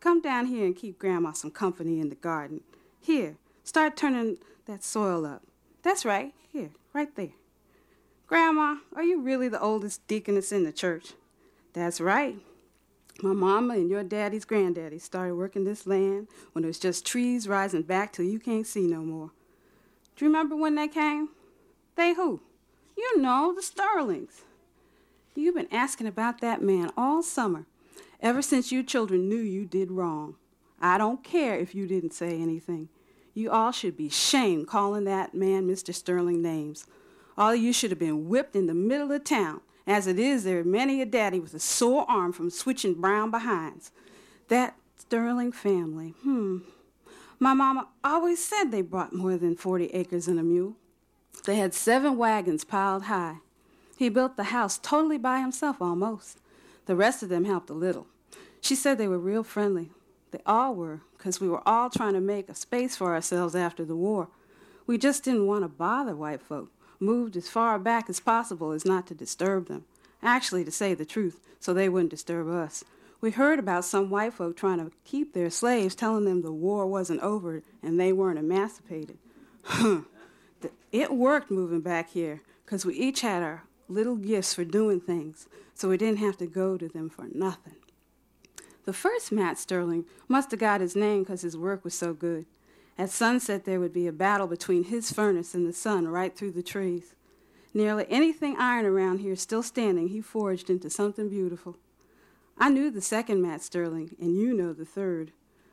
Come 0.00 0.20
down 0.20 0.46
here 0.46 0.66
and 0.66 0.74
keep 0.74 0.98
Grandma 0.98 1.32
some 1.32 1.52
company 1.52 2.00
in 2.00 2.08
the 2.08 2.16
garden. 2.16 2.62
Here, 3.00 3.36
start 3.62 3.96
turning 3.96 4.38
that 4.66 4.82
soil 4.82 5.24
up. 5.24 5.42
That's 5.82 6.04
right, 6.04 6.34
here, 6.52 6.70
right 6.92 7.14
there. 7.14 7.30
Grandma, 8.32 8.76
are 8.96 9.02
you 9.02 9.20
really 9.20 9.50
the 9.50 9.60
oldest 9.60 10.06
deaconess 10.06 10.52
in 10.52 10.64
the 10.64 10.72
church? 10.72 11.12
That's 11.74 12.00
right. 12.00 12.38
My 13.22 13.34
mama 13.34 13.74
and 13.74 13.90
your 13.90 14.02
daddy's 14.02 14.46
granddaddy 14.46 15.00
started 15.00 15.34
working 15.34 15.64
this 15.64 15.86
land 15.86 16.28
when 16.52 16.64
it 16.64 16.66
was 16.66 16.78
just 16.78 17.04
trees 17.04 17.46
rising 17.46 17.82
back 17.82 18.10
till 18.10 18.24
you 18.24 18.38
can't 18.38 18.66
see 18.66 18.86
no 18.86 19.02
more. 19.02 19.32
Do 20.16 20.24
you 20.24 20.30
remember 20.30 20.56
when 20.56 20.76
they 20.76 20.88
came? 20.88 21.28
They 21.94 22.14
who? 22.14 22.40
You 22.96 23.18
know, 23.20 23.52
the 23.54 23.60
Sterlings. 23.60 24.44
You've 25.34 25.56
been 25.56 25.68
asking 25.70 26.06
about 26.06 26.40
that 26.40 26.62
man 26.62 26.88
all 26.96 27.22
summer, 27.22 27.66
ever 28.18 28.40
since 28.40 28.72
you 28.72 28.82
children 28.82 29.28
knew 29.28 29.36
you 29.36 29.66
did 29.66 29.90
wrong. 29.90 30.36
I 30.80 30.96
don't 30.96 31.22
care 31.22 31.58
if 31.58 31.74
you 31.74 31.86
didn't 31.86 32.14
say 32.14 32.40
anything. 32.40 32.88
You 33.34 33.50
all 33.50 33.72
should 33.72 33.98
be 33.98 34.08
shamed 34.08 34.68
calling 34.68 35.04
that 35.04 35.34
man 35.34 35.68
Mr. 35.68 35.94
Sterling 35.94 36.40
names. 36.40 36.86
All 37.36 37.54
you 37.54 37.72
should 37.72 37.90
have 37.90 37.98
been 37.98 38.28
whipped 38.28 38.54
in 38.54 38.66
the 38.66 38.74
middle 38.74 39.10
of 39.12 39.24
town. 39.24 39.60
As 39.86 40.06
it 40.06 40.18
is, 40.18 40.44
there 40.44 40.60
are 40.60 40.64
many 40.64 41.02
a 41.02 41.06
daddy 41.06 41.40
with 41.40 41.54
a 41.54 41.58
sore 41.58 42.04
arm 42.08 42.32
from 42.32 42.50
switching 42.50 42.94
brown 42.94 43.30
behinds. 43.30 43.90
That 44.48 44.76
Sterling 45.02 45.52
family, 45.52 46.14
hmm. 46.22 46.58
My 47.38 47.54
mama 47.54 47.88
always 48.04 48.42
said 48.42 48.70
they 48.70 48.82
brought 48.82 49.12
more 49.12 49.36
than 49.36 49.56
40 49.56 49.86
acres 49.86 50.28
and 50.28 50.38
a 50.38 50.42
mule. 50.42 50.76
They 51.44 51.56
had 51.56 51.74
seven 51.74 52.16
wagons 52.16 52.64
piled 52.64 53.04
high. 53.04 53.38
He 53.96 54.08
built 54.08 54.36
the 54.36 54.44
house 54.44 54.78
totally 54.78 55.18
by 55.18 55.40
himself 55.40 55.82
almost. 55.82 56.38
The 56.86 56.96
rest 56.96 57.22
of 57.22 57.28
them 57.28 57.44
helped 57.44 57.68
a 57.68 57.74
little. 57.74 58.06
She 58.60 58.74
said 58.74 58.96
they 58.96 59.08
were 59.08 59.18
real 59.18 59.42
friendly. 59.42 59.90
They 60.30 60.40
all 60.46 60.74
were, 60.74 61.02
because 61.18 61.40
we 61.40 61.48
were 61.48 61.66
all 61.68 61.90
trying 61.90 62.14
to 62.14 62.20
make 62.20 62.48
a 62.48 62.54
space 62.54 62.96
for 62.96 63.12
ourselves 63.12 63.54
after 63.54 63.84
the 63.84 63.96
war. 63.96 64.28
We 64.86 64.96
just 64.96 65.24
didn't 65.24 65.46
want 65.46 65.62
to 65.64 65.68
bother 65.68 66.16
white 66.16 66.40
folk 66.40 66.70
moved 67.02 67.36
as 67.36 67.48
far 67.48 67.78
back 67.78 68.08
as 68.08 68.20
possible 68.20 68.72
as 68.72 68.86
not 68.86 69.06
to 69.08 69.14
disturb 69.14 69.66
them. 69.66 69.84
Actually, 70.22 70.64
to 70.64 70.70
say 70.70 70.94
the 70.94 71.04
truth, 71.04 71.40
so 71.60 71.74
they 71.74 71.88
wouldn't 71.88 72.10
disturb 72.10 72.48
us. 72.48 72.84
We 73.20 73.32
heard 73.32 73.58
about 73.58 73.84
some 73.84 74.08
white 74.08 74.34
folk 74.34 74.56
trying 74.56 74.78
to 74.78 74.92
keep 75.04 75.32
their 75.32 75.50
slaves, 75.50 75.94
telling 75.94 76.24
them 76.24 76.42
the 76.42 76.52
war 76.52 76.86
wasn't 76.86 77.20
over 77.20 77.62
and 77.82 77.98
they 77.98 78.12
weren't 78.12 78.38
emancipated. 78.38 79.18
it 80.92 81.12
worked 81.12 81.50
moving 81.50 81.80
back 81.80 82.10
here, 82.10 82.42
because 82.64 82.86
we 82.86 82.94
each 82.94 83.20
had 83.20 83.42
our 83.42 83.64
little 83.88 84.16
gifts 84.16 84.54
for 84.54 84.64
doing 84.64 85.00
things, 85.00 85.48
so 85.74 85.88
we 85.88 85.96
didn't 85.96 86.18
have 86.18 86.36
to 86.38 86.46
go 86.46 86.76
to 86.76 86.88
them 86.88 87.10
for 87.10 87.26
nothing. 87.32 87.76
The 88.84 88.92
first 88.92 89.30
Matt 89.30 89.58
Sterling 89.58 90.04
must 90.26 90.50
have 90.50 90.58
got 90.58 90.80
his 90.80 90.96
name 90.96 91.22
because 91.22 91.42
his 91.42 91.56
work 91.56 91.84
was 91.84 91.94
so 91.94 92.14
good. 92.14 92.46
At 92.98 93.10
sunset, 93.10 93.64
there 93.64 93.80
would 93.80 93.92
be 93.92 94.06
a 94.06 94.12
battle 94.12 94.46
between 94.46 94.84
his 94.84 95.12
furnace 95.12 95.54
and 95.54 95.66
the 95.66 95.72
sun 95.72 96.08
right 96.08 96.36
through 96.36 96.52
the 96.52 96.62
trees. 96.62 97.14
Nearly 97.74 98.04
anything 98.10 98.56
iron 98.58 98.84
around 98.84 99.18
here 99.18 99.34
still 99.34 99.62
standing, 99.62 100.08
he 100.08 100.20
forged 100.20 100.68
into 100.68 100.90
something 100.90 101.30
beautiful. 101.30 101.76
I 102.58 102.68
knew 102.68 102.90
the 102.90 103.00
second 103.00 103.40
Matt 103.40 103.62
Sterling, 103.62 104.14
and 104.20 104.36
you 104.36 104.52
know 104.52 104.72
the 104.72 104.84
third. 104.84 105.32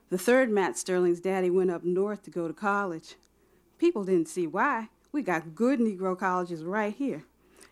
The 0.09 0.17
third 0.17 0.49
Matt 0.49 0.77
Sterling's 0.77 1.19
daddy 1.19 1.49
went 1.49 1.71
up 1.71 1.83
north 1.83 2.23
to 2.23 2.31
go 2.31 2.47
to 2.47 2.53
college. 2.53 3.15
People 3.77 4.05
didn't 4.05 4.29
see 4.29 4.47
why. 4.47 4.89
We 5.11 5.21
got 5.21 5.55
good 5.55 5.79
Negro 5.79 6.17
colleges 6.17 6.63
right 6.63 6.95
here. 6.95 7.25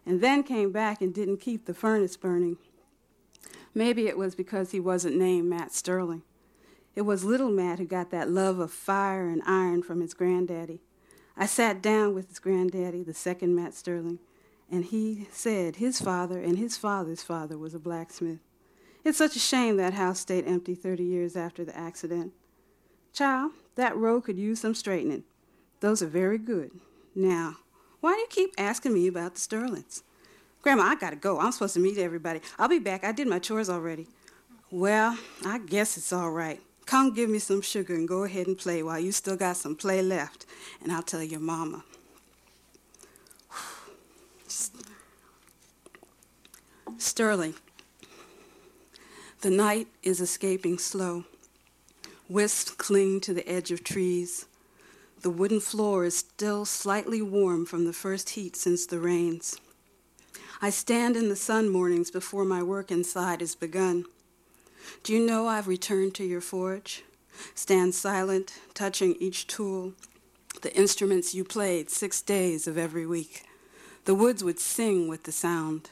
And 0.05 0.21
then 0.21 0.43
came 0.43 0.71
back 0.71 1.01
and 1.01 1.13
didn't 1.13 1.37
keep 1.37 1.65
the 1.65 1.73
furnace 1.73 2.17
burning. 2.17 2.57
Maybe 3.73 4.07
it 4.07 4.17
was 4.17 4.35
because 4.35 4.71
he 4.71 4.79
wasn't 4.79 5.17
named 5.17 5.49
Matt 5.49 5.73
Sterling. 5.73 6.23
It 6.97 7.05
was 7.05 7.23
little 7.23 7.51
Matt 7.51 7.77
who 7.77 7.85
got 7.85 8.09
that 8.09 8.31
love 8.31 8.57
of 8.57 8.71
fire 8.71 9.29
and 9.29 9.43
iron 9.45 9.83
from 9.83 10.01
his 10.01 10.15
granddaddy. 10.15 10.81
I 11.37 11.45
sat 11.45 11.79
down 11.79 12.15
with 12.15 12.29
his 12.29 12.39
granddaddy, 12.39 13.03
the 13.03 13.13
second 13.13 13.55
Matt 13.55 13.75
Sterling, 13.75 14.17
and 14.71 14.83
he 14.83 15.27
said 15.31 15.75
his 15.75 16.01
father 16.01 16.41
and 16.41 16.57
his 16.57 16.75
father's 16.75 17.21
father 17.21 17.55
was 17.55 17.75
a 17.75 17.79
blacksmith. 17.79 18.39
It's 19.03 19.19
such 19.19 19.35
a 19.35 19.39
shame 19.39 19.77
that 19.77 19.93
house 19.93 20.21
stayed 20.21 20.47
empty 20.47 20.73
30 20.73 21.03
years 21.03 21.35
after 21.35 21.63
the 21.63 21.77
accident. 21.77 22.33
Child, 23.13 23.51
that 23.75 23.95
road 23.95 24.21
could 24.21 24.39
use 24.39 24.61
some 24.61 24.73
straightening. 24.73 25.23
Those 25.81 26.01
are 26.01 26.07
very 26.07 26.39
good. 26.39 26.71
Now, 27.13 27.57
why 27.99 28.13
do 28.13 28.21
you 28.21 28.27
keep 28.31 28.55
asking 28.57 28.95
me 28.95 29.05
about 29.05 29.35
the 29.35 29.39
Sterlings? 29.39 30.01
Grandma, 30.63 30.85
I 30.85 30.95
gotta 30.95 31.15
go. 31.15 31.39
I'm 31.39 31.51
supposed 31.51 31.75
to 31.75 31.79
meet 31.79 31.99
everybody. 31.99 32.41
I'll 32.57 32.67
be 32.67 32.79
back. 32.79 33.03
I 33.03 33.11
did 33.11 33.27
my 33.27 33.37
chores 33.37 33.69
already. 33.69 34.07
Well, 34.71 35.15
I 35.45 35.59
guess 35.59 35.95
it's 35.95 36.11
all 36.11 36.31
right. 36.31 36.59
Come 36.87 37.13
give 37.13 37.29
me 37.29 37.37
some 37.37 37.61
sugar 37.61 37.93
and 37.93 38.07
go 38.07 38.23
ahead 38.23 38.47
and 38.47 38.57
play 38.57 38.81
while 38.81 38.97
you 38.97 39.11
still 39.11 39.35
got 39.35 39.57
some 39.57 39.75
play 39.75 40.01
left, 40.01 40.45
and 40.81 40.89
I'll 40.89 41.03
tell 41.03 41.21
your 41.21 41.41
mama. 41.41 41.83
Sterling. 46.97 47.55
The 49.41 49.49
night 49.49 49.87
is 50.01 50.21
escaping 50.21 50.77
slow. 50.77 51.25
Wisps 52.29 52.71
cling 52.71 53.19
to 53.21 53.33
the 53.33 53.47
edge 53.47 53.69
of 53.69 53.83
trees. 53.83 54.45
The 55.23 55.29
wooden 55.29 55.59
floor 55.59 56.05
is 56.05 56.17
still 56.17 56.63
slightly 56.63 57.21
warm 57.21 57.65
from 57.65 57.83
the 57.83 57.93
first 57.93 58.31
heat 58.31 58.55
since 58.55 58.85
the 58.85 58.99
rains. 58.99 59.59
I 60.61 60.69
stand 60.69 61.17
in 61.17 61.27
the 61.27 61.35
sun 61.35 61.67
mornings 61.67 62.11
before 62.11 62.45
my 62.45 62.63
work 62.63 62.91
inside 62.91 63.41
is 63.41 63.55
begun. 63.55 64.05
Do 65.03 65.13
you 65.13 65.25
know 65.25 65.47
I've 65.47 65.67
returned 65.67 66.15
to 66.15 66.23
your 66.23 66.41
forge? 66.41 67.03
Stand 67.53 67.93
silent, 67.93 68.53
touching 68.73 69.15
each 69.19 69.47
tool, 69.47 69.93
the 70.61 70.75
instruments 70.75 71.35
you 71.35 71.43
played 71.43 71.89
six 71.89 72.21
days 72.21 72.67
of 72.67 72.77
every 72.77 73.05
week. 73.05 73.43
The 74.05 74.15
woods 74.15 74.43
would 74.43 74.59
sing 74.59 75.07
with 75.07 75.23
the 75.23 75.31
sound. 75.31 75.89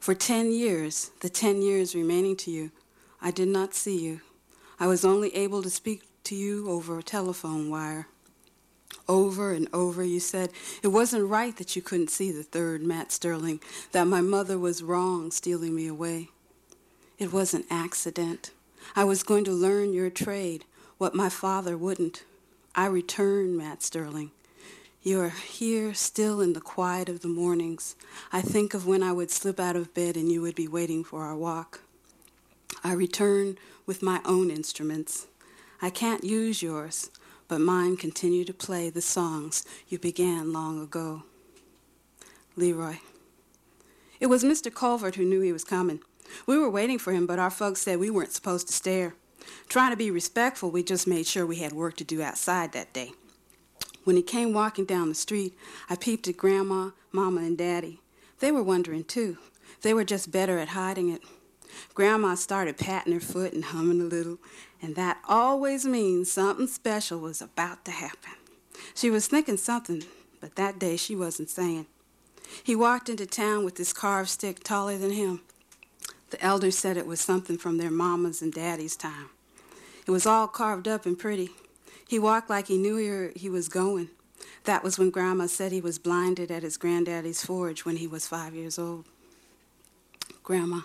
For 0.00 0.14
ten 0.14 0.52
years, 0.52 1.10
the 1.20 1.28
ten 1.28 1.62
years 1.62 1.94
remaining 1.94 2.36
to 2.38 2.50
you, 2.50 2.70
I 3.20 3.30
did 3.30 3.48
not 3.48 3.74
see 3.74 3.98
you. 3.98 4.20
I 4.78 4.86
was 4.86 5.04
only 5.04 5.34
able 5.34 5.62
to 5.62 5.70
speak 5.70 6.02
to 6.24 6.34
you 6.34 6.70
over 6.70 6.98
a 6.98 7.02
telephone 7.02 7.70
wire. 7.70 8.08
Over 9.08 9.52
and 9.52 9.68
over, 9.72 10.02
you 10.02 10.20
said 10.20 10.50
it 10.82 10.88
wasn't 10.88 11.28
right 11.28 11.56
that 11.56 11.76
you 11.76 11.82
couldn't 11.82 12.10
see 12.10 12.30
the 12.30 12.42
third 12.42 12.82
Matt 12.82 13.12
Sterling, 13.12 13.60
that 13.92 14.06
my 14.06 14.20
mother 14.20 14.58
was 14.58 14.82
wrong 14.82 15.30
stealing 15.30 15.74
me 15.74 15.86
away. 15.86 16.28
It 17.18 17.32
was 17.32 17.54
an 17.54 17.64
accident. 17.70 18.50
I 18.94 19.04
was 19.04 19.22
going 19.22 19.44
to 19.44 19.52
learn 19.52 19.94
your 19.94 20.10
trade, 20.10 20.64
what 20.98 21.14
my 21.14 21.30
father 21.30 21.76
wouldn't. 21.76 22.24
I 22.74 22.86
return, 22.86 23.56
Matt 23.56 23.82
Sterling. 23.82 24.32
You 25.02 25.20
are 25.20 25.30
here 25.30 25.94
still 25.94 26.42
in 26.42 26.52
the 26.52 26.60
quiet 26.60 27.08
of 27.08 27.20
the 27.20 27.28
mornings. 27.28 27.96
I 28.32 28.42
think 28.42 28.74
of 28.74 28.86
when 28.86 29.02
I 29.02 29.12
would 29.12 29.30
slip 29.30 29.58
out 29.58 29.76
of 29.76 29.94
bed 29.94 30.16
and 30.16 30.30
you 30.30 30.42
would 30.42 30.54
be 30.56 30.68
waiting 30.68 31.04
for 31.04 31.22
our 31.22 31.36
walk. 31.36 31.80
I 32.84 32.92
return 32.92 33.56
with 33.86 34.02
my 34.02 34.20
own 34.26 34.50
instruments. 34.50 35.26
I 35.80 35.88
can't 35.88 36.22
use 36.24 36.60
yours, 36.62 37.10
but 37.48 37.60
mine 37.60 37.96
continue 37.96 38.44
to 38.44 38.52
play 38.52 38.90
the 38.90 39.00
songs 39.00 39.64
you 39.88 39.98
began 39.98 40.52
long 40.52 40.82
ago. 40.82 41.22
Leroy. 42.56 42.96
It 44.20 44.26
was 44.26 44.44
Mr. 44.44 44.74
Culvert 44.74 45.14
who 45.14 45.24
knew 45.24 45.40
he 45.40 45.52
was 45.52 45.64
coming. 45.64 46.00
We 46.46 46.58
were 46.58 46.70
waiting 46.70 46.98
for 46.98 47.12
him, 47.12 47.26
but 47.26 47.38
our 47.38 47.50
folks 47.50 47.80
said 47.82 47.98
we 47.98 48.10
weren't 48.10 48.32
supposed 48.32 48.66
to 48.68 48.72
stare. 48.72 49.14
Trying 49.68 49.90
to 49.90 49.96
be 49.96 50.10
respectful, 50.10 50.70
we 50.70 50.82
just 50.82 51.06
made 51.06 51.26
sure 51.26 51.46
we 51.46 51.56
had 51.56 51.72
work 51.72 51.96
to 51.96 52.04
do 52.04 52.22
outside 52.22 52.72
that 52.72 52.92
day. 52.92 53.12
When 54.04 54.16
he 54.16 54.22
came 54.22 54.52
walking 54.52 54.84
down 54.84 55.08
the 55.08 55.14
street, 55.14 55.54
I 55.90 55.96
peeped 55.96 56.28
at 56.28 56.36
Grandma, 56.36 56.90
Mama, 57.12 57.40
and 57.40 57.58
Daddy. 57.58 58.00
They 58.38 58.52
were 58.52 58.62
wondering, 58.62 59.04
too. 59.04 59.38
They 59.82 59.94
were 59.94 60.04
just 60.04 60.30
better 60.30 60.58
at 60.58 60.68
hiding 60.68 61.08
it. 61.08 61.22
Grandma 61.94 62.34
started 62.34 62.78
patting 62.78 63.12
her 63.12 63.20
foot 63.20 63.52
and 63.52 63.64
humming 63.64 64.00
a 64.00 64.04
little, 64.04 64.38
and 64.80 64.94
that 64.94 65.18
always 65.28 65.84
means 65.84 66.30
something 66.30 66.66
special 66.66 67.18
was 67.18 67.42
about 67.42 67.84
to 67.84 67.90
happen. 67.90 68.32
She 68.94 69.10
was 69.10 69.26
thinking 69.26 69.56
something, 69.56 70.04
but 70.40 70.56
that 70.56 70.78
day 70.78 70.96
she 70.96 71.16
wasn't 71.16 71.50
saying. 71.50 71.86
He 72.62 72.76
walked 72.76 73.08
into 73.08 73.26
town 73.26 73.64
with 73.64 73.76
this 73.76 73.92
carved 73.92 74.30
stick 74.30 74.62
taller 74.62 74.96
than 74.96 75.10
him. 75.10 75.40
The 76.30 76.42
elders 76.42 76.76
said 76.76 76.96
it 76.96 77.06
was 77.06 77.20
something 77.20 77.56
from 77.56 77.78
their 77.78 77.90
mama's 77.90 78.42
and 78.42 78.52
daddy's 78.52 78.96
time. 78.96 79.30
It 80.06 80.10
was 80.10 80.26
all 80.26 80.48
carved 80.48 80.88
up 80.88 81.06
and 81.06 81.18
pretty. 81.18 81.50
He 82.08 82.18
walked 82.18 82.50
like 82.50 82.68
he 82.68 82.78
knew 82.78 82.96
where 82.96 83.32
he 83.34 83.48
was 83.48 83.68
going. 83.68 84.10
That 84.64 84.82
was 84.82 84.98
when 84.98 85.10
Grandma 85.10 85.46
said 85.46 85.72
he 85.72 85.80
was 85.80 85.98
blinded 85.98 86.50
at 86.50 86.62
his 86.62 86.76
granddaddy's 86.76 87.44
forge 87.44 87.84
when 87.84 87.96
he 87.96 88.06
was 88.06 88.26
five 88.26 88.54
years 88.54 88.78
old. 88.78 89.04
Grandma, 90.42 90.82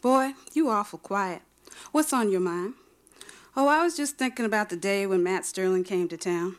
boy, 0.00 0.34
you 0.52 0.68
awful 0.68 0.98
quiet. 0.98 1.42
What's 1.90 2.12
on 2.12 2.30
your 2.30 2.40
mind? 2.40 2.74
Oh, 3.56 3.68
I 3.68 3.82
was 3.82 3.96
just 3.96 4.16
thinking 4.16 4.44
about 4.44 4.68
the 4.68 4.76
day 4.76 5.06
when 5.06 5.22
Matt 5.22 5.44
Sterling 5.44 5.84
came 5.84 6.08
to 6.08 6.16
town. 6.16 6.56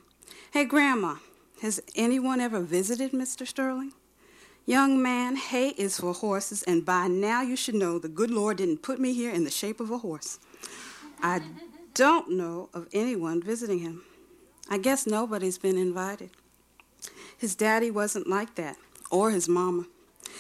Hey, 0.52 0.66
Grandma, 0.66 1.16
has 1.62 1.82
anyone 1.96 2.40
ever 2.40 2.60
visited 2.60 3.12
Mr. 3.12 3.48
Sterling? 3.48 3.94
Young 4.66 5.02
man, 5.02 5.36
hay 5.36 5.70
is 5.70 6.00
for 6.00 6.14
horses, 6.14 6.64
and 6.64 6.86
by 6.86 7.08
now 7.08 7.42
you 7.42 7.58
should 7.58 7.76
know 7.76 8.00
the 8.00 8.08
good 8.08 8.32
Lord 8.32 8.58
didn't 8.58 8.82
put 8.82 8.98
me 8.98 9.14
here 9.14 9.30
in 9.32 9.44
the 9.44 9.52
shape 9.52 9.82
of 9.82 9.92
a 9.92 9.98
horse. 9.98 10.40
I 11.22 11.42
don't 11.94 12.32
know 12.32 12.70
of 12.74 12.88
anyone 12.94 13.42
visiting 13.42 13.80
him. 13.80 14.04
I 14.70 14.78
guess 14.78 15.06
nobody's 15.06 15.58
been 15.58 15.78
invited. 15.78 16.30
His 17.38 17.56
daddy 17.56 17.92
wasn't 17.92 18.28
like 18.28 18.56
that, 18.56 18.78
or 19.12 19.32
his 19.32 19.50
mama. 19.50 19.86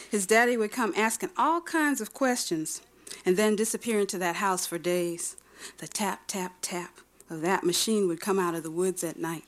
His 0.09 0.25
daddy 0.25 0.55
would 0.55 0.71
come 0.71 0.93
asking 0.95 1.31
all 1.37 1.59
kinds 1.59 1.99
of 1.99 2.13
questions 2.13 2.81
and 3.25 3.35
then 3.35 3.57
disappear 3.57 3.99
into 3.99 4.17
that 4.19 4.37
house 4.37 4.65
for 4.65 4.77
days. 4.77 5.35
The 5.79 5.87
tap, 5.87 6.21
tap, 6.27 6.53
tap 6.61 6.99
of 7.29 7.41
that 7.41 7.65
machine 7.65 8.07
would 8.07 8.21
come 8.21 8.39
out 8.39 8.55
of 8.55 8.63
the 8.63 8.71
woods 8.71 9.03
at 9.03 9.17
night. 9.17 9.43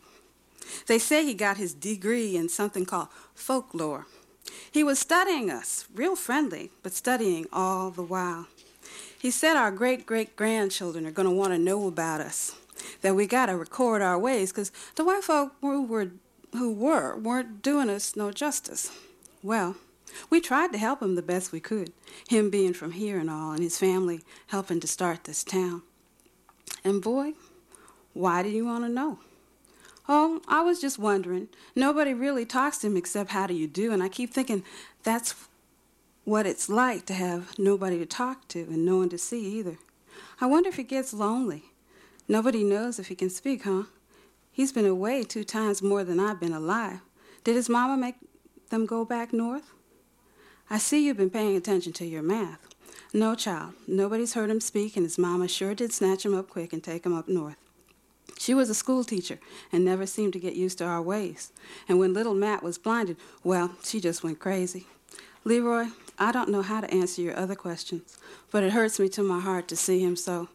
They 0.88 1.00
say 1.00 1.24
he 1.24 1.34
got 1.34 1.58
his 1.58 1.74
degree 1.74 2.36
in 2.36 2.50
something 2.50 2.86
called 2.86 3.08
folklore. 3.34 4.08
He 4.72 4.84
was 4.84 5.00
studying 5.00 5.50
us, 5.50 5.86
real 5.94 6.16
friendly, 6.16 6.72
but 6.84 6.94
studying 6.94 7.46
all 7.52 7.92
the 7.92 8.04
while. 8.04 8.48
He 9.18 9.32
said 9.32 9.56
our 9.56 9.72
great 9.72 10.06
great 10.06 10.36
grandchildren 10.36 11.06
are 11.06 11.12
going 11.12 11.28
to 11.28 11.34
want 11.34 11.54
to 11.54 11.60
know 11.60 11.88
about 11.88 12.22
us, 12.22 12.56
that 13.02 13.16
we 13.16 13.26
got 13.26 13.48
to 13.48 13.58
record 13.58 14.02
our 14.02 14.20
ways, 14.20 14.52
because 14.52 14.72
the 14.96 15.06
white 15.06 15.24
folk 15.24 15.54
who 15.62 15.84
were, 15.84 16.12
who 16.54 16.72
were 16.74 17.18
weren't 17.18 17.62
doing 17.62 17.90
us 17.90 18.16
no 18.16 18.32
justice. 18.32 18.92
Well, 19.42 19.76
we 20.30 20.40
tried 20.40 20.72
to 20.72 20.78
help 20.78 21.02
him 21.02 21.16
the 21.16 21.22
best 21.22 21.52
we 21.52 21.60
could, 21.60 21.92
him 22.30 22.50
being 22.50 22.74
from 22.74 22.92
here 22.92 23.18
and 23.18 23.30
all, 23.30 23.52
and 23.52 23.64
his 23.64 23.78
family 23.78 24.22
helping 24.48 24.80
to 24.80 24.88
start 24.88 25.24
this 25.24 25.44
town. 25.44 25.82
And 26.84 27.02
boy, 27.02 27.34
why 28.14 28.44
do 28.44 28.50
you 28.50 28.66
want 28.66 28.84
to 28.86 28.90
know? 28.90 29.20
Oh, 30.08 30.42
I 30.48 30.62
was 30.62 30.80
just 30.80 31.00
wondering. 31.00 31.48
Nobody 31.76 32.14
really 32.14 32.46
talks 32.46 32.78
to 32.80 32.88
him 32.88 32.98
except 32.98 33.32
how 33.32 33.48
do 33.48 33.54
you 33.56 33.68
do, 33.68 33.92
and 33.92 34.04
I 34.04 34.10
keep 34.10 34.32
thinking 34.32 34.64
that's 35.04 35.34
what 36.26 36.46
it's 36.46 36.70
like 36.70 37.06
to 37.08 37.14
have 37.14 37.58
nobody 37.58 37.98
to 38.00 38.06
talk 38.06 38.48
to 38.50 38.62
and 38.62 38.86
no 38.86 38.98
one 38.98 39.10
to 39.10 39.18
see 39.18 39.46
either. 39.58 39.78
I 40.40 40.46
wonder 40.46 40.70
if 40.70 40.76
he 40.76 40.84
gets 40.84 41.14
lonely. 41.14 41.64
Nobody 42.28 42.64
knows 42.64 43.00
if 43.00 43.08
he 43.08 43.16
can 43.16 43.30
speak, 43.30 43.64
huh? 43.64 43.84
He's 44.52 44.72
been 44.72 44.86
away 44.86 45.24
two 45.24 45.44
times 45.44 45.82
more 45.82 46.04
than 46.04 46.20
I've 46.20 46.40
been 46.40 46.54
alive. 46.54 47.02
Did 47.44 47.56
his 47.56 47.70
mama 47.70 47.98
make 47.98 48.16
them 48.70 48.86
go 48.86 49.06
back 49.06 49.34
north? 49.34 49.72
I 50.70 50.78
see 50.78 51.06
you've 51.06 51.18
been 51.18 51.30
paying 51.30 51.56
attention 51.56 51.94
to 51.94 52.06
your 52.06 52.24
math. 52.24 52.68
No, 53.14 53.36
child, 53.36 53.74
nobody's 53.88 54.34
heard 54.34 54.50
him 54.50 54.62
speak, 54.62 54.96
and 54.96 55.06
his 55.06 55.18
mama 55.18 55.48
sure 55.48 55.76
did 55.76 55.94
snatch 55.94 56.26
him 56.26 56.36
up 56.36 56.50
quick 56.50 56.74
and 56.74 56.84
take 56.84 57.06
him 57.06 57.16
up 57.16 57.28
north. 57.28 57.65
She 58.38 58.54
was 58.54 58.70
a 58.70 58.76
school 58.76 59.04
teacher 59.04 59.40
and 59.72 59.84
never 59.84 60.06
seemed 60.06 60.34
to 60.34 60.40
get 60.40 60.56
used 60.56 60.78
to 60.80 60.86
our 60.86 61.02
ways. 61.02 61.52
And 61.88 62.00
when 62.00 62.14
little 62.14 62.34
Matt 62.34 62.64
was 62.64 62.78
blinded, 62.78 63.18
well, 63.44 63.72
she 63.84 64.00
just 64.00 64.24
went 64.24 64.40
crazy. 64.40 64.88
Leroy, 65.44 65.86
I 66.18 66.32
don't 66.32 66.50
know 66.50 66.62
how 66.62 66.82
to 66.82 66.94
answer 66.94 67.22
your 67.22 67.38
other 67.38 67.56
questions, 67.56 68.18
but 68.52 68.64
it 68.64 68.74
hurts 68.74 69.00
me 69.00 69.10
to 69.10 69.24
my 69.24 69.40
heart 69.40 69.68
to 69.70 69.76
see 69.76 70.04
him 70.04 70.16
so. 70.16 70.50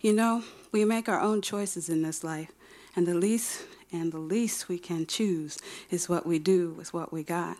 You 0.00 0.12
know, 0.12 0.44
we 0.72 0.84
make 0.84 1.08
our 1.08 1.20
own 1.20 1.42
choices 1.42 1.88
in 1.88 2.02
this 2.02 2.24
life, 2.24 2.52
and 2.94 3.06
the 3.06 3.14
least 3.14 3.64
and 3.92 4.12
the 4.12 4.18
least 4.18 4.68
we 4.68 4.78
can 4.78 5.06
choose 5.06 5.58
is 5.90 6.08
what 6.08 6.26
we 6.26 6.38
do 6.38 6.70
with 6.70 6.92
what 6.92 7.12
we 7.12 7.22
got. 7.22 7.56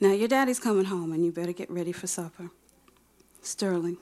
Now 0.00 0.12
your 0.12 0.28
daddy's 0.28 0.60
coming 0.60 0.86
home 0.86 1.12
and 1.12 1.24
you 1.24 1.32
better 1.32 1.52
get 1.52 1.70
ready 1.70 1.92
for 1.92 2.06
supper. 2.06 2.50
Sterling. 3.42 3.96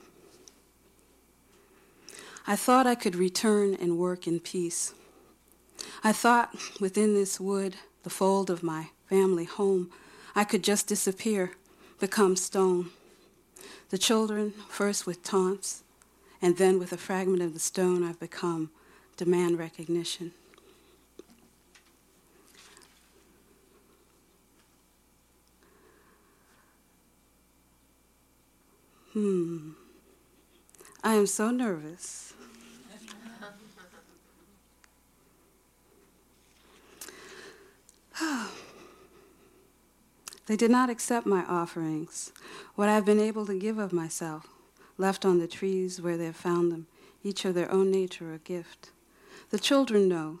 I 2.47 2.55
thought 2.55 2.85
I 2.85 2.93
could 2.93 3.15
return 3.15 3.73
and 3.73 3.97
work 3.97 4.27
in 4.27 4.39
peace. 4.39 4.93
I 6.03 6.11
thought 6.11 6.55
within 6.79 7.15
this 7.15 7.39
wood, 7.39 7.75
the 8.03 8.11
fold 8.11 8.51
of 8.51 8.61
my 8.61 8.89
family 9.09 9.45
home, 9.45 9.89
I 10.35 10.43
could 10.43 10.63
just 10.63 10.85
disappear 10.85 11.53
become 11.99 12.35
stone. 12.35 12.91
The 13.89 13.97
children, 13.97 14.53
first 14.69 15.07
with 15.07 15.23
taunts, 15.23 15.81
and 16.39 16.57
then 16.57 16.77
with 16.77 16.93
a 16.93 16.97
fragment 16.97 17.41
of 17.41 17.53
the 17.53 17.59
stone 17.59 18.03
I've 18.03 18.19
become, 18.19 18.69
demand 19.17 19.57
recognition. 19.57 20.31
Hmm. 29.13 29.71
I 31.03 31.15
am 31.15 31.25
so 31.25 31.49
nervous. 31.49 32.34
They 40.47 40.55
did 40.55 40.69
not 40.69 40.91
accept 40.91 41.25
my 41.25 41.43
offerings, 41.45 42.31
what 42.75 42.87
I 42.87 42.93
have 42.93 43.05
been 43.05 43.19
able 43.19 43.47
to 43.47 43.57
give 43.57 43.79
of 43.79 43.91
myself, 43.91 44.47
left 44.97 45.25
on 45.25 45.39
the 45.39 45.47
trees 45.47 45.99
where 45.99 46.17
they 46.17 46.25
have 46.25 46.35
found 46.35 46.71
them, 46.71 46.85
each 47.23 47.45
of 47.45 47.55
their 47.55 47.71
own 47.71 47.89
nature 47.89 48.31
a 48.31 48.37
gift. 48.37 48.91
The 49.49 49.59
children 49.59 50.07
know. 50.07 50.39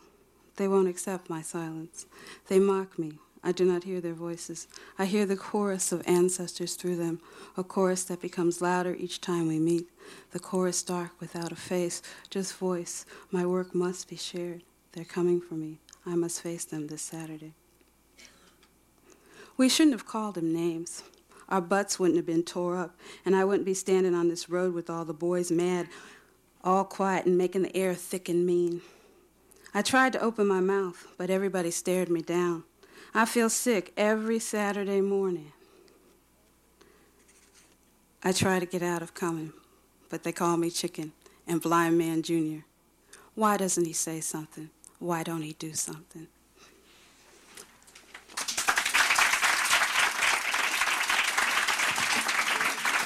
They 0.57 0.67
won't 0.67 0.87
accept 0.87 1.29
my 1.29 1.41
silence. 1.41 2.05
They 2.47 2.59
mock 2.59 2.97
me. 2.97 3.19
I 3.43 3.51
do 3.51 3.65
not 3.65 3.83
hear 3.83 3.99
their 3.99 4.13
voices. 4.13 4.67
I 4.97 5.05
hear 5.05 5.25
the 5.25 5.35
chorus 5.35 5.91
of 5.91 6.07
ancestors 6.07 6.75
through 6.75 6.95
them, 6.95 7.19
a 7.57 7.63
chorus 7.63 8.03
that 8.05 8.21
becomes 8.21 8.61
louder 8.61 8.95
each 8.97 9.21
time 9.21 9.47
we 9.47 9.59
meet. 9.59 9.87
The 10.31 10.39
chorus 10.39 10.81
dark 10.81 11.11
without 11.19 11.51
a 11.51 11.55
face, 11.55 12.01
just 12.29 12.55
voice. 12.55 13.05
My 13.31 13.45
work 13.45 13.75
must 13.75 14.07
be 14.07 14.15
shared. 14.15 14.63
They're 14.93 15.03
coming 15.03 15.41
for 15.41 15.55
me. 15.55 15.79
I 16.05 16.15
must 16.15 16.41
face 16.41 16.65
them 16.65 16.87
this 16.87 17.01
Saturday. 17.01 17.53
We 19.57 19.69
shouldn't 19.69 19.93
have 19.93 20.05
called 20.05 20.37
him 20.37 20.53
names. 20.53 21.03
Our 21.47 21.61
butts 21.61 21.99
wouldn't 21.99 22.17
have 22.17 22.25
been 22.25 22.43
tore 22.43 22.77
up, 22.77 22.95
and 23.25 23.35
I 23.35 23.45
wouldn't 23.45 23.65
be 23.65 23.73
standing 23.73 24.15
on 24.15 24.27
this 24.27 24.49
road 24.49 24.73
with 24.73 24.89
all 24.89 25.05
the 25.05 25.13
boys 25.13 25.51
mad, 25.51 25.87
all 26.63 26.83
quiet 26.83 27.25
and 27.25 27.37
making 27.37 27.61
the 27.63 27.77
air 27.77 27.93
thick 27.93 28.27
and 28.27 28.45
mean. 28.45 28.81
I 29.73 29.81
tried 29.81 30.13
to 30.13 30.21
open 30.21 30.47
my 30.47 30.59
mouth, 30.59 31.07
but 31.17 31.29
everybody 31.29 31.69
stared 31.71 32.09
me 32.09 32.21
down. 32.21 32.63
I 33.13 33.25
feel 33.25 33.49
sick 33.49 33.93
every 33.95 34.39
Saturday 34.39 35.01
morning. 35.01 35.53
I 38.23 38.31
try 38.31 38.59
to 38.59 38.65
get 38.65 38.81
out 38.81 39.01
of 39.01 39.13
coming, 39.13 39.53
but 40.09 40.23
they 40.23 40.31
call 40.31 40.57
me 40.57 40.71
chicken 40.71 41.13
and 41.47 41.61
blind 41.61 41.97
man 41.97 42.23
junior. 42.23 42.65
Why 43.35 43.57
doesn't 43.57 43.85
he 43.85 43.93
say 43.93 44.19
something? 44.19 44.69
Why 44.97 45.23
don't 45.23 45.43
he 45.43 45.53
do 45.53 45.73
something? 45.73 46.27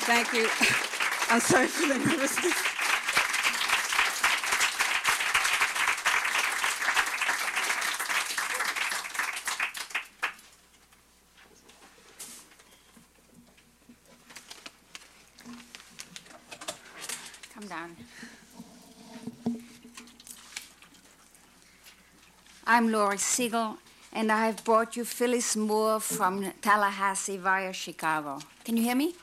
Thank 0.09 0.33
you. 0.33 0.47
I'm 1.29 1.39
sorry 1.39 1.67
for 1.67 1.87
the 1.87 1.99
nervousness. 1.99 2.55
Come 17.53 17.67
down. 17.67 17.95
I'm 22.65 22.91
Lore 22.91 23.13
Segal, 23.13 23.77
and 24.11 24.31
I 24.31 24.47
have 24.47 24.63
brought 24.63 24.95
you 24.95 25.05
Phyllis 25.05 25.55
Moore 25.55 25.99
from 25.99 26.51
Tallahassee 26.63 27.37
via 27.37 27.71
Chicago. 27.73 28.39
Can 28.65 28.75
you 28.75 28.81
hear 28.81 28.95
me? 28.95 29.13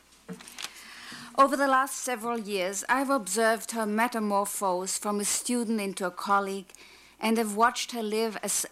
Over 1.39 1.55
the 1.55 1.68
last 1.68 1.97
several 1.97 2.39
years, 2.39 2.82
I've 2.89 3.11
observed 3.11 3.72
her 3.72 3.84
metamorphose 3.84 4.97
from 4.97 5.20
a 5.20 5.24
student 5.26 5.82
into 5.82 6.07
a 6.07 6.11
colleague 6.11 6.72
and 7.20 7.37
have 7.37 7.55
watched 7.55 7.93
her 7.93 8.03
live 8.03 8.39
as, 8.43 8.66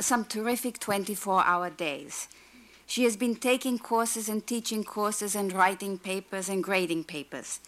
some 0.00 0.26
terrific 0.26 0.78
24 0.78 1.42
hour 1.46 1.70
days. 1.70 2.28
She 2.86 3.04
has 3.04 3.16
been 3.16 3.36
taking 3.36 3.78
courses 3.78 4.28
and 4.28 4.46
teaching 4.46 4.84
courses 4.84 5.34
and 5.34 5.50
writing 5.50 5.96
papers 5.96 6.50
and 6.50 6.62
grading 6.62 7.04
papers. 7.04 7.60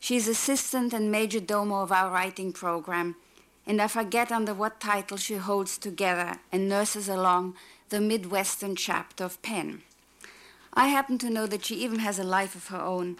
She 0.00 0.16
is 0.16 0.26
assistant 0.26 0.92
and 0.92 1.12
major 1.12 1.38
domo 1.38 1.82
of 1.82 1.92
our 1.92 2.10
writing 2.10 2.52
program, 2.52 3.14
and 3.68 3.80
I 3.80 3.86
forget 3.86 4.32
under 4.32 4.52
what 4.52 4.80
title 4.80 5.16
she 5.16 5.36
holds 5.36 5.78
together 5.78 6.40
and 6.50 6.68
nurses 6.68 7.08
along 7.08 7.54
the 7.90 8.00
Midwestern 8.00 8.74
chapter 8.74 9.22
of 9.22 9.40
PEN. 9.42 9.82
I 10.74 10.88
happen 10.88 11.18
to 11.18 11.30
know 11.30 11.46
that 11.46 11.64
she 11.64 11.76
even 11.76 12.00
has 12.00 12.18
a 12.18 12.24
life 12.24 12.56
of 12.56 12.66
her 12.68 12.80
own, 12.80 13.18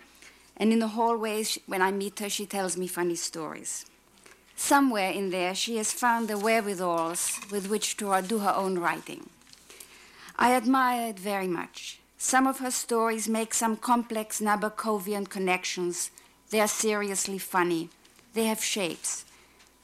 and 0.56 0.72
in 0.72 0.78
the 0.78 0.88
hallways, 0.88 1.58
when 1.66 1.82
I 1.82 1.90
meet 1.90 2.18
her, 2.20 2.28
she 2.28 2.46
tells 2.46 2.76
me 2.76 2.86
funny 2.86 3.14
stories. 3.14 3.86
Somewhere 4.56 5.10
in 5.10 5.30
there, 5.30 5.54
she 5.54 5.76
has 5.78 5.92
found 5.92 6.28
the 6.28 6.38
wherewithals 6.38 7.40
with 7.50 7.68
which 7.68 7.96
to 7.96 8.10
uh, 8.12 8.20
do 8.20 8.38
her 8.38 8.54
own 8.54 8.78
writing. 8.78 9.28
I 10.38 10.54
admire 10.54 11.10
it 11.10 11.18
very 11.18 11.48
much. 11.48 11.98
Some 12.18 12.46
of 12.46 12.60
her 12.60 12.70
stories 12.70 13.28
make 13.28 13.54
some 13.54 13.76
complex 13.76 14.40
Nabokovian 14.40 15.28
connections. 15.28 16.10
They 16.50 16.60
are 16.60 16.68
seriously 16.68 17.38
funny. 17.38 17.88
They 18.34 18.44
have 18.44 18.62
shapes. 18.62 19.24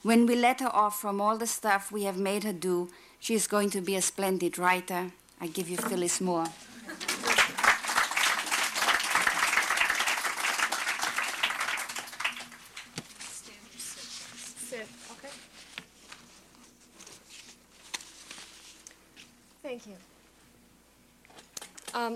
When 0.02 0.26
we 0.26 0.36
let 0.36 0.60
her 0.60 0.74
off 0.74 1.00
from 1.00 1.20
all 1.20 1.36
the 1.36 1.46
stuff 1.46 1.90
we 1.90 2.04
have 2.04 2.16
made 2.16 2.44
her 2.44 2.52
do, 2.52 2.88
she 3.18 3.34
is 3.34 3.48
going 3.48 3.70
to 3.70 3.80
be 3.80 3.96
a 3.96 4.02
splendid 4.02 4.58
writer. 4.58 5.10
I 5.40 5.48
give 5.48 5.68
you 5.68 5.76
Phyllis 5.76 6.20
Moore. 6.20 6.46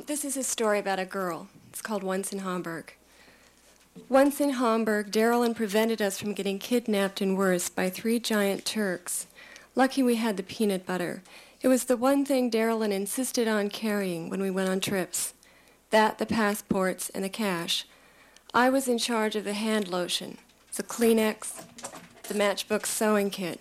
This 0.06 0.24
is 0.24 0.36
a 0.36 0.42
story 0.42 0.80
about 0.80 0.98
a 0.98 1.04
girl. 1.04 1.46
It's 1.70 1.80
called 1.80 2.02
Once 2.02 2.32
in 2.32 2.40
Hamburg. 2.40 2.94
Once 4.08 4.40
in 4.40 4.50
Hamburg, 4.50 5.12
Darylyn 5.12 5.54
prevented 5.54 6.02
us 6.02 6.18
from 6.18 6.32
getting 6.32 6.58
kidnapped 6.58 7.20
and 7.20 7.38
worse 7.38 7.68
by 7.68 7.88
three 7.88 8.18
giant 8.18 8.64
Turks. 8.64 9.28
Lucky 9.76 10.02
we 10.02 10.16
had 10.16 10.36
the 10.36 10.42
peanut 10.42 10.84
butter. 10.84 11.22
It 11.60 11.68
was 11.68 11.84
the 11.84 11.96
one 11.96 12.24
thing 12.24 12.50
Darylyn 12.50 12.90
insisted 12.90 13.46
on 13.46 13.70
carrying 13.70 14.28
when 14.28 14.42
we 14.42 14.50
went 14.50 14.68
on 14.68 14.80
trips. 14.80 15.34
That, 15.90 16.18
the 16.18 16.26
passports, 16.26 17.08
and 17.10 17.22
the 17.22 17.28
cash. 17.28 17.86
I 18.52 18.70
was 18.70 18.88
in 18.88 18.98
charge 18.98 19.36
of 19.36 19.44
the 19.44 19.54
hand 19.54 19.86
lotion, 19.86 20.38
the 20.74 20.82
Kleenex, 20.82 21.62
the 22.24 22.34
matchbook 22.34 22.86
sewing 22.86 23.30
kit. 23.30 23.60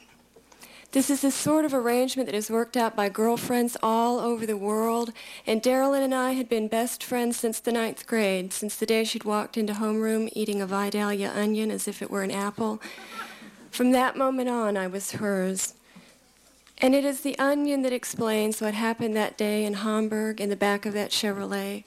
This 0.92 1.10
is 1.10 1.22
the 1.22 1.32
sort 1.32 1.64
of 1.64 1.74
arrangement 1.74 2.28
that 2.28 2.36
is 2.36 2.52
worked 2.52 2.76
out 2.76 2.98
by 2.98 3.08
girlfriends 3.08 3.78
all 3.82 4.20
over 4.20 4.46
the 4.46 4.58
world, 4.58 5.14
and 5.48 5.64
Darylyn 5.64 6.04
and 6.04 6.14
I 6.14 6.32
had 6.34 6.50
been 6.50 6.68
best 6.68 7.02
friends 7.02 7.38
since 7.38 7.62
the 7.62 7.72
ninth 7.72 8.06
grade, 8.06 8.52
since 8.52 8.76
the 8.76 8.86
day 8.86 9.06
she'd 9.06 9.24
walked 9.24 9.58
into 9.58 9.72
homeroom 9.72 10.30
eating 10.34 10.62
a 10.62 10.68
Vidalia 10.68 11.32
onion 11.34 11.72
as 11.72 11.88
if 11.88 12.02
it 12.02 12.12
were 12.12 12.24
an 12.24 12.32
apple. 12.32 12.82
From 13.70 13.92
that 13.92 14.18
moment 14.18 14.50
on, 14.50 14.76
I 14.76 14.88
was 14.88 15.14
hers. 15.14 15.76
And 16.80 16.94
it 16.94 17.06
is 17.06 17.22
the 17.22 17.40
onion 17.40 17.84
that 17.84 17.94
explains 17.94 18.60
what 18.60 18.74
happened 18.74 19.16
that 19.16 19.38
day 19.38 19.64
in 19.64 19.76
Hamburg 19.76 20.42
in 20.42 20.50
the 20.50 20.58
back 20.58 20.86
of 20.86 20.92
that 20.94 21.12
Chevrolet. 21.12 21.86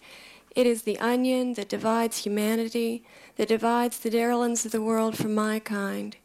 It 0.57 0.67
is 0.67 0.83
the 0.83 0.99
onion 0.99 1.55
that 1.55 1.69
divides 1.69 2.25
humanity, 2.25 3.05
that 3.37 3.49
divides 3.49 3.99
the 3.99 4.11
Darylyns 4.11 4.65
of 4.65 4.73
the 4.73 4.81
world 4.81 5.19
from 5.19 5.35
my 5.35 5.59
kind. 5.59 6.17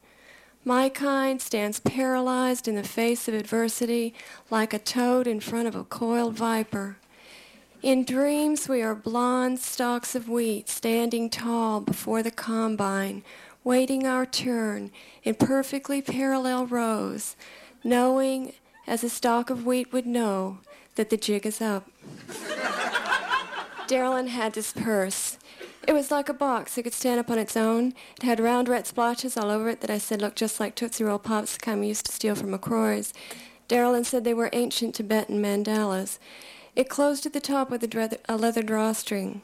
My 0.66 0.90
kind 0.90 1.42
stands 1.42 1.80
paralyzed 1.80 2.68
in 2.68 2.76
the 2.76 2.84
face 2.84 3.28
of 3.28 3.34
adversity 3.34 4.14
like 4.50 4.74
a 4.74 4.80
toad 4.80 5.26
in 5.26 5.40
front 5.40 5.70
of 5.70 5.76
a 5.76 5.86
coiled 5.86 6.36
viper. 6.36 6.98
In 7.82 8.04
dreams, 8.04 8.68
we 8.68 8.82
are 8.82 8.94
blond 8.94 9.60
stalks 9.60 10.16
of 10.16 10.28
wheat 10.28 10.68
standing 10.68 11.30
tall 11.30 11.80
before 11.80 12.22
the 12.22 12.32
combine, 12.32 13.24
waiting 13.64 14.06
our 14.06 14.26
turn 14.26 14.92
in 15.24 15.36
perfectly 15.36 16.02
parallel 16.02 16.66
rows, 16.66 17.38
knowing, 17.82 18.52
as 18.86 19.02
a 19.02 19.10
stalk 19.10 19.50
of 19.50 19.66
wheat 19.66 19.94
would 19.94 20.06
know, 20.06 20.58
that 20.96 21.10
the 21.10 21.16
jig 21.16 21.46
is 21.46 21.62
up. 21.62 21.90
Darylyn 23.88 24.28
had 24.28 24.54
this 24.54 24.74
purse. 24.74 25.38
It 25.90 25.96
was 25.96 26.12
like 26.12 26.30
a 26.30 26.36
box. 26.36 26.78
It 26.78 26.84
could 26.84 26.94
stand 26.94 27.20
up 27.20 27.32
on 27.32 27.40
its 27.40 27.58
own. 27.58 27.96
It 28.18 28.22
had 28.22 28.40
round 28.40 28.70
red 28.70 28.86
splotches 28.86 29.36
all 29.36 29.50
over 29.50 29.70
it 29.70 29.82
that 29.82 29.90
I 29.90 29.98
said 29.98 30.22
looked 30.22 30.38
just 30.38 30.60
like 30.60 30.76
Tootsie 30.76 31.04
Roll 31.04 31.18
Pops, 31.18 31.54
the 31.54 31.60
kind 31.60 31.82
we 31.82 31.88
used 31.88 32.06
to 32.06 32.12
steal 32.12 32.36
from 32.36 32.52
McCrory's. 32.52 33.12
Darylyn 33.68 34.06
said 34.06 34.24
they 34.24 34.36
were 34.36 34.52
ancient 34.54 34.94
Tibetan 34.94 35.42
mandalas. 35.42 36.20
It 36.76 36.90
closed 36.90 37.26
at 37.26 37.34
the 37.34 37.40
top 37.40 37.72
with 37.72 37.84
a, 37.84 38.20
a 38.30 38.38
leather 38.38 38.62
drawstring. 38.62 39.42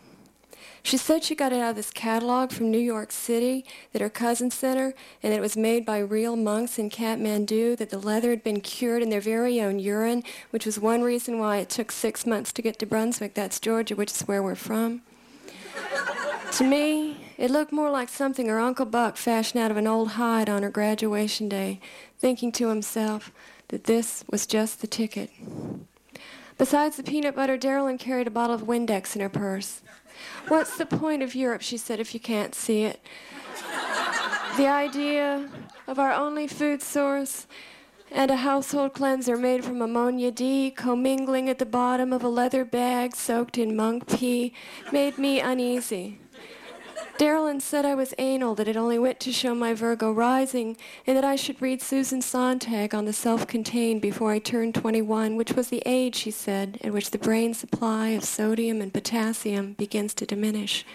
She 0.84 0.98
said 0.98 1.24
she 1.24 1.34
got 1.34 1.52
it 1.52 1.62
out 1.62 1.72
of 1.72 1.78
this 1.78 1.90
catalog 1.90 2.52
from 2.52 2.70
New 2.70 2.78
York 2.78 3.12
City 3.12 3.66
that 3.92 4.04
her 4.04 4.10
cousin 4.12 4.52
sent 4.52 4.78
her, 4.80 4.94
and 5.24 5.34
that 5.34 5.40
it 5.40 5.42
was 5.42 5.58
made 5.58 5.84
by 5.84 5.98
real 5.98 6.36
monks 6.36 6.78
in 6.78 6.92
Kathmandu, 6.92 7.76
that 7.78 7.90
the 7.90 7.98
leather 7.98 8.30
had 8.30 8.44
been 8.44 8.62
cured 8.62 9.02
in 9.02 9.10
their 9.10 9.20
very 9.20 9.60
own 9.60 9.80
urine, 9.80 10.22
which 10.52 10.68
was 10.68 10.78
one 10.80 11.02
reason 11.02 11.40
why 11.40 11.58
it 11.58 11.72
took 11.72 11.92
six 11.92 12.24
months 12.24 12.52
to 12.52 12.62
get 12.62 12.78
to 12.78 12.86
Brunswick, 12.86 13.34
that's 13.34 13.60
Georgia, 13.60 13.96
which 13.96 14.12
is 14.12 14.28
where 14.28 14.44
we're 14.44 14.54
from. 14.54 15.02
To 16.54 16.64
me, 16.64 17.18
it 17.38 17.52
looked 17.52 17.72
more 17.72 17.90
like 17.90 18.10
something 18.10 18.48
her 18.48 18.60
Uncle 18.60 18.86
Buck 18.86 19.18
fashioned 19.18 19.62
out 19.62 19.72
of 19.72 19.78
an 19.78 19.88
old 19.88 20.12
hide 20.12 20.50
on 20.50 20.64
her 20.64 20.70
graduation 20.70 21.50
day, 21.50 21.80
thinking 22.18 22.52
to 22.54 22.70
himself 22.70 23.32
that 23.70 23.86
this 23.86 24.24
was 24.30 24.46
just 24.46 24.82
the 24.82 24.88
ticket. 24.88 25.30
Besides 26.58 26.96
the 26.96 27.04
peanut 27.04 27.36
butter, 27.36 27.58
Darylyn 27.58 28.00
carried 28.00 28.28
a 28.28 28.32
bottle 28.32 28.56
of 28.56 28.64
Windex 28.64 29.16
in 29.16 29.22
her 29.22 29.30
purse. 29.30 29.82
What's 30.48 30.78
the 30.78 30.86
point 30.86 31.22
of 31.22 31.36
Europe, 31.36 31.62
she 31.62 31.78
said, 31.78 32.00
if 32.00 32.14
you 32.14 32.20
can't 32.20 32.56
see 32.56 32.84
it? 32.84 33.02
the 34.58 34.68
idea 34.68 35.50
of 35.88 36.00
our 36.00 36.14
only 36.14 36.48
food 36.48 36.82
source 36.82 37.46
and 38.16 38.32
a 38.32 38.38
household 38.38 38.94
cleanser 38.94 39.36
made 39.36 39.66
from 39.66 39.82
ammonia 39.82 40.32
D 40.32 40.72
commingling 40.72 41.50
at 41.50 41.60
the 41.60 41.66
bottom 41.66 42.14
of 42.14 42.24
a 42.24 42.30
leather 42.30 42.64
bag 42.64 43.14
soaked 43.14 43.58
in 43.58 43.76
monk 43.76 44.08
pee 44.08 44.54
made 44.94 45.18
me 45.18 45.42
uneasy. 45.42 46.18
Darylyn 47.18 47.62
said 47.62 47.86
I 47.86 47.94
was 47.94 48.14
anal, 48.18 48.56
that 48.56 48.70
it 48.70 48.78
only 48.78 48.98
went 48.98 49.20
to 49.22 49.34
show 49.34 49.54
my 49.54 49.74
Virgo 49.74 50.12
rising, 50.12 50.78
and 51.06 51.16
that 51.16 51.24
I 51.26 51.36
should 51.36 51.62
read 51.62 51.82
Susan 51.82 52.22
Sontag 52.22 52.94
on 52.94 53.06
the 53.06 53.14
self-contained 53.14 54.02
before 54.02 54.32
I 54.32 54.40
turned 54.40 54.76
21, 54.76 55.36
which 55.36 55.54
was 55.54 55.70
the 55.70 55.84
age, 55.86 56.16
she 56.16 56.32
said, 56.32 56.78
at 56.84 56.94
which 56.94 57.12
the 57.12 57.18
brain 57.18 57.54
supply 57.54 58.10
of 58.10 58.24
sodium 58.24 58.82
and 58.82 58.94
potassium 58.94 59.74
begins 59.74 60.14
to 60.16 60.26
diminish. 60.26 60.86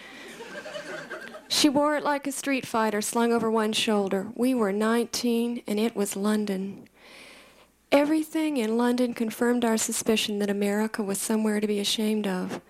She 1.48 1.68
wore 1.68 1.96
it 1.96 2.04
like 2.04 2.26
a 2.26 2.32
street 2.32 2.66
fighter 2.66 3.00
slung 3.00 3.32
over 3.32 3.50
one 3.50 3.72
shoulder. 3.72 4.28
We 4.34 4.54
were 4.54 4.72
19, 4.72 5.62
and 5.66 5.80
it 5.80 5.96
was 5.96 6.16
London. 6.16 6.86
Everything 7.92 8.56
in 8.56 8.78
London 8.78 9.14
confirmed 9.14 9.64
our 9.64 9.76
suspicion 9.76 10.38
that 10.38 10.48
America 10.48 11.02
was 11.02 11.18
somewhere 11.18 11.58
to 11.58 11.66
be 11.66 11.80
ashamed 11.80 12.24
of. 12.24 12.60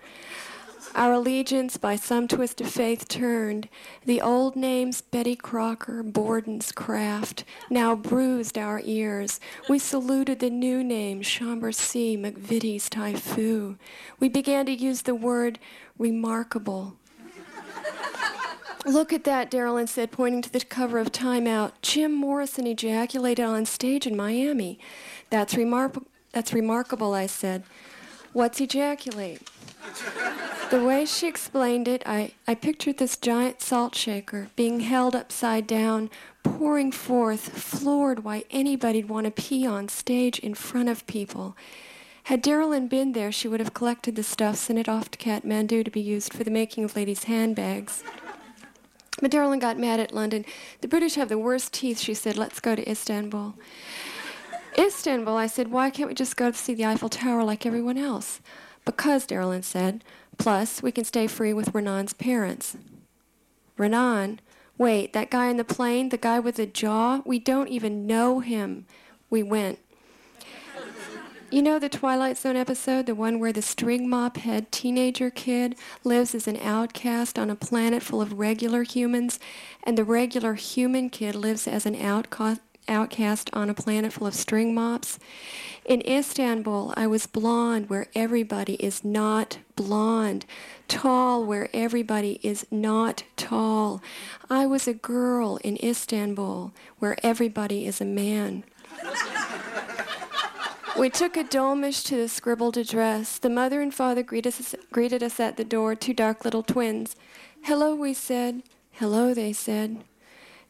Our 0.95 1.13
allegiance, 1.13 1.77
by 1.77 1.95
some 1.95 2.27
twist 2.27 2.59
of 2.59 2.71
faith, 2.71 3.07
turned. 3.07 3.69
The 4.03 4.19
old 4.19 4.55
names, 4.55 5.01
Betty 5.01 5.35
Crocker, 5.35 6.01
Borden's 6.01 6.71
Kraft, 6.71 7.45
now 7.69 7.95
bruised 7.95 8.57
our 8.57 8.81
ears. 8.83 9.39
We 9.69 9.77
saluted 9.77 10.39
the 10.39 10.49
new 10.49 10.83
names, 10.83 11.27
Chambourcy, 11.27 12.17
McVitie's 12.17 12.89
Typhoo. 12.89 13.75
We 14.19 14.27
began 14.27 14.65
to 14.65 14.73
use 14.73 15.03
the 15.03 15.15
word 15.15 15.59
remarkable. 15.99 16.95
Look 18.85 19.13
at 19.13 19.25
that, 19.25 19.51
Darylyn 19.51 19.87
said, 19.87 20.11
pointing 20.11 20.41
to 20.41 20.51
the 20.51 20.59
cover 20.61 20.97
of 20.97 21.11
Time 21.11 21.45
Out. 21.45 21.79
Jim 21.81 22.13
Morrison 22.13 22.65
ejaculated 22.65 23.45
on 23.45 23.65
stage 23.65 24.07
in 24.07 24.15
Miami. 24.15 24.79
That's, 25.29 25.53
remar- 25.53 26.03
that's 26.31 26.51
remarkable, 26.51 27.13
I 27.13 27.27
said. 27.27 27.63
What's 28.33 28.59
ejaculate? 28.59 29.47
the 30.71 30.83
way 30.83 31.05
she 31.05 31.27
explained 31.27 31.87
it, 31.87 32.01
I, 32.05 32.31
I 32.47 32.55
pictured 32.55 32.97
this 32.97 33.17
giant 33.17 33.61
salt 33.61 33.93
shaker 33.93 34.47
being 34.55 34.79
held 34.79 35.15
upside 35.15 35.67
down, 35.67 36.09
pouring 36.43 36.91
forth, 36.91 37.49
floored 37.49 38.23
why 38.23 38.45
anybody'd 38.49 39.09
want 39.09 39.25
to 39.25 39.31
pee 39.31 39.67
on 39.67 39.89
stage 39.89 40.39
in 40.39 40.55
front 40.55 40.89
of 40.89 41.05
people. 41.07 41.55
Had 42.25 42.43
Darylyn 42.43 42.87
been 42.87 43.11
there, 43.11 43.31
she 43.31 43.47
would 43.47 43.59
have 43.59 43.73
collected 43.73 44.15
the 44.15 44.23
stuff, 44.23 44.55
sent 44.55 44.79
it 44.79 44.87
off 44.87 45.11
to 45.11 45.17
Kathmandu 45.17 45.83
to 45.83 45.91
be 45.91 46.01
used 46.01 46.33
for 46.33 46.43
the 46.43 46.51
making 46.51 46.83
of 46.83 46.95
ladies' 46.95 47.25
handbags. 47.25 48.03
Darylyn 49.29 49.59
got 49.59 49.77
mad 49.77 49.99
at 49.99 50.13
London. 50.13 50.45
The 50.81 50.87
British 50.87 51.15
have 51.15 51.29
the 51.29 51.37
worst 51.37 51.73
teeth, 51.73 51.99
she 51.99 52.13
said. 52.13 52.37
Let's 52.37 52.59
go 52.59 52.75
to 52.75 52.89
Istanbul. 52.89 53.55
Istanbul, 54.77 55.35
I 55.35 55.47
said, 55.47 55.69
why 55.69 55.89
can't 55.89 56.09
we 56.09 56.15
just 56.15 56.37
go 56.37 56.49
to 56.49 56.57
see 56.57 56.73
the 56.73 56.85
Eiffel 56.85 57.09
Tower 57.09 57.43
like 57.43 57.65
everyone 57.65 57.97
else? 57.97 58.41
Because, 58.85 59.27
Darylyn 59.27 59.63
said, 59.63 60.03
plus 60.37 60.81
we 60.81 60.91
can 60.91 61.03
stay 61.03 61.27
free 61.27 61.53
with 61.53 61.73
Renan's 61.73 62.13
parents. 62.13 62.77
Renan? 63.77 64.39
Wait, 64.77 65.13
that 65.13 65.29
guy 65.29 65.47
in 65.47 65.57
the 65.57 65.63
plane, 65.63 66.09
the 66.09 66.17
guy 66.17 66.39
with 66.39 66.55
the 66.55 66.65
jaw? 66.65 67.21
We 67.25 67.37
don't 67.37 67.67
even 67.67 68.07
know 68.07 68.39
him. 68.39 68.85
We 69.29 69.43
went. 69.43 69.79
You 71.51 71.61
know 71.61 71.79
the 71.79 71.89
Twilight 71.89 72.37
Zone 72.37 72.55
episode, 72.55 73.07
the 73.07 73.13
one 73.13 73.37
where 73.37 73.51
the 73.51 73.61
string 73.61 74.07
mop 74.07 74.37
head 74.37 74.71
teenager 74.71 75.29
kid 75.29 75.75
lives 76.05 76.33
as 76.33 76.47
an 76.47 76.55
outcast 76.55 77.37
on 77.37 77.49
a 77.49 77.55
planet 77.55 78.01
full 78.01 78.21
of 78.21 78.39
regular 78.39 78.83
humans, 78.83 79.37
and 79.83 79.97
the 79.97 80.05
regular 80.05 80.53
human 80.53 81.09
kid 81.09 81.35
lives 81.35 81.67
as 81.67 81.85
an 81.85 82.01
outcast 82.01 82.61
outcast 82.87 83.49
on 83.51 83.69
a 83.69 83.73
planet 83.73 84.13
full 84.13 84.27
of 84.27 84.33
string 84.33 84.73
mops. 84.73 85.19
In 85.83 86.01
Istanbul, 86.07 86.93
I 86.95 87.05
was 87.05 87.27
blonde 87.27 87.89
where 87.89 88.07
everybody 88.15 88.75
is 88.75 89.03
not 89.03 89.57
blonde, 89.75 90.45
tall 90.87 91.43
where 91.43 91.67
everybody 91.73 92.39
is 92.41 92.65
not 92.71 93.23
tall. 93.35 94.01
I 94.49 94.65
was 94.67 94.87
a 94.87 94.93
girl 94.93 95.57
in 95.65 95.77
Istanbul 95.83 96.71
where 96.99 97.17
everybody 97.21 97.85
is 97.85 97.99
a 97.99 98.05
man. 98.05 98.63
We 100.97 101.09
took 101.09 101.37
a 101.37 101.43
dolmish 101.43 102.03
to 102.05 102.17
the 102.17 102.27
scribbled 102.27 102.75
address. 102.75 103.39
The 103.39 103.49
mother 103.49 103.81
and 103.81 103.93
father 103.93 104.23
greeted 104.23 104.53
us, 104.59 104.75
greeted 104.91 105.23
us 105.23 105.39
at 105.39 105.55
the 105.55 105.63
door, 105.63 105.95
two 105.95 106.13
dark 106.13 106.43
little 106.43 106.63
twins. 106.63 107.15
Hello, 107.63 107.95
we 107.95 108.13
said. 108.13 108.63
Hello, 108.91 109.33
they 109.33 109.53
said. 109.53 110.03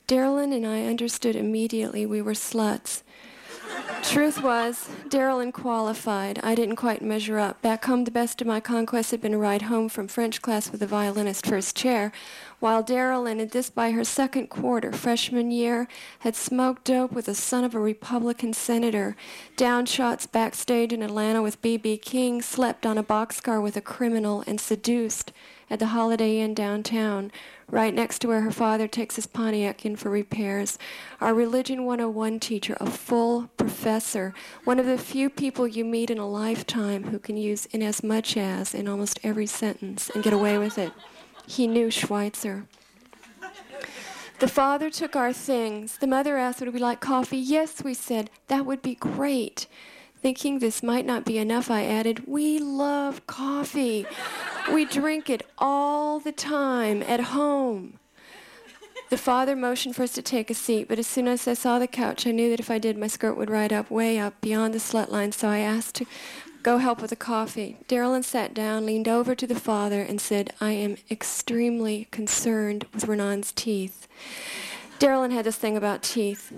Darylyn 0.07 0.55
and 0.55 0.65
I 0.65 0.85
understood 0.85 1.35
immediately 1.35 2.05
we 2.05 2.21
were 2.21 2.33
sluts. 2.33 3.01
Truth 4.03 4.43
was, 4.43 4.89
Darylyn 5.07 5.53
qualified. 5.53 6.39
I 6.43 6.53
didn't 6.55 6.75
quite 6.75 7.01
measure 7.01 7.39
up. 7.39 7.61
Back 7.61 7.85
home, 7.85 8.03
the 8.03 8.11
best 8.11 8.41
of 8.41 8.47
my 8.47 8.59
conquests 8.59 9.11
had 9.11 9.21
been 9.21 9.33
a 9.33 9.37
ride 9.37 9.63
home 9.63 9.89
from 9.89 10.07
French 10.07 10.41
class 10.41 10.71
with 10.71 10.81
a 10.81 10.87
violinist 10.87 11.45
first 11.45 11.75
chair, 11.75 12.11
while 12.61 12.83
Darylyn, 12.83 13.41
and 13.41 13.49
this 13.49 13.71
by 13.71 13.89
her 13.89 14.03
second 14.03 14.47
quarter, 14.47 14.91
freshman 14.91 15.49
year, 15.49 15.87
had 16.19 16.35
smoked 16.35 16.83
dope 16.83 17.11
with 17.11 17.25
the 17.25 17.33
son 17.33 17.63
of 17.63 17.73
a 17.73 17.79
Republican 17.79 18.53
senator, 18.53 19.15
down 19.57 19.87
shots 19.87 20.27
backstage 20.27 20.93
in 20.93 21.01
Atlanta 21.01 21.41
with 21.41 21.59
B.B. 21.63 21.97
King, 21.97 22.39
slept 22.39 22.85
on 22.85 22.99
a 22.99 23.03
boxcar 23.03 23.61
with 23.63 23.75
a 23.75 23.81
criminal, 23.81 24.43
and 24.45 24.61
seduced 24.61 25.33
at 25.71 25.79
the 25.79 25.87
Holiday 25.87 26.39
Inn 26.39 26.53
downtown, 26.53 27.31
right 27.67 27.95
next 27.95 28.19
to 28.19 28.27
where 28.27 28.41
her 28.41 28.51
father 28.51 28.87
takes 28.87 29.15
his 29.15 29.25
Pontiac 29.25 29.83
in 29.83 29.95
for 29.95 30.11
repairs. 30.11 30.77
Our 31.19 31.33
Religion 31.33 31.85
101 31.85 32.39
teacher, 32.41 32.77
a 32.79 32.85
full 32.85 33.47
professor, 33.57 34.35
one 34.65 34.77
of 34.77 34.85
the 34.85 34.99
few 34.99 35.31
people 35.31 35.67
you 35.67 35.83
meet 35.83 36.11
in 36.11 36.19
a 36.19 36.29
lifetime 36.29 37.05
who 37.05 37.17
can 37.17 37.37
use 37.37 37.65
in 37.67 37.81
as 37.81 38.03
much 38.03 38.37
as 38.37 38.75
in 38.75 38.87
almost 38.87 39.19
every 39.23 39.47
sentence 39.47 40.11
and 40.13 40.23
get 40.23 40.33
away 40.33 40.59
with 40.59 40.77
it. 40.77 40.91
He 41.47 41.67
knew 41.67 41.91
Schweitzer. 41.91 42.65
The 44.39 44.47
father 44.47 44.89
took 44.89 45.15
our 45.15 45.33
things. 45.33 45.97
The 45.97 46.07
mother 46.07 46.35
asked, 46.37 46.61
Would 46.61 46.73
we 46.73 46.79
like 46.79 46.99
coffee? 46.99 47.37
Yes, 47.37 47.83
we 47.83 47.93
said. 47.93 48.29
That 48.47 48.65
would 48.65 48.81
be 48.81 48.95
great. 48.95 49.67
Thinking 50.21 50.59
this 50.59 50.81
might 50.81 51.05
not 51.05 51.25
be 51.25 51.37
enough, 51.37 51.69
I 51.69 51.85
added, 51.85 52.27
We 52.27 52.59
love 52.59 53.27
coffee. 53.27 54.05
We 54.71 54.85
drink 54.85 55.29
it 55.29 55.45
all 55.57 56.19
the 56.19 56.31
time 56.31 57.03
at 57.03 57.19
home. 57.19 57.99
The 59.11 59.17
father 59.17 59.55
motioned 59.55 59.95
for 59.95 60.03
us 60.03 60.13
to 60.13 60.21
take 60.21 60.49
a 60.49 60.53
seat, 60.53 60.87
but 60.87 60.97
as 60.97 61.05
soon 61.05 61.27
as 61.27 61.47
I 61.47 61.53
saw 61.53 61.79
the 61.79 61.87
couch, 61.87 62.25
I 62.25 62.31
knew 62.31 62.49
that 62.49 62.59
if 62.59 62.71
I 62.71 62.79
did, 62.79 62.97
my 62.97 63.07
skirt 63.07 63.35
would 63.35 63.49
ride 63.49 63.73
up, 63.73 63.91
way 63.91 64.17
up, 64.17 64.39
beyond 64.39 64.73
the 64.73 64.79
slut 64.79 65.09
line, 65.09 65.33
so 65.33 65.49
I 65.49 65.57
asked 65.57 65.95
to 65.95 66.05
go 66.63 66.77
help 66.77 67.01
with 67.01 67.09
the 67.09 67.15
coffee. 67.15 67.77
Darylyn 67.87 68.23
sat 68.23 68.53
down, 68.53 68.85
leaned 68.85 69.07
over 69.07 69.35
to 69.35 69.47
the 69.47 69.59
father, 69.59 70.01
and 70.01 70.21
said, 70.21 70.53
I 70.61 70.71
am 70.71 70.97
extremely 71.09 72.07
concerned 72.11 72.85
with 72.93 73.07
Renan's 73.07 73.51
teeth. 73.51 74.07
Darylyn 74.99 75.31
had 75.31 75.45
this 75.45 75.57
thing 75.57 75.75
about 75.75 76.03
teeth. 76.03 76.53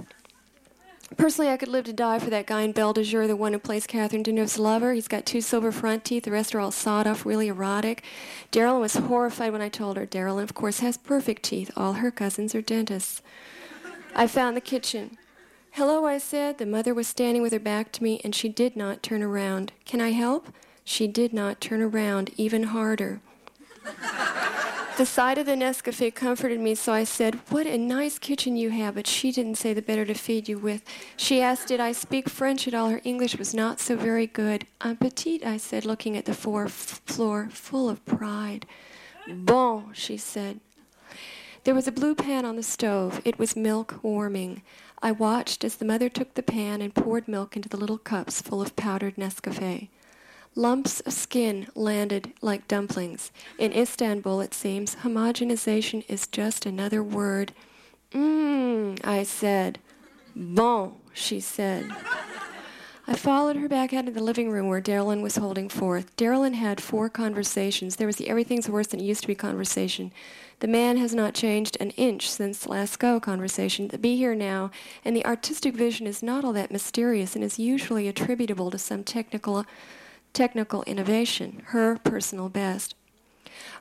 Personally, 1.17 1.51
I 1.51 1.57
could 1.57 1.69
live 1.69 1.85
to 1.85 1.93
die 1.93 2.19
for 2.19 2.29
that 2.31 2.47
guy 2.47 2.61
in 2.61 2.71
Belle 2.71 2.93
de 2.93 3.03
the 3.03 3.35
one 3.35 3.53
who 3.53 3.59
plays 3.59 3.85
Catherine 3.85 4.23
Deneuve's 4.23 4.57
lover. 4.57 4.93
He's 4.93 5.07
got 5.07 5.25
two 5.25 5.41
silver 5.41 5.71
front 5.71 6.03
teeth. 6.03 6.23
The 6.23 6.31
rest 6.31 6.55
are 6.55 6.59
all 6.59 6.71
sawed 6.71 7.05
off, 7.05 7.25
really 7.25 7.49
erotic. 7.49 8.03
Darylyn 8.51 8.81
was 8.81 8.95
horrified 8.95 9.51
when 9.51 9.61
I 9.61 9.69
told 9.69 9.97
her. 9.97 10.07
Darylyn, 10.07 10.43
of 10.43 10.53
course, 10.53 10.79
has 10.79 10.97
perfect 10.97 11.43
teeth. 11.43 11.71
All 11.77 11.93
her 11.93 12.09
cousins 12.09 12.55
are 12.55 12.61
dentists. 12.61 13.21
I 14.15 14.27
found 14.27 14.57
the 14.57 14.61
kitchen. 14.61 15.17
Hello, 15.75 16.05
I 16.05 16.19
said. 16.19 16.59
The 16.59 16.67
mother 16.67 16.93
was 16.93 17.07
standing 17.07 17.41
with 17.41 17.51
her 17.51 17.57
back 17.57 17.91
to 17.93 18.03
me, 18.03 18.21
and 18.23 18.35
she 18.35 18.47
did 18.47 18.75
not 18.75 19.01
turn 19.01 19.23
around. 19.23 19.71
Can 19.85 20.01
I 20.01 20.11
help? 20.11 20.49
She 20.83 21.07
did 21.07 21.33
not 21.33 21.59
turn 21.59 21.81
around, 21.81 22.29
even 22.37 22.65
harder. 22.65 23.21
The 24.99 25.07
sight 25.07 25.39
of 25.39 25.47
the 25.47 25.55
Nescafe 25.55 26.13
comforted 26.13 26.59
me, 26.59 26.75
so 26.75 26.93
I 26.93 27.03
said, 27.03 27.39
What 27.49 27.65
a 27.65 27.79
nice 27.79 28.19
kitchen 28.19 28.55
you 28.55 28.69
have, 28.69 28.93
but 28.93 29.07
she 29.07 29.31
didn't 29.31 29.55
say 29.55 29.73
the 29.73 29.81
better 29.81 30.05
to 30.05 30.13
feed 30.13 30.47
you 30.47 30.59
with. 30.59 30.83
She 31.17 31.41
asked, 31.41 31.69
Did 31.69 31.79
I 31.79 31.91
speak 31.91 32.29
French 32.29 32.67
at 32.67 32.75
all? 32.75 32.89
Her 32.89 33.01
English 33.03 33.37
was 33.37 33.55
not 33.55 33.79
so 33.79 33.95
very 33.95 34.27
good. 34.27 34.67
Un 34.81 34.95
petit, 34.95 35.43
I 35.43 35.57
said, 35.57 35.85
looking 35.85 36.15
at 36.15 36.25
the 36.25 36.35
floor, 36.35 36.67
floor 36.69 37.49
full 37.51 37.89
of 37.89 38.05
pride. 38.05 38.67
Bon, 39.27 39.89
she 39.93 40.17
said. 40.17 40.59
There 41.63 41.73
was 41.73 41.87
a 41.87 41.93
blue 41.93 42.13
pan 42.13 42.45
on 42.45 42.57
the 42.57 42.61
stove. 42.61 43.21
It 43.25 43.39
was 43.39 43.55
milk 43.55 44.03
warming. 44.03 44.61
I 45.03 45.11
watched 45.11 45.65
as 45.65 45.75
the 45.75 45.83
mother 45.83 46.07
took 46.07 46.33
the 46.33 46.41
pan 46.41 46.81
and 46.81 46.95
poured 46.95 47.27
milk 47.27 47.57
into 47.57 47.67
the 47.67 47.75
little 47.75 47.97
cups 47.97 48.41
full 48.41 48.61
of 48.61 48.77
powdered 48.77 49.17
Nescafe. 49.17 49.89
Lumps 50.55 51.01
of 51.01 51.11
skin 51.11 51.67
landed 51.75 52.31
like 52.41 52.69
dumplings. 52.69 53.29
In 53.59 53.73
Istanbul, 53.73 54.39
it 54.39 54.53
seems, 54.53 54.95
homogenization 54.95 56.05
is 56.07 56.25
just 56.25 56.65
another 56.65 57.03
word. 57.03 57.51
Mmm, 58.13 58.97
I 59.03 59.23
said. 59.23 59.79
Bon, 60.37 60.93
she 61.13 61.41
said. 61.41 61.91
I 63.05 63.17
followed 63.17 63.57
her 63.57 63.67
back 63.67 63.91
out 63.93 64.07
of 64.07 64.13
the 64.13 64.23
living 64.23 64.51
room 64.51 64.69
where 64.69 64.81
Darylyn 64.81 65.21
was 65.21 65.35
holding 65.35 65.67
forth. 65.67 66.15
Darylyn 66.15 66.53
had 66.53 66.79
four 66.79 67.09
conversations. 67.09 67.97
There 67.97 68.07
was 68.07 68.15
the 68.15 68.29
everything's 68.29 68.69
worse 68.69 68.87
than 68.87 69.01
it 69.01 69.05
used 69.05 69.23
to 69.23 69.27
be 69.27 69.35
conversation. 69.35 70.13
The 70.63 70.69
man 70.69 70.95
has 70.95 71.13
not 71.13 71.33
changed 71.33 71.75
an 71.81 71.89
inch 71.97 72.29
since 72.29 72.69
last 72.69 72.97
go 72.97 73.19
conversation. 73.19 73.89
The 73.89 73.97
be 73.97 74.15
here 74.15 74.33
now, 74.33 74.71
and 75.03 75.13
the 75.13 75.25
artistic 75.25 75.75
vision 75.75 76.07
is 76.07 76.23
not 76.23 76.45
all 76.45 76.53
that 76.53 76.71
mysterious 76.71 77.35
and 77.35 77.43
is 77.43 77.59
usually 77.59 78.07
attributable 78.07 78.71
to 78.71 78.77
some 78.77 79.03
technical 79.03 79.65
technical 80.31 80.83
innovation, 80.83 81.63
her 81.65 81.97
personal 81.97 82.47
best. 82.47 82.95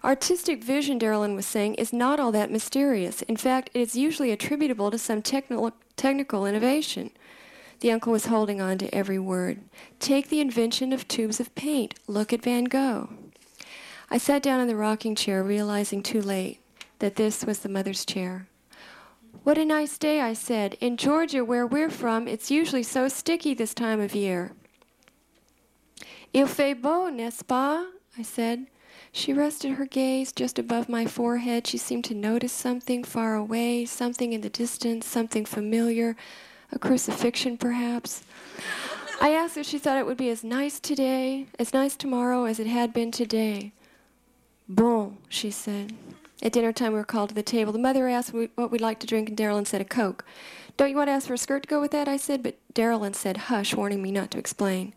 Artistic 0.02 0.64
vision, 0.64 0.98
Darylyn 0.98 1.36
was 1.36 1.46
saying, 1.46 1.76
is 1.76 1.92
not 1.92 2.18
all 2.18 2.32
that 2.32 2.50
mysterious. 2.50 3.22
In 3.22 3.36
fact, 3.36 3.70
it 3.74 3.80
is 3.80 3.94
usually 3.94 4.32
attributable 4.32 4.90
to 4.90 4.98
some 4.98 5.22
technical, 5.22 5.70
technical 5.94 6.46
innovation. 6.46 7.12
The 7.78 7.92
uncle 7.92 8.10
was 8.10 8.26
holding 8.26 8.60
on 8.60 8.78
to 8.78 8.92
every 8.92 9.20
word. 9.20 9.60
Take 10.00 10.30
the 10.30 10.40
invention 10.40 10.92
of 10.92 11.06
tubes 11.06 11.38
of 11.38 11.54
paint. 11.54 11.94
Look 12.08 12.32
at 12.32 12.42
Van 12.42 12.64
Gogh. 12.64 13.08
I 14.10 14.18
sat 14.18 14.42
down 14.42 14.58
in 14.58 14.66
the 14.66 14.74
rocking 14.74 15.14
chair, 15.14 15.44
realizing 15.44 16.02
too 16.02 16.20
late 16.20 16.58
that 17.02 17.16
this 17.16 17.44
was 17.44 17.58
the 17.58 17.68
mother's 17.68 18.04
chair. 18.04 18.46
What 19.42 19.58
a 19.58 19.64
nice 19.64 19.98
day, 19.98 20.20
I 20.20 20.34
said. 20.34 20.76
In 20.80 20.96
Georgia, 20.96 21.44
where 21.44 21.66
we're 21.66 21.90
from, 21.90 22.28
it's 22.28 22.48
usually 22.48 22.84
so 22.84 23.08
sticky 23.08 23.54
this 23.54 23.74
time 23.74 24.00
of 24.00 24.14
year. 24.14 24.52
Il 26.32 26.46
fait 26.46 26.80
beau, 26.80 27.10
n'est-ce 27.10 27.42
pas? 27.42 27.86
I 28.16 28.22
said. 28.22 28.66
She 29.10 29.32
rested 29.32 29.72
her 29.72 29.84
gaze 29.84 30.30
just 30.30 30.60
above 30.60 30.88
my 30.88 31.04
forehead. 31.04 31.66
She 31.66 31.76
seemed 31.76 32.04
to 32.04 32.14
notice 32.14 32.52
something 32.52 33.02
far 33.02 33.34
away, 33.34 33.84
something 33.84 34.32
in 34.32 34.42
the 34.42 34.48
distance, 34.48 35.04
something 35.04 35.44
familiar, 35.44 36.14
a 36.70 36.78
crucifixion 36.78 37.58
perhaps. 37.58 38.22
I 39.20 39.30
asked 39.30 39.56
if 39.56 39.66
she 39.66 39.80
thought 39.80 39.98
it 39.98 40.06
would 40.06 40.16
be 40.16 40.30
as 40.30 40.44
nice 40.44 40.78
today, 40.78 41.48
as 41.58 41.74
nice 41.74 41.96
tomorrow 41.96 42.44
as 42.44 42.60
it 42.60 42.68
had 42.68 42.92
been 42.92 43.10
today. 43.10 43.72
Bon, 44.68 45.18
she 45.28 45.50
said. 45.50 45.94
At 46.42 46.52
dinner 46.52 46.72
time, 46.72 46.92
we 46.92 46.98
were 46.98 47.04
called 47.04 47.28
to 47.28 47.34
the 47.36 47.42
table. 47.42 47.72
The 47.72 47.78
mother 47.78 48.08
asked 48.08 48.34
what 48.34 48.70
we'd 48.72 48.80
like 48.80 48.98
to 48.98 49.06
drink, 49.06 49.28
and 49.28 49.38
Darylyn 49.38 49.66
said 49.66 49.80
a 49.80 49.84
Coke. 49.84 50.24
Don't 50.76 50.90
you 50.90 50.96
want 50.96 51.06
to 51.06 51.12
ask 51.12 51.28
for 51.28 51.34
a 51.34 51.38
skirt 51.38 51.62
to 51.62 51.68
go 51.68 51.80
with 51.80 51.92
that? 51.92 52.08
I 52.08 52.16
said, 52.16 52.42
but 52.42 52.56
Darylyn 52.74 53.14
said, 53.14 53.36
hush, 53.36 53.74
warning 53.76 54.02
me 54.02 54.10
not 54.10 54.32
to 54.32 54.38
explain. 54.38 54.92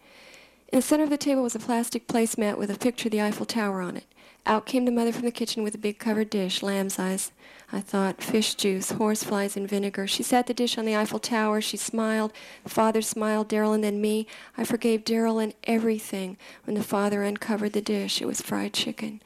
In 0.69 0.79
the 0.79 0.81
center 0.81 1.03
of 1.03 1.11
the 1.11 1.17
table 1.17 1.43
was 1.43 1.53
a 1.53 1.59
plastic 1.59 2.07
placemat 2.07 2.57
with 2.57 2.71
a 2.71 2.79
picture 2.79 3.09
of 3.09 3.11
the 3.11 3.21
Eiffel 3.21 3.45
Tower 3.45 3.81
on 3.81 3.95
it. 3.95 4.05
Out 4.47 4.65
came 4.65 4.85
the 4.85 4.91
mother 4.91 5.11
from 5.11 5.25
the 5.25 5.31
kitchen 5.31 5.63
with 5.63 5.75
a 5.75 5.79
big 5.79 5.99
covered 5.99 6.29
dish, 6.29 6.63
lamb's 6.63 6.97
eyes. 6.97 7.31
I 7.71 7.81
thought, 7.81 8.21
fish 8.21 8.55
juice, 8.55 8.91
horseflies, 8.91 9.55
and 9.55 9.69
vinegar. 9.69 10.07
She 10.07 10.23
set 10.23 10.47
the 10.47 10.53
dish 10.53 10.77
on 10.77 10.85
the 10.85 10.95
Eiffel 10.95 11.19
Tower. 11.19 11.61
She 11.61 11.77
smiled. 11.77 12.31
Father 12.65 13.01
smiled, 13.01 13.49
Darylyn, 13.49 13.81
then 13.81 14.01
me. 14.01 14.27
I 14.57 14.63
forgave 14.63 15.03
Darylyn 15.03 15.53
everything 15.63 16.37
when 16.63 16.75
the 16.75 16.83
father 16.83 17.23
uncovered 17.23 17.73
the 17.73 17.81
dish. 17.81 18.21
It 18.21 18.25
was 18.25 18.41
fried 18.41 18.73
chicken. 18.73 19.21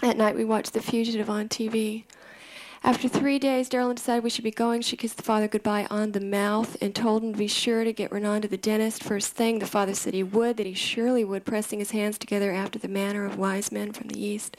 At 0.00 0.16
night, 0.16 0.36
we 0.36 0.44
watched 0.44 0.74
The 0.74 0.80
Fugitive 0.80 1.28
on 1.28 1.48
TV. 1.48 2.04
After 2.84 3.08
three 3.08 3.40
days, 3.40 3.68
Darylyn 3.68 3.96
decided 3.96 4.22
we 4.22 4.30
should 4.30 4.44
be 4.44 4.52
going. 4.52 4.80
She 4.80 4.96
kissed 4.96 5.16
the 5.16 5.24
father 5.24 5.48
goodbye 5.48 5.88
on 5.90 6.12
the 6.12 6.20
mouth 6.20 6.76
and 6.80 6.94
told 6.94 7.24
him 7.24 7.32
to 7.32 7.38
be 7.38 7.48
sure 7.48 7.82
to 7.82 7.92
get 7.92 8.12
Renan 8.12 8.42
to 8.42 8.48
the 8.48 8.56
dentist 8.56 9.02
first 9.02 9.32
thing. 9.32 9.58
The 9.58 9.66
father 9.66 9.94
said 9.94 10.14
he 10.14 10.22
would, 10.22 10.56
that 10.56 10.66
he 10.66 10.74
surely 10.74 11.24
would, 11.24 11.44
pressing 11.44 11.80
his 11.80 11.90
hands 11.90 12.16
together 12.16 12.52
after 12.52 12.78
the 12.78 12.86
manner 12.86 13.24
of 13.24 13.38
wise 13.38 13.72
men 13.72 13.92
from 13.92 14.06
the 14.06 14.24
East. 14.24 14.56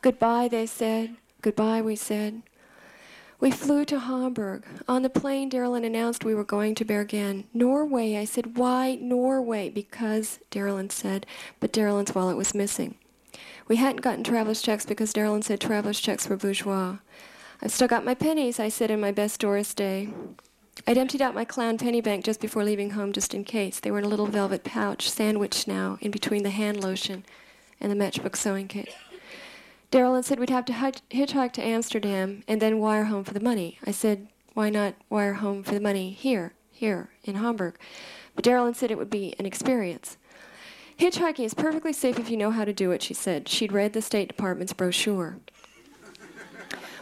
Goodbye, 0.00 0.48
they 0.48 0.64
said. 0.64 1.16
Goodbye, 1.42 1.82
we 1.82 1.94
said. 1.94 2.40
We 3.40 3.50
flew 3.50 3.84
to 3.84 3.98
Hamburg. 3.98 4.64
On 4.88 5.02
the 5.02 5.10
plane, 5.10 5.50
Darylyn 5.50 5.84
announced 5.84 6.24
we 6.24 6.34
were 6.34 6.44
going 6.44 6.74
to 6.76 6.86
Bergen. 6.86 7.44
Norway. 7.52 8.16
I 8.16 8.24
said, 8.24 8.56
why 8.56 8.94
Norway? 8.94 9.68
Because, 9.68 10.38
Darylyn 10.50 10.90
said, 10.90 11.26
but 11.60 11.70
Darylyn's 11.70 12.14
wallet 12.14 12.38
was 12.38 12.54
missing. 12.54 12.94
We 13.66 13.76
hadn't 13.76 14.02
gotten 14.02 14.24
traveler's 14.24 14.60
checks 14.60 14.84
because 14.84 15.12
Darylyn 15.12 15.42
said 15.42 15.60
traveler's 15.60 16.00
checks 16.00 16.28
were 16.28 16.36
bourgeois. 16.36 16.98
I've 17.62 17.72
still 17.72 17.88
got 17.88 18.04
my 18.04 18.14
pennies, 18.14 18.60
I 18.60 18.68
said 18.68 18.90
in 18.90 19.00
my 19.00 19.10
best 19.10 19.40
Doris 19.40 19.72
Day. 19.72 20.10
I'd 20.86 20.98
emptied 20.98 21.22
out 21.22 21.34
my 21.34 21.44
clown 21.44 21.78
penny 21.78 22.00
bank 22.00 22.24
just 22.24 22.40
before 22.40 22.64
leaving 22.64 22.90
home, 22.90 23.12
just 23.12 23.32
in 23.32 23.44
case. 23.44 23.80
They 23.80 23.90
were 23.90 23.98
in 23.98 24.04
a 24.04 24.08
little 24.08 24.26
velvet 24.26 24.64
pouch, 24.64 25.08
sandwiched 25.08 25.66
now, 25.66 25.96
in 26.00 26.10
between 26.10 26.42
the 26.42 26.50
hand 26.50 26.82
lotion 26.82 27.24
and 27.80 27.90
the 27.90 27.96
matchbook 27.96 28.36
sewing 28.36 28.68
kit. 28.68 28.94
Darylyn 29.90 30.24
said 30.24 30.38
we'd 30.40 30.50
have 30.50 30.64
to 30.66 30.72
hitchhike 30.72 31.52
to 31.52 31.64
Amsterdam 31.64 32.42
and 32.48 32.60
then 32.60 32.80
wire 32.80 33.04
home 33.04 33.24
for 33.24 33.32
the 33.32 33.40
money. 33.40 33.78
I 33.86 33.92
said, 33.92 34.28
why 34.52 34.68
not 34.68 34.94
wire 35.08 35.34
home 35.34 35.62
for 35.62 35.72
the 35.72 35.80
money 35.80 36.10
here, 36.10 36.52
here, 36.70 37.10
in 37.22 37.36
Hamburg? 37.36 37.78
But 38.34 38.44
Darylyn 38.44 38.74
said 38.74 38.90
it 38.90 38.98
would 38.98 39.10
be 39.10 39.34
an 39.38 39.46
experience. 39.46 40.16
Hitchhiking 40.98 41.44
is 41.44 41.54
perfectly 41.54 41.92
safe 41.92 42.18
if 42.18 42.30
you 42.30 42.36
know 42.36 42.50
how 42.50 42.64
to 42.64 42.72
do 42.72 42.92
it, 42.92 43.02
she 43.02 43.14
said. 43.14 43.48
She'd 43.48 43.72
read 43.72 43.92
the 43.92 44.02
State 44.02 44.28
Department's 44.28 44.72
brochure. 44.72 45.38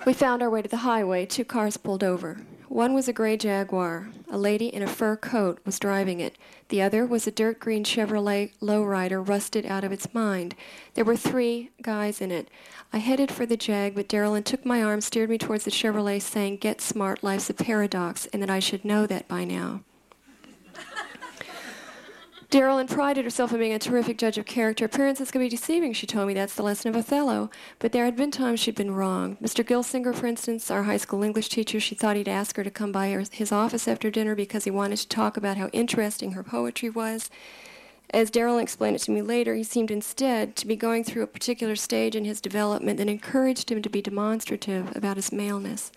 we 0.07 0.15
found 0.15 0.43
our 0.43 0.51
way 0.51 0.63
to 0.63 0.69
the 0.69 0.79
highway. 0.79 1.27
Two 1.27 1.45
cars 1.45 1.77
pulled 1.77 2.03
over. 2.03 2.39
One 2.69 2.95
was 2.95 3.07
a 3.07 3.13
gray 3.13 3.37
Jaguar. 3.37 4.09
A 4.31 4.39
lady 4.39 4.69
in 4.69 4.83
a 4.83 4.87
fur 4.87 5.15
coat 5.15 5.61
was 5.67 5.79
driving 5.79 6.21
it. 6.21 6.39
The 6.69 6.81
other 6.81 7.05
was 7.05 7.27
a 7.27 7.31
dirt 7.31 7.61
green 7.61 7.85
Chevrolet 7.85 8.53
lowrider 8.63 9.27
rusted 9.29 9.67
out 9.67 9.85
of 9.85 9.93
its 9.93 10.15
mind. 10.15 10.55
There 10.95 11.05
were 11.05 11.15
three 11.15 11.69
guys 11.83 12.23
in 12.23 12.31
it. 12.31 12.49
I 12.91 12.97
headed 12.97 13.31
for 13.31 13.45
the 13.45 13.59
Jag, 13.59 13.95
but 13.95 14.09
Darylyn 14.09 14.45
took 14.45 14.65
my 14.65 14.83
arm, 14.83 15.03
steered 15.03 15.29
me 15.29 15.37
towards 15.37 15.65
the 15.65 15.71
Chevrolet, 15.71 16.23
saying, 16.23 16.57
Get 16.57 16.81
smart, 16.81 17.23
life's 17.23 17.51
a 17.51 17.55
paradox, 17.55 18.25
and 18.33 18.43
that 18.43 18.49
I 18.49 18.59
should 18.59 18.87
know 18.87 19.07
that 19.07 19.29
by 19.29 19.45
now. 19.45 19.83
Darylyn 22.53 22.87
prided 22.87 23.25
herself 23.25 23.55
on 23.55 23.61
being 23.61 23.73
a 23.73 23.79
terrific 23.79 24.19
judge 24.19 24.37
of 24.37 24.45
character. 24.45 24.85
Appearances 24.85 25.31
can 25.31 25.41
be 25.41 25.49
deceiving, 25.49 25.95
she 25.95 26.07
told 26.07 26.29
me. 26.29 26.35
That's 26.35 26.55
the 26.55 26.63
lesson 26.63 26.91
of 26.91 26.97
Othello. 26.97 27.51
But 27.79 27.93
there 27.93 28.05
had 28.05 28.15
been 28.15 28.31
times 28.31 28.61
she'd 28.61 28.75
been 28.75 28.95
wrong. 28.95 29.39
Mr. 29.43 29.65
Gilsinger, 29.65 30.15
for 30.15 30.27
instance, 30.27 30.71
our 30.71 30.83
high 30.83 30.99
school 30.99 31.23
English 31.23 31.49
teacher, 31.49 31.81
she 31.81 31.95
thought 31.95 32.15
he'd 32.15 32.29
ask 32.29 32.57
her 32.57 32.63
to 32.63 32.71
come 32.71 32.93
by 32.93 33.09
his 33.31 33.53
office 33.53 33.89
after 33.89 34.11
dinner 34.11 34.35
because 34.35 34.65
he 34.65 34.71
wanted 34.71 34.99
to 34.99 35.09
talk 35.09 35.39
about 35.39 35.57
how 35.57 35.69
interesting 35.69 36.33
her 36.33 36.43
poetry 36.43 36.91
was. 36.91 37.31
As 38.11 38.31
Darylyn 38.31 38.61
explained 38.61 38.97
it 38.97 39.03
to 39.05 39.13
me 39.13 39.23
later, 39.23 39.55
he 39.55 39.65
seemed 39.65 39.91
instead 39.91 40.55
to 40.57 40.67
be 40.67 40.77
going 40.77 41.05
through 41.05 41.23
a 41.23 41.29
particular 41.29 41.75
stage 41.75 42.15
in 42.15 42.27
his 42.27 42.43
development 42.43 42.99
that 42.99 43.09
encouraged 43.09 43.73
him 43.73 43.81
to 43.81 43.89
be 43.89 44.03
demonstrative 44.03 44.95
about 44.95 45.17
his 45.17 45.33
maleness. 45.33 45.91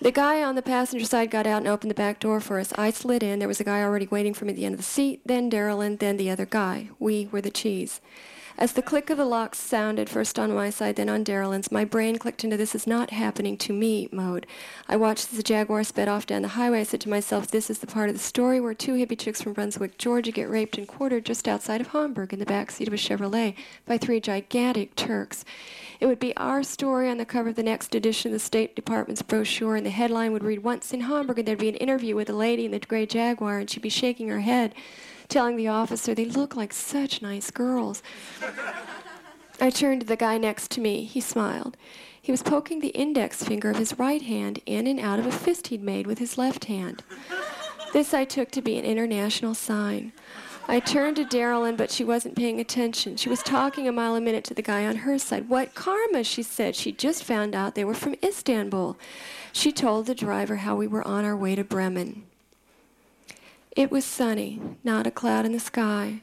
The 0.00 0.12
guy 0.12 0.42
on 0.42 0.56
the 0.56 0.62
passenger 0.62 1.06
side 1.06 1.30
got 1.30 1.46
out 1.46 1.58
and 1.58 1.68
opened 1.68 1.90
the 1.90 1.94
back 1.94 2.20
door 2.20 2.38
for 2.40 2.60
us. 2.60 2.72
I 2.76 2.90
slid 2.90 3.22
in. 3.22 3.38
There 3.38 3.48
was 3.48 3.60
a 3.60 3.64
guy 3.64 3.82
already 3.82 4.06
waiting 4.06 4.34
for 4.34 4.44
me 4.44 4.50
at 4.50 4.56
the 4.56 4.66
end 4.66 4.74
of 4.74 4.78
the 4.78 4.84
seat, 4.84 5.22
then 5.24 5.50
Darylyn, 5.50 5.98
then 5.98 6.18
the 6.18 6.30
other 6.30 6.44
guy. 6.44 6.90
We 6.98 7.28
were 7.32 7.40
the 7.40 7.50
cheese. 7.50 8.00
As 8.58 8.72
the 8.72 8.80
click 8.80 9.10
of 9.10 9.18
the 9.18 9.26
locks 9.26 9.58
sounded, 9.58 10.08
first 10.08 10.38
on 10.38 10.54
my 10.54 10.70
side, 10.70 10.96
then 10.96 11.10
on 11.10 11.22
Darylyn's, 11.26 11.70
my 11.70 11.84
brain 11.84 12.16
clicked 12.16 12.42
into 12.42 12.56
this 12.56 12.74
is 12.74 12.86
not 12.86 13.10
happening 13.10 13.58
to 13.58 13.72
me 13.74 14.08
mode. 14.10 14.46
I 14.88 14.96
watched 14.96 15.30
as 15.30 15.36
the 15.36 15.42
Jaguar 15.42 15.84
sped 15.84 16.08
off 16.08 16.24
down 16.24 16.40
the 16.40 16.48
highway. 16.48 16.80
I 16.80 16.84
said 16.84 17.02
to 17.02 17.10
myself, 17.10 17.48
this 17.48 17.68
is 17.68 17.80
the 17.80 17.86
part 17.86 18.08
of 18.08 18.14
the 18.14 18.20
story 18.20 18.58
where 18.58 18.72
two 18.72 18.94
hippie 18.94 19.18
chicks 19.18 19.42
from 19.42 19.52
Brunswick, 19.52 19.98
Georgia 19.98 20.30
get 20.30 20.48
raped 20.48 20.78
and 20.78 20.88
quartered 20.88 21.26
just 21.26 21.46
outside 21.46 21.82
of 21.82 21.88
Hamburg 21.88 22.32
in 22.32 22.38
the 22.38 22.46
back 22.46 22.70
seat 22.70 22.88
of 22.88 22.94
a 22.94 22.96
Chevrolet 22.96 23.54
by 23.84 23.98
three 23.98 24.20
gigantic 24.20 24.96
Turks. 24.96 25.44
It 26.00 26.06
would 26.06 26.18
be 26.18 26.34
our 26.38 26.62
story 26.62 27.10
on 27.10 27.18
the 27.18 27.26
cover 27.26 27.50
of 27.50 27.56
the 27.56 27.62
next 27.62 27.94
edition 27.94 28.30
of 28.30 28.32
the 28.32 28.38
State 28.38 28.74
Department's 28.74 29.20
brochure, 29.20 29.76
and 29.76 29.84
the 29.84 29.90
headline 29.90 30.32
would 30.32 30.44
read, 30.44 30.62
Once 30.62 30.94
in 30.94 31.02
Hamburg, 31.02 31.40
and 31.40 31.46
there'd 31.46 31.58
be 31.58 31.68
an 31.68 31.74
interview 31.74 32.16
with 32.16 32.30
a 32.30 32.34
lady 32.34 32.64
in 32.64 32.70
the 32.70 32.78
gray 32.78 33.04
Jaguar, 33.04 33.58
and 33.58 33.68
she'd 33.68 33.82
be 33.82 33.90
shaking 33.90 34.28
her 34.28 34.40
head 34.40 34.74
telling 35.28 35.56
the 35.56 35.68
officer 35.68 36.14
they 36.14 36.24
look 36.24 36.56
like 36.56 36.72
such 36.72 37.22
nice 37.22 37.50
girls. 37.50 38.02
I 39.60 39.70
turned 39.70 40.02
to 40.02 40.06
the 40.06 40.16
guy 40.16 40.38
next 40.38 40.70
to 40.72 40.80
me. 40.80 41.04
He 41.04 41.20
smiled. 41.20 41.76
He 42.20 42.32
was 42.32 42.42
poking 42.42 42.80
the 42.80 42.88
index 42.88 43.44
finger 43.44 43.70
of 43.70 43.78
his 43.78 43.98
right 43.98 44.22
hand 44.22 44.60
in 44.66 44.86
and 44.86 44.98
out 44.98 45.18
of 45.18 45.26
a 45.26 45.32
fist 45.32 45.68
he'd 45.68 45.82
made 45.82 46.06
with 46.06 46.18
his 46.18 46.36
left 46.36 46.64
hand. 46.64 47.02
This 47.92 48.12
I 48.12 48.24
took 48.24 48.50
to 48.50 48.60
be 48.60 48.76
an 48.76 48.84
international 48.84 49.54
sign. 49.54 50.12
I 50.68 50.80
turned 50.80 51.16
to 51.16 51.24
Darylyn, 51.24 51.76
but 51.76 51.92
she 51.92 52.02
wasn't 52.02 52.34
paying 52.34 52.58
attention. 52.58 53.16
She 53.16 53.28
was 53.28 53.42
talking 53.42 53.86
a 53.86 53.92
mile 53.92 54.16
a 54.16 54.20
minute 54.20 54.42
to 54.44 54.54
the 54.54 54.62
guy 54.62 54.84
on 54.84 54.96
her 54.96 55.16
side. 55.16 55.48
What 55.48 55.76
karma, 55.76 56.24
she 56.24 56.42
said. 56.42 56.74
She 56.74 56.90
just 56.90 57.22
found 57.22 57.54
out 57.54 57.76
they 57.76 57.84
were 57.84 57.94
from 57.94 58.16
Istanbul. 58.24 58.98
She 59.52 59.70
told 59.70 60.06
the 60.06 60.14
driver 60.14 60.56
how 60.56 60.74
we 60.74 60.88
were 60.88 61.06
on 61.06 61.24
our 61.24 61.36
way 61.36 61.54
to 61.54 61.62
Bremen. 61.62 62.25
It 63.76 63.90
was 63.90 64.06
sunny, 64.06 64.58
not 64.82 65.06
a 65.06 65.10
cloud 65.10 65.44
in 65.44 65.52
the 65.52 65.60
sky. 65.60 66.22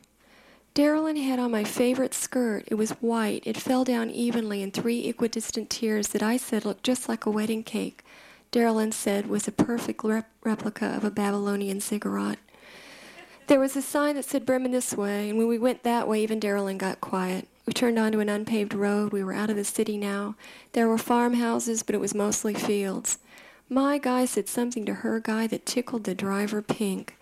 Darylyn 0.73 1.23
had 1.23 1.37
on 1.37 1.51
my 1.51 1.63
favorite 1.63 2.15
skirt. 2.15 2.63
It 2.65 2.73
was 2.73 2.93
white. 2.93 3.43
It 3.45 3.57
fell 3.57 3.83
down 3.83 4.09
evenly 4.09 4.63
in 4.63 4.71
three 4.71 5.05
equidistant 5.05 5.69
tiers 5.69 6.07
that 6.09 6.23
I 6.23 6.37
said 6.37 6.65
looked 6.65 6.83
just 6.83 7.07
like 7.07 7.27
a 7.27 7.31
wedding 7.31 7.63
cake. 7.63 8.03
Darylyn 8.51 8.91
said 8.91 9.27
was 9.27 9.47
a 9.47 9.51
perfect 9.51 10.03
rep- 10.03 10.31
replica 10.43 10.87
of 10.87 11.03
a 11.03 11.11
Babylonian 11.11 11.79
ziggurat. 11.79 12.39
There 13.45 13.59
was 13.59 13.75
a 13.75 13.83
sign 13.83 14.15
that 14.15 14.25
said 14.25 14.47
Bremen 14.47 14.71
this 14.71 14.95
way, 14.95 15.29
and 15.29 15.37
when 15.37 15.47
we 15.47 15.59
went 15.59 15.83
that 15.83 16.07
way, 16.07 16.23
even 16.23 16.39
Darylyn 16.39 16.79
got 16.79 17.01
quiet. 17.01 17.47
We 17.67 17.73
turned 17.73 17.99
onto 17.99 18.19
an 18.19 18.29
unpaved 18.29 18.73
road. 18.73 19.11
We 19.11 19.23
were 19.23 19.33
out 19.33 19.51
of 19.51 19.57
the 19.57 19.63
city 19.63 19.95
now. 19.95 20.33
There 20.71 20.87
were 20.87 20.97
farmhouses, 20.97 21.83
but 21.83 21.93
it 21.93 22.01
was 22.01 22.15
mostly 22.15 22.55
fields. 22.55 23.19
My 23.69 23.99
guy 23.99 24.25
said 24.25 24.49
something 24.49 24.87
to 24.87 24.93
her 24.95 25.19
guy 25.19 25.45
that 25.45 25.67
tickled 25.67 26.05
the 26.05 26.15
driver 26.15 26.63
pink. 26.63 27.15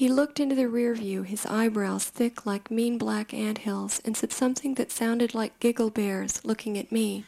He 0.00 0.08
looked 0.08 0.40
into 0.40 0.54
the 0.54 0.66
rear 0.66 0.94
view, 0.94 1.24
his 1.24 1.44
eyebrows 1.44 2.06
thick 2.06 2.46
like 2.46 2.70
mean 2.70 2.96
black 2.96 3.34
ant 3.34 3.58
hills, 3.58 4.00
and 4.02 4.16
said 4.16 4.32
something 4.32 4.72
that 4.76 4.90
sounded 4.90 5.34
like 5.34 5.60
giggle 5.60 5.90
bears 5.90 6.42
looking 6.42 6.78
at 6.78 6.90
me. 6.90 7.26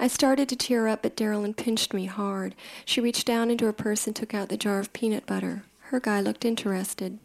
I 0.00 0.08
started 0.08 0.48
to 0.48 0.56
tear 0.56 0.88
up, 0.88 1.02
but 1.02 1.16
Darylyn 1.16 1.56
pinched 1.56 1.94
me 1.94 2.06
hard. 2.06 2.56
She 2.84 3.00
reached 3.00 3.24
down 3.24 3.52
into 3.52 3.66
her 3.66 3.72
purse 3.72 4.08
and 4.08 4.16
took 4.16 4.34
out 4.34 4.48
the 4.48 4.56
jar 4.56 4.80
of 4.80 4.92
peanut 4.92 5.26
butter. 5.26 5.62
Her 5.82 6.00
guy 6.00 6.20
looked 6.20 6.44
interested. 6.44 7.20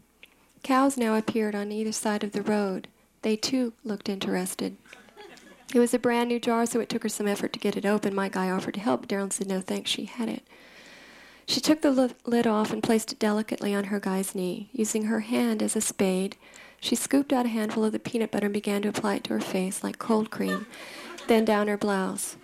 Cows 0.62 0.96
now 0.96 1.16
appeared 1.16 1.56
on 1.56 1.72
either 1.72 1.92
side 1.92 2.24
of 2.24 2.32
the 2.32 2.44
road. 2.44 2.88
They 3.24 3.36
too 3.36 3.74
looked 3.84 4.10
interested. 4.10 4.78
It 5.74 5.80
was 5.80 5.96
a 5.96 5.98
brand 5.98 6.30
new 6.30 6.40
jar, 6.40 6.68
so 6.68 6.80
it 6.80 6.90
took 6.90 7.02
her 7.02 7.10
some 7.10 7.28
effort 7.28 7.52
to 7.54 7.60
get 7.60 7.78
it 7.78 7.84
open. 7.88 8.14
My 8.14 8.30
guy 8.30 8.52
offered 8.52 8.76
to 8.76 8.80
help. 8.80 9.08
Darylyn 9.08 9.34
said 9.34 9.48
no 9.48 9.60
thanks, 9.60 9.90
she 9.90 10.06
had 10.06 10.30
it. 10.30 10.44
She 11.48 11.62
took 11.62 11.82
the 11.82 12.14
lid 12.26 12.48
off 12.48 12.72
and 12.72 12.82
placed 12.82 13.12
it 13.12 13.20
delicately 13.20 13.74
on 13.74 13.86
her 13.86 14.00
guy's 14.00 14.34
knee. 14.34 14.70
Using 14.74 15.06
her 15.06 15.22
hand 15.22 15.62
as 15.62 15.76
a 15.76 15.82
spade, 15.82 16.38
she 16.80 16.96
scooped 16.96 17.32
out 17.32 17.46
a 17.46 17.50
handful 17.50 17.86
of 17.86 17.92
the 17.92 18.00
peanut 18.00 18.32
butter 18.32 18.48
and 18.48 18.54
began 18.54 18.82
to 18.82 18.90
apply 18.90 19.16
it 19.16 19.24
to 19.26 19.34
her 19.34 19.40
face 19.40 19.84
like 19.84 20.00
cold 20.00 20.32
cream, 20.32 20.66
then 21.28 21.46
down 21.46 21.68
her 21.68 21.78
blouse. 21.78 22.38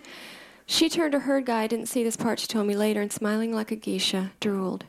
She 0.66 0.88
turned 0.88 1.12
to 1.12 1.20
her 1.20 1.40
guy, 1.40 1.62
I 1.62 1.66
didn't 1.66 1.86
see 1.86 2.04
this 2.04 2.16
part, 2.16 2.38
she 2.38 2.46
told 2.46 2.66
me 2.66 2.76
later, 2.76 3.00
and 3.00 3.12
smiling 3.12 3.52
like 3.54 3.70
a 3.70 3.76
geisha, 3.76 4.32
drooled. 4.40 4.84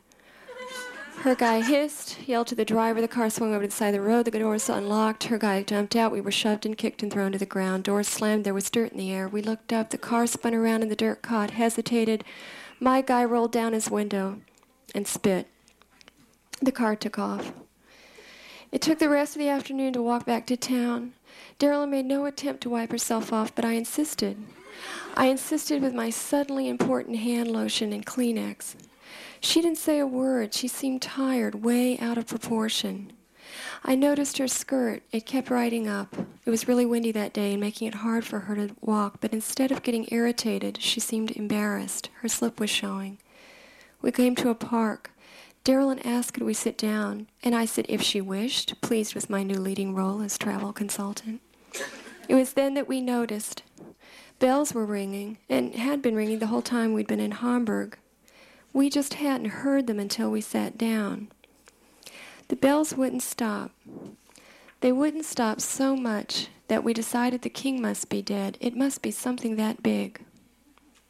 Her 1.23 1.35
guy 1.35 1.61
hissed, 1.61 2.27
yelled 2.27 2.47
to 2.47 2.55
the 2.55 2.65
driver. 2.65 2.99
The 2.99 3.07
car 3.07 3.29
swung 3.29 3.53
over 3.53 3.63
to 3.63 3.69
the 3.69 3.73
side 3.73 3.89
of 3.89 3.93
the 3.93 4.01
road. 4.01 4.25
The 4.25 4.31
door 4.31 4.51
was 4.51 4.67
unlocked. 4.67 5.25
Her 5.25 5.37
guy 5.37 5.63
jumped 5.63 5.95
out. 5.95 6.11
We 6.11 6.19
were 6.19 6.31
shoved 6.31 6.65
and 6.65 6.77
kicked 6.77 7.01
and 7.01 7.13
thrown 7.13 7.31
to 7.31 7.37
the 7.37 7.45
ground. 7.45 7.85
Doors 7.85 8.09
slammed. 8.09 8.43
There 8.43 8.53
was 8.53 8.69
dirt 8.69 8.91
in 8.91 8.97
the 8.97 9.13
air. 9.13 9.29
We 9.29 9.41
looked 9.41 9.71
up. 9.71 9.91
The 9.91 9.97
car 9.97 10.27
spun 10.27 10.53
around 10.53 10.81
in 10.81 10.89
the 10.89 10.97
dirt, 10.97 11.21
caught, 11.21 11.51
hesitated, 11.51 12.25
my 12.83 13.01
guy 13.01 13.23
rolled 13.23 13.53
down 13.53 13.71
his 13.71 13.89
window 13.89 14.41
and 14.93 15.07
spit. 15.07 15.47
The 16.61 16.73
car 16.73 16.97
took 16.97 17.17
off. 17.17 17.53
It 18.73 18.81
took 18.81 18.99
the 18.99 19.07
rest 19.07 19.37
of 19.37 19.39
the 19.39 19.47
afternoon 19.47 19.93
to 19.93 20.01
walk 20.03 20.25
back 20.25 20.45
to 20.47 20.57
town. 20.57 21.13
Darylyn 21.59 21.91
made 21.91 22.05
no 22.05 22.25
attempt 22.25 22.61
to 22.63 22.69
wipe 22.69 22.91
herself 22.91 23.31
off, 23.31 23.55
but 23.55 23.63
I 23.63 23.71
insisted. 23.73 24.37
I 25.15 25.27
insisted 25.27 25.81
with 25.81 25.93
my 25.93 26.09
suddenly 26.09 26.67
important 26.67 27.19
hand 27.19 27.49
lotion 27.51 27.93
and 27.93 28.05
Kleenex. 28.05 28.75
She 29.39 29.61
didn't 29.61 29.77
say 29.77 29.99
a 29.99 30.05
word. 30.05 30.53
She 30.53 30.67
seemed 30.67 31.01
tired, 31.01 31.63
way 31.63 31.97
out 31.99 32.17
of 32.17 32.27
proportion. 32.27 33.13
I 33.85 33.95
noticed 33.95 34.39
her 34.39 34.47
skirt. 34.49 35.03
It 35.13 35.25
kept 35.25 35.49
riding 35.49 35.87
up. 35.87 36.17
It 36.45 36.49
was 36.49 36.67
really 36.67 36.85
windy 36.85 37.11
that 37.13 37.33
day 37.33 37.53
and 37.53 37.61
making 37.61 37.87
it 37.87 37.95
hard 37.95 38.25
for 38.25 38.39
her 38.39 38.55
to 38.55 38.75
walk, 38.81 39.19
but 39.21 39.31
instead 39.31 39.71
of 39.71 39.83
getting 39.83 40.07
irritated, 40.11 40.81
she 40.81 40.99
seemed 40.99 41.31
embarrassed. 41.31 42.09
Her 42.21 42.27
slip 42.27 42.59
was 42.59 42.69
showing. 42.69 43.17
We 44.01 44.11
came 44.11 44.35
to 44.35 44.49
a 44.49 44.55
park. 44.55 45.11
Darylyn 45.63 46.05
asked 46.05 46.33
could 46.33 46.43
we 46.43 46.53
sit 46.53 46.77
down, 46.77 47.27
and 47.41 47.55
I 47.55 47.63
said 47.63 47.85
if 47.87 48.01
she 48.01 48.19
wished, 48.19 48.81
pleased 48.81 49.15
with 49.15 49.29
my 49.29 49.43
new 49.43 49.55
leading 49.55 49.95
role 49.95 50.21
as 50.21 50.37
travel 50.37 50.73
consultant. 50.73 51.39
It 52.27 52.35
was 52.35 52.53
then 52.53 52.73
that 52.73 52.89
we 52.89 52.99
noticed. 52.99 53.63
bells 54.39 54.73
were 54.73 54.85
ringing, 54.85 55.37
and 55.47 55.73
had 55.75 56.01
been 56.01 56.15
ringing 56.15 56.39
the 56.39 56.47
whole 56.47 56.61
time 56.61 56.91
we'd 56.91 57.07
been 57.07 57.21
in 57.21 57.31
Hamburg. 57.31 57.97
We 58.73 58.89
just 58.89 59.13
hadn't 59.13 59.51
heard 59.51 59.87
them 59.87 59.99
until 59.99 60.29
we 60.29 60.41
sat 60.41 60.77
down. 60.77 61.29
The 62.49 62.57
bells 62.57 62.93
wouldn't 62.93 63.21
stop. 63.21 63.71
They 64.83 64.91
wouldn't 64.91 65.23
stop 65.23 65.61
so 65.61 65.95
much 65.95 66.49
that 66.67 66.83
we 66.83 66.93
decided 66.93 67.41
the 67.41 67.49
king 67.49 67.81
must 67.81 68.09
be 68.09 68.21
dead. 68.21 68.57
It 68.59 68.75
must 68.75 69.01
be 69.01 69.11
something 69.11 69.55
that 69.55 69.81
big. 69.81 70.19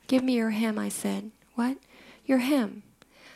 Give 0.05 0.23
me 0.23 0.33
your 0.33 0.51
hem, 0.51 0.77
I 0.77 0.89
said. 0.89 1.31
What? 1.55 1.77
Your 2.23 2.37
hem. 2.37 2.83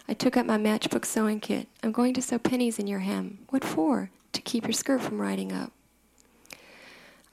I 0.08 0.14
took 0.14 0.38
up 0.38 0.46
my 0.46 0.60
matchbook 0.60 1.06
sewing 1.06 1.40
kit. 1.40 1.68
I'm 1.82 1.92
going 1.92 2.14
to 2.14 2.22
sew 2.22 2.38
pennies 2.38 2.78
in 2.78 2.86
your 2.86 3.00
hem. 3.00 3.40
What 3.50 3.64
for? 3.64 4.12
To 4.34 4.42
keep 4.44 4.66
your 4.66 4.74
skirt 4.74 5.02
from 5.02 5.20
riding 5.20 5.52
up. 5.52 5.72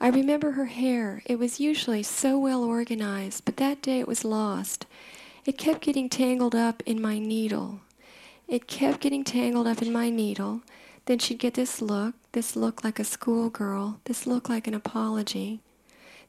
I 0.01 0.07
remember 0.07 0.53
her 0.53 0.65
hair. 0.65 1.21
It 1.27 1.37
was 1.37 1.59
usually 1.59 2.01
so 2.01 2.39
well 2.39 2.63
organized, 2.63 3.45
but 3.45 3.57
that 3.57 3.83
day 3.83 3.99
it 3.99 4.07
was 4.07 4.25
lost. 4.25 4.87
It 5.45 5.59
kept 5.59 5.81
getting 5.81 6.09
tangled 6.09 6.55
up 6.55 6.81
in 6.87 6.99
my 6.99 7.19
needle. 7.19 7.81
It 8.47 8.65
kept 8.65 8.99
getting 8.99 9.23
tangled 9.23 9.67
up 9.67 9.83
in 9.83 9.93
my 9.93 10.09
needle. 10.09 10.61
Then 11.05 11.19
she'd 11.19 11.39
get 11.39 11.53
this 11.53 11.81
look, 11.81 12.15
this 12.31 12.55
look 12.55 12.83
like 12.83 12.99
a 12.99 13.03
schoolgirl, 13.03 13.99
this 14.05 14.25
look 14.25 14.49
like 14.49 14.67
an 14.67 14.73
apology. 14.73 15.61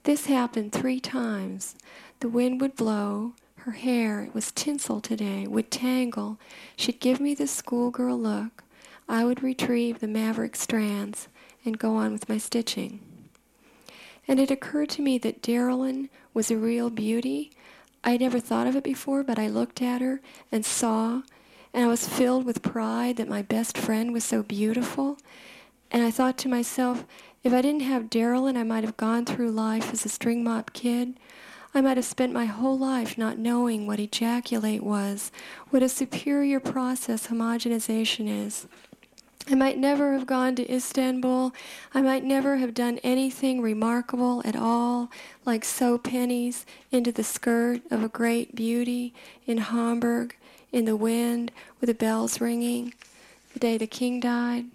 This 0.04 0.26
happened 0.26 0.72
three 0.72 1.00
times. 1.00 1.74
The 2.20 2.28
wind 2.28 2.60
would 2.60 2.76
blow, 2.76 3.32
her 3.56 3.72
hair, 3.72 4.22
it 4.22 4.34
was 4.34 4.52
tinsel 4.52 5.00
today, 5.00 5.46
would 5.46 5.70
tangle. 5.70 6.38
She'd 6.76 7.00
give 7.00 7.20
me 7.20 7.34
the 7.34 7.46
schoolgirl 7.46 8.18
look. 8.18 8.62
I 9.08 9.24
would 9.24 9.42
retrieve 9.42 9.98
the 9.98 10.06
maverick 10.06 10.54
strands 10.56 11.28
and 11.64 11.78
go 11.78 11.96
on 11.96 12.12
with 12.12 12.28
my 12.28 12.38
stitching. 12.38 13.00
And 14.28 14.38
it 14.38 14.50
occurred 14.50 14.90
to 14.90 15.02
me 15.02 15.18
that 15.18 15.42
Darylyn 15.42 16.08
was 16.34 16.50
a 16.50 16.56
real 16.56 16.90
beauty. 16.90 17.50
I'd 18.04 18.20
never 18.20 18.40
thought 18.40 18.66
of 18.66 18.76
it 18.76 18.84
before, 18.84 19.22
but 19.22 19.38
I 19.38 19.48
looked 19.48 19.80
at 19.82 20.00
her 20.00 20.20
and 20.52 20.64
saw, 20.64 21.22
and 21.76 21.84
I 21.84 21.88
was 21.88 22.08
filled 22.08 22.46
with 22.46 22.62
pride 22.62 23.18
that 23.18 23.28
my 23.28 23.42
best 23.42 23.76
friend 23.76 24.14
was 24.14 24.24
so 24.24 24.42
beautiful. 24.42 25.18
And 25.90 26.02
I 26.02 26.10
thought 26.10 26.38
to 26.38 26.48
myself, 26.48 27.04
if 27.44 27.52
I 27.52 27.60
didn't 27.60 27.82
have 27.82 28.08
and 28.10 28.56
I 28.56 28.62
might 28.62 28.82
have 28.82 28.96
gone 28.96 29.26
through 29.26 29.50
life 29.50 29.92
as 29.92 30.06
a 30.06 30.08
string 30.08 30.42
mop 30.42 30.72
kid. 30.72 31.20
I 31.74 31.82
might 31.82 31.98
have 31.98 32.06
spent 32.06 32.32
my 32.32 32.46
whole 32.46 32.78
life 32.78 33.18
not 33.18 33.36
knowing 33.36 33.86
what 33.86 34.00
ejaculate 34.00 34.82
was, 34.82 35.30
what 35.68 35.82
a 35.82 35.90
superior 35.90 36.60
process 36.60 37.26
homogenization 37.26 38.26
is. 38.46 38.66
I 39.46 39.54
might 39.54 39.76
never 39.76 40.14
have 40.14 40.26
gone 40.26 40.56
to 40.56 40.74
Istanbul. 40.74 41.52
I 41.92 42.00
might 42.00 42.24
never 42.24 42.56
have 42.56 42.72
done 42.72 43.00
anything 43.04 43.60
remarkable 43.60 44.40
at 44.46 44.56
all, 44.56 45.10
like 45.44 45.62
sew 45.62 45.98
pennies 45.98 46.64
into 46.90 47.12
the 47.12 47.22
skirt 47.22 47.82
of 47.90 48.02
a 48.02 48.08
great 48.08 48.56
beauty 48.56 49.12
in 49.46 49.58
Hamburg, 49.58 50.34
in 50.76 50.84
the 50.84 50.94
wind, 50.94 51.50
with 51.80 51.88
the 51.88 51.94
bells 51.94 52.38
ringing, 52.38 52.92
the 53.54 53.58
day 53.58 53.78
the 53.78 53.86
king 53.86 54.20
died. 54.20 54.66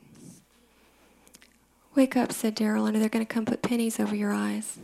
Wake 1.94 2.18
up, 2.18 2.32
said 2.32 2.56
Darylyn, 2.56 2.94
and 2.94 3.02
they're 3.02 3.10
going 3.10 3.26
to 3.26 3.32
come 3.32 3.46
put 3.46 3.62
pennies 3.62 4.00
over 4.00 4.16
your 4.16 4.32
eyes. 4.34 4.80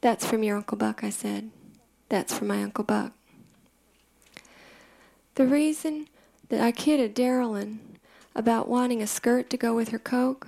That's 0.00 0.24
from 0.24 0.42
your 0.42 0.56
Uncle 0.56 0.78
Buck, 0.78 1.04
I 1.04 1.10
said. 1.10 1.50
That's 2.08 2.36
from 2.36 2.48
my 2.48 2.62
Uncle 2.62 2.84
Buck. 2.84 3.12
The 5.34 5.46
reason 5.46 6.08
that 6.48 6.62
I 6.62 6.72
kidded 6.72 7.14
Darylyn 7.14 7.78
about 8.34 8.66
wanting 8.66 9.02
a 9.02 9.06
skirt 9.06 9.50
to 9.50 9.58
go 9.58 9.74
with 9.74 9.90
her 9.90 9.98
coke 9.98 10.46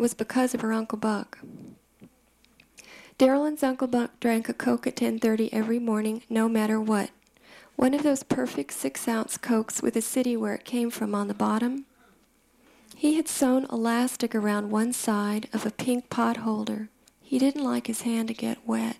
was 0.00 0.14
because 0.14 0.52
of 0.52 0.62
her 0.62 0.72
Uncle 0.72 0.98
Buck. 0.98 1.38
Darylyn's 3.20 3.62
Uncle 3.62 3.86
Buck 3.86 4.18
drank 4.18 4.48
a 4.48 4.52
Coke 4.52 4.88
at 4.88 4.96
10.30 4.96 5.50
every 5.52 5.78
morning, 5.78 6.22
no 6.28 6.48
matter 6.48 6.80
what. 6.80 7.10
One 7.76 7.94
of 7.94 8.02
those 8.02 8.22
perfect 8.22 8.72
six-ounce 8.72 9.38
Cokes 9.38 9.82
with 9.82 9.96
a 9.96 10.02
city 10.02 10.36
where 10.36 10.54
it 10.54 10.64
came 10.64 10.90
from 10.90 11.14
on 11.14 11.28
the 11.28 11.34
bottom. 11.34 11.86
He 12.94 13.14
had 13.14 13.26
sewn 13.26 13.66
elastic 13.72 14.34
around 14.34 14.70
one 14.70 14.92
side 14.92 15.48
of 15.52 15.66
a 15.66 15.70
pink 15.70 16.08
pot 16.08 16.38
holder. 16.38 16.88
He 17.20 17.38
didn't 17.38 17.64
like 17.64 17.88
his 17.88 18.02
hand 18.02 18.28
to 18.28 18.34
get 18.34 18.66
wet. 18.66 18.98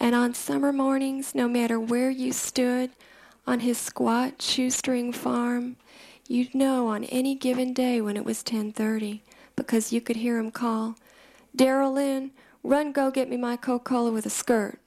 And 0.00 0.14
on 0.14 0.34
summer 0.34 0.72
mornings, 0.72 1.34
no 1.34 1.46
matter 1.46 1.78
where 1.78 2.10
you 2.10 2.32
stood, 2.32 2.90
on 3.46 3.60
his 3.60 3.78
squat 3.78 4.42
shoestring 4.42 5.12
farm, 5.12 5.76
you'd 6.26 6.54
know 6.54 6.88
on 6.88 7.04
any 7.04 7.34
given 7.34 7.72
day 7.72 8.00
when 8.00 8.16
it 8.16 8.24
was 8.24 8.42
10:30 8.42 9.22
because 9.56 9.92
you 9.92 10.00
could 10.00 10.16
hear 10.16 10.38
him 10.38 10.50
call, 10.50 10.96
"Daryl 11.56 11.94
Lynn, 11.94 12.30
run 12.62 12.92
go 12.92 13.10
get 13.10 13.28
me 13.28 13.36
my 13.36 13.56
Coca-Cola 13.56 14.10
with 14.10 14.26
a 14.26 14.30
skirt." 14.30 14.80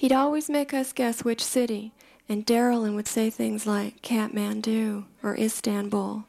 He'd 0.00 0.12
always 0.12 0.48
make 0.48 0.72
us 0.72 0.94
guess 0.94 1.24
which 1.24 1.44
city, 1.44 1.92
and 2.26 2.46
Darylyn 2.46 2.94
would 2.94 3.06
say 3.06 3.28
things 3.28 3.66
like 3.66 4.00
Kathmandu 4.00 5.04
or 5.22 5.36
Istanbul. 5.36 6.24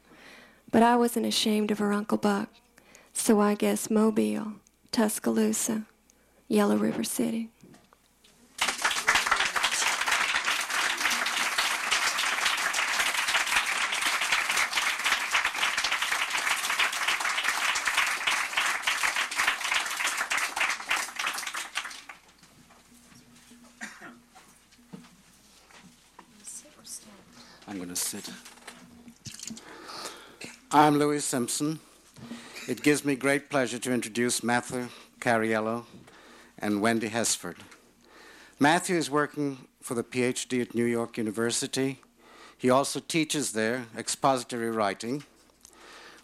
But 0.70 0.82
I 0.82 0.94
wasn't 0.96 1.24
ashamed 1.24 1.70
of 1.70 1.78
her 1.78 1.90
Uncle 1.90 2.18
Buck, 2.18 2.50
so 3.14 3.40
I 3.40 3.54
guess 3.54 3.88
Mobile, 3.88 4.52
Tuscaloosa, 4.90 5.86
Yellow 6.48 6.76
River 6.76 7.02
City. 7.02 7.48
I'm 27.72 27.78
going 27.78 27.88
to 27.88 27.96
sit. 27.96 28.28
I'm 30.74 30.98
Louis 30.98 31.22
Simpson. 31.22 31.80
It 32.66 32.82
gives 32.82 33.04
me 33.04 33.14
great 33.14 33.50
pleasure 33.50 33.78
to 33.78 33.92
introduce 33.92 34.42
Matthew 34.42 34.88
Cariello 35.20 35.84
and 36.58 36.80
Wendy 36.80 37.08
Hesford. 37.08 37.58
Matthew 38.58 38.96
is 38.96 39.10
working 39.10 39.68
for 39.82 39.92
the 39.92 40.02
PhD 40.02 40.62
at 40.62 40.74
New 40.74 40.86
York 40.86 41.18
University. 41.18 42.00
He 42.56 42.70
also 42.70 43.00
teaches 43.00 43.52
there 43.52 43.84
expository 43.98 44.70
writing. 44.70 45.24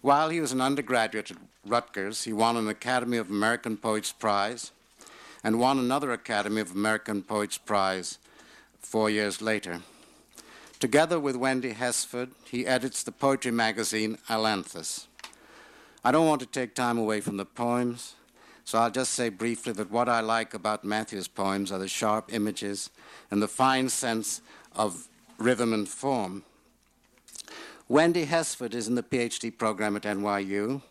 While 0.00 0.30
he 0.30 0.40
was 0.40 0.52
an 0.52 0.62
undergraduate 0.62 1.30
at 1.30 1.36
Rutgers, 1.66 2.24
he 2.24 2.32
won 2.32 2.56
an 2.56 2.68
Academy 2.68 3.18
of 3.18 3.28
American 3.28 3.76
Poets 3.76 4.12
Prize 4.12 4.70
and 5.44 5.60
won 5.60 5.78
another 5.78 6.10
Academy 6.10 6.62
of 6.62 6.72
American 6.72 7.22
Poets 7.22 7.58
Prize 7.58 8.16
four 8.80 9.10
years 9.10 9.42
later. 9.42 9.82
Together 10.80 11.18
with 11.18 11.34
Wendy 11.34 11.72
Hesford, 11.72 12.30
he 12.44 12.64
edits 12.64 13.02
the 13.02 13.10
poetry 13.10 13.50
magazine 13.50 14.16
Ailanthus. 14.28 15.06
I 16.04 16.12
don't 16.12 16.28
want 16.28 16.40
to 16.40 16.46
take 16.46 16.76
time 16.76 16.98
away 16.98 17.20
from 17.20 17.36
the 17.36 17.44
poems, 17.44 18.14
so 18.64 18.78
I'll 18.78 18.90
just 18.90 19.12
say 19.12 19.28
briefly 19.28 19.72
that 19.72 19.90
what 19.90 20.08
I 20.08 20.20
like 20.20 20.54
about 20.54 20.84
Matthew's 20.84 21.26
poems 21.26 21.72
are 21.72 21.80
the 21.80 21.88
sharp 21.88 22.32
images 22.32 22.90
and 23.28 23.42
the 23.42 23.48
fine 23.48 23.88
sense 23.88 24.40
of 24.76 25.08
rhythm 25.36 25.72
and 25.72 25.88
form. 25.88 26.44
Wendy 27.88 28.26
Hesford 28.26 28.72
is 28.72 28.86
in 28.86 28.94
the 28.94 29.02
PhD 29.02 29.56
program 29.56 29.96
at 29.96 30.02
NYU, 30.02 30.82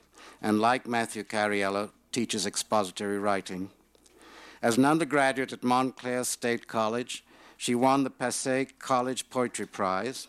and 0.41 0.59
like 0.59 0.85
Matthew 0.85 1.23
Cariello, 1.23 1.91
teaches 2.11 2.45
expository 2.45 3.19
writing. 3.19 3.69
As 4.61 4.77
an 4.77 4.83
undergraduate 4.83 5.53
at 5.53 5.63
Montclair 5.63 6.25
State 6.25 6.67
College, 6.67 7.23
she 7.57 7.75
won 7.75 8.03
the 8.03 8.09
Passaic 8.09 8.79
College 8.79 9.29
Poetry 9.29 9.65
Prize, 9.65 10.27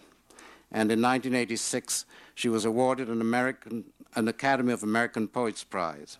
and 0.73 0.91
in 0.91 1.01
1986 1.01 2.07
she 2.35 2.49
was 2.49 2.65
awarded 2.65 3.09
an, 3.09 3.21
American, 3.21 3.85
an 4.15 4.27
Academy 4.27 4.73
of 4.73 4.83
American 4.83 5.29
Poets 5.29 5.63
Prize. 5.63 6.19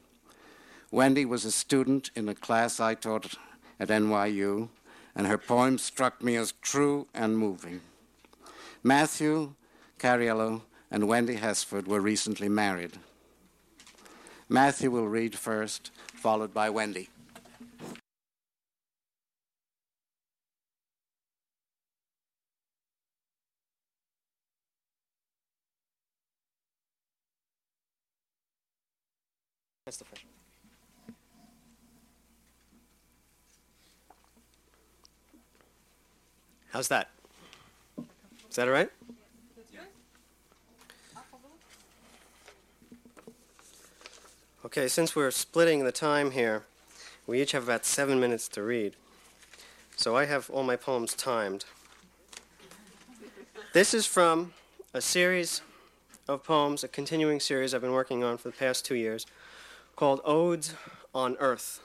Wendy 0.91 1.25
was 1.25 1.45
a 1.45 1.51
student 1.51 2.11
in 2.15 2.29
a 2.29 2.35
class 2.35 2.79
I 2.79 2.95
taught 2.95 3.35
at 3.81 3.89
NYU, 3.89 4.69
and 5.15 5.27
her 5.27 5.39
poems 5.39 5.83
struck 5.83 6.23
me 6.23 6.37
as 6.37 6.53
true 6.63 7.09
and 7.15 7.37
moving. 7.37 7.81
Matthew 8.83 9.55
Cariello 9.99 10.63
and 10.91 11.09
Wendy 11.09 11.35
Hesford 11.35 11.87
were 11.87 12.01
recently 12.01 12.49
married. 12.49 12.93
Matthew 14.49 14.91
will 14.91 15.09
read 15.09 15.37
first, 15.37 15.91
followed 16.15 16.55
by 16.55 16.71
Wendy. 16.71 17.09
That's 29.89 29.97
the 29.97 30.05
first. 30.05 30.23
How's 36.73 36.89
that? 36.89 37.09
Is 38.51 38.57
that 38.57 38.69
all 38.69 38.75
right? 38.75 38.91
Okay, 44.67 44.89
since 44.89 45.17
we're 45.17 45.31
splitting 45.31 45.87
the 45.87 45.93
time 45.93 46.33
here, 46.33 46.65
We 47.27 47.41
each 47.41 47.53
have 47.53 47.65
about 47.65 47.87
seven 47.87 48.21
minutes 48.21 48.47
to 48.49 48.63
read. 48.63 48.95
So 49.97 50.19
I 50.19 50.27
have 50.27 50.51
all 50.51 50.65
my 50.65 50.77
poems 50.77 51.15
timed. 51.15 51.65
This 53.73 53.95
is 53.95 54.05
from 54.05 54.53
a 54.93 55.01
series 55.01 55.63
of 56.29 56.45
poems, 56.45 56.85
a 56.85 56.89
continuing 56.89 57.41
series 57.41 57.73
I've 57.73 57.81
been 57.81 57.93
working 57.93 58.23
on 58.23 58.37
for 58.37 58.51
the 58.51 58.57
past 58.57 58.85
two 58.85 58.95
years, 58.95 59.25
called 59.99 60.21
Odes 60.25 60.75
on 61.13 61.37
Earth. 61.41 61.81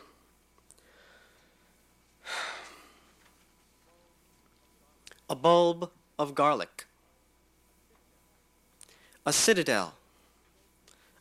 A 5.28 5.36
bulb 5.36 5.90
of 6.20 6.36
garlic, 6.36 6.86
a 9.26 9.34
citadel, 9.34 9.96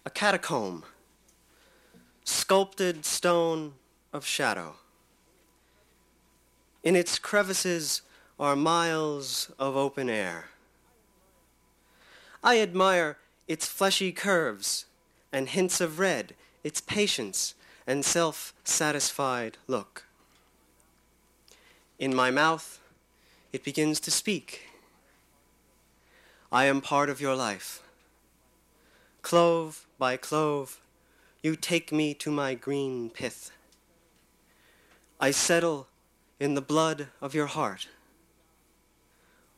a 0.05 0.11
catacomb, 0.11 0.85
sculpted 2.25 3.07
stone 3.07 3.73
of 4.13 4.27
shadow. 4.27 4.75
In 6.85 6.95
its 6.95 7.19
crevices 7.19 8.03
are 8.39 8.55
miles 8.55 9.51
of 9.59 9.79
open 9.79 10.11
air. 10.11 10.51
I 12.45 12.61
admire 12.61 13.17
its 13.49 13.67
fleshy 13.67 14.13
curves 14.13 14.85
and 15.33 15.49
hints 15.49 15.81
of 15.81 15.99
red, 15.99 16.35
its 16.65 16.81
patience 16.81 17.55
and 17.87 18.05
self-satisfied 18.05 19.59
look. 19.67 20.05
In 21.99 22.15
my 22.15 22.31
mouth, 22.31 22.81
it 23.53 23.65
begins 23.65 24.01
to 24.01 24.11
speak. 24.11 24.69
I 26.51 26.65
am 26.65 26.81
part 26.81 27.09
of 27.11 27.21
your 27.21 27.35
life. 27.35 27.83
Clove 29.23 29.87
by 29.99 30.17
clove, 30.17 30.81
you 31.43 31.57
take 31.57 31.93
me 31.93 32.15
to 32.15 32.31
my 32.31 32.55
green 32.55 33.09
pith. 33.09 33.51
I 35.21 35.31
settle 35.31 35.87
in 36.41 36.55
the 36.55 36.61
blood 36.61 37.09
of 37.21 37.35
your 37.35 37.47
heart. 37.47 37.89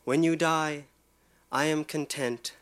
When 0.04 0.22
you 0.22 0.36
die, 0.36 0.84
I 1.50 1.64
am 1.64 1.84
content, 1.84 2.52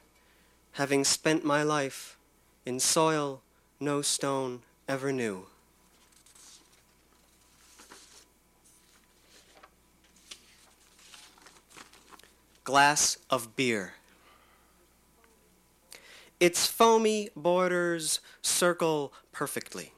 having 0.73 1.03
spent 1.03 1.45
my 1.45 1.63
life 1.63 2.17
in 2.65 2.79
soil 2.79 3.43
no 3.83 4.01
stone 4.01 4.61
ever 4.89 5.13
knew. 5.13 5.45
Glass 12.63 13.19
of 13.29 13.57
beer. 13.57 13.95
Its 16.39 16.69
foamy 16.69 17.31
borders 17.35 18.21
circle 18.41 19.13
perfectly. 19.33 19.93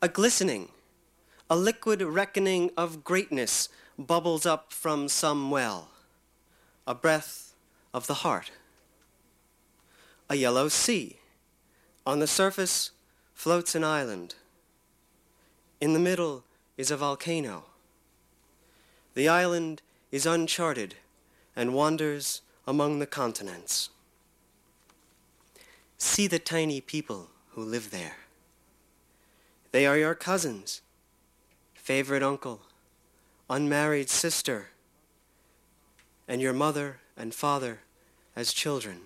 A 0.00 0.08
glistening, 0.08 0.70
a 1.50 1.56
liquid 1.56 2.00
reckoning 2.00 2.70
of 2.74 3.04
greatness 3.04 3.68
bubbles 3.98 4.46
up 4.46 4.72
from 4.72 5.08
some 5.08 5.50
well, 5.50 5.90
a 6.86 6.94
breath 6.94 7.52
of 7.92 8.06
the 8.06 8.24
heart. 8.24 8.50
A 10.30 10.36
yellow 10.36 10.68
sea. 10.68 11.18
On 12.04 12.18
the 12.18 12.26
surface 12.26 12.90
floats 13.32 13.74
an 13.74 13.84
island. 13.84 14.34
In 15.80 15.92
the 15.92 16.00
middle 16.00 16.42
is 16.76 16.90
a 16.90 16.96
volcano. 16.96 17.64
The 19.14 19.28
island 19.28 19.82
is 20.10 20.26
uncharted 20.26 20.96
and 21.54 21.74
wanders 21.74 22.42
among 22.66 22.98
the 22.98 23.06
continents. 23.06 23.90
See 25.96 26.26
the 26.26 26.40
tiny 26.40 26.80
people 26.80 27.28
who 27.50 27.62
live 27.62 27.92
there. 27.92 28.16
They 29.70 29.86
are 29.86 29.96
your 29.96 30.16
cousins, 30.16 30.82
favorite 31.74 32.22
uncle, 32.22 32.62
unmarried 33.48 34.10
sister, 34.10 34.70
and 36.26 36.42
your 36.42 36.52
mother 36.52 36.98
and 37.16 37.32
father 37.32 37.80
as 38.34 38.52
children. 38.52 39.02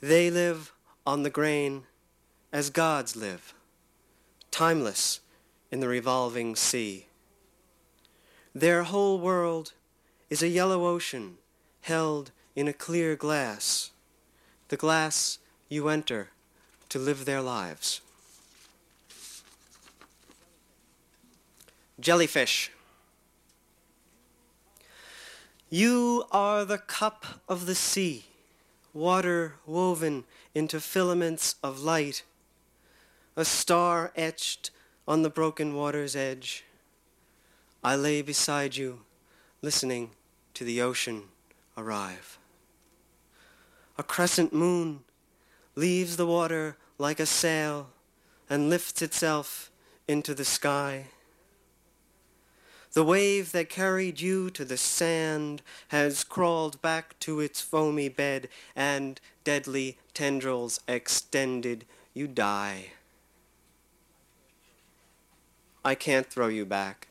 They 0.00 0.30
live 0.30 0.72
on 1.06 1.22
the 1.22 1.30
grain 1.30 1.84
as 2.52 2.68
gods 2.70 3.14
live, 3.14 3.54
timeless 4.50 5.20
in 5.70 5.80
the 5.80 5.88
revolving 5.88 6.56
sea. 6.56 7.06
Their 8.54 8.84
whole 8.84 9.20
world 9.20 9.72
is 10.30 10.42
a 10.42 10.48
yellow 10.48 10.86
ocean 10.86 11.38
held 11.82 12.32
in 12.56 12.66
a 12.66 12.72
clear 12.72 13.14
glass 13.14 13.90
the 14.68 14.76
glass 14.76 15.38
you 15.68 15.88
enter 15.88 16.30
to 16.88 16.98
live 16.98 17.24
their 17.24 17.40
lives. 17.40 18.00
Jellyfish. 22.00 22.72
You 25.70 26.24
are 26.30 26.64
the 26.64 26.78
cup 26.78 27.26
of 27.48 27.66
the 27.66 27.74
sea, 27.74 28.24
water 28.92 29.54
woven 29.66 30.24
into 30.56 30.80
filaments 30.80 31.56
of 31.62 31.82
light, 31.82 32.22
a 33.36 33.44
star 33.44 34.10
etched 34.16 34.70
on 35.06 35.20
the 35.20 35.28
broken 35.28 35.74
water's 35.74 36.16
edge. 36.16 36.64
I 37.84 37.94
lay 37.94 38.22
beside 38.22 38.74
you, 38.74 39.00
listening 39.60 40.12
to 40.54 40.64
the 40.64 40.80
ocean 40.80 41.24
arrive. 41.76 42.38
A 43.98 44.02
crescent 44.02 44.54
moon 44.54 45.00
leaves 45.74 46.16
the 46.16 46.26
water 46.26 46.78
like 46.96 47.20
a 47.20 47.26
sail 47.26 47.90
and 48.48 48.70
lifts 48.70 49.02
itself 49.02 49.70
into 50.08 50.32
the 50.32 50.46
sky. 50.46 51.08
The 52.94 53.04
wave 53.04 53.52
that 53.52 53.68
carried 53.68 54.22
you 54.22 54.48
to 54.52 54.64
the 54.64 54.78
sand 54.78 55.60
has 55.88 56.24
crawled 56.24 56.80
back 56.80 57.18
to 57.20 57.40
its 57.40 57.60
foamy 57.60 58.08
bed 58.08 58.48
and 58.74 59.20
deadly 59.44 59.98
tendrils 60.16 60.80
extended, 60.88 61.84
you 62.14 62.26
die. 62.26 62.86
I 65.84 65.94
can't 65.94 66.26
throw 66.26 66.48
you 66.48 66.64
back. 66.64 67.08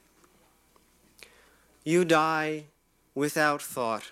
You 1.83 2.03
die 2.03 2.63
without 3.13 3.61
thought 3.61 4.09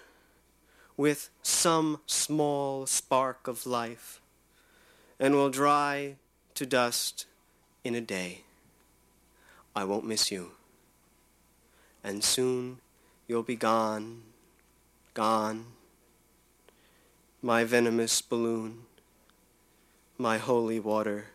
with 0.95 1.31
some 1.41 2.01
small 2.05 2.85
spark 2.85 3.47
of 3.47 3.65
life 3.65 4.21
and 5.19 5.33
will 5.33 5.49
dry 5.49 6.17
to 6.53 6.63
dust 6.67 7.25
in 7.83 7.95
a 7.95 8.01
day. 8.01 8.41
I 9.75 9.85
won't 9.85 10.05
miss 10.05 10.31
you. 10.31 10.51
And 12.03 12.23
soon 12.23 12.77
you'll 13.27 13.41
be 13.41 13.55
gone, 13.55 14.21
gone. 15.15 15.65
My 17.45 17.65
venomous 17.65 18.21
balloon, 18.21 18.85
my 20.17 20.37
holy 20.37 20.79
water, 20.79 21.25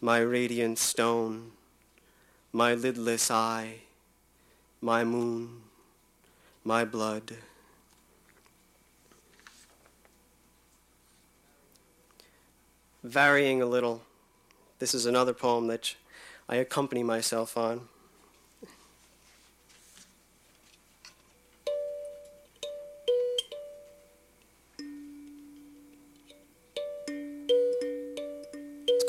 my 0.00 0.18
radiant 0.18 0.78
stone, 0.78 1.52
my 2.52 2.74
lidless 2.74 3.30
eye, 3.30 3.82
my 4.80 5.04
moon, 5.04 5.62
my 6.64 6.84
blood. 6.84 7.36
varying 13.02 13.62
a 13.62 13.66
little. 13.66 14.02
This 14.78 14.94
is 14.94 15.06
another 15.06 15.32
poem 15.32 15.66
that 15.68 15.94
I 16.48 16.56
accompany 16.56 17.02
myself 17.02 17.56
on. 17.56 17.88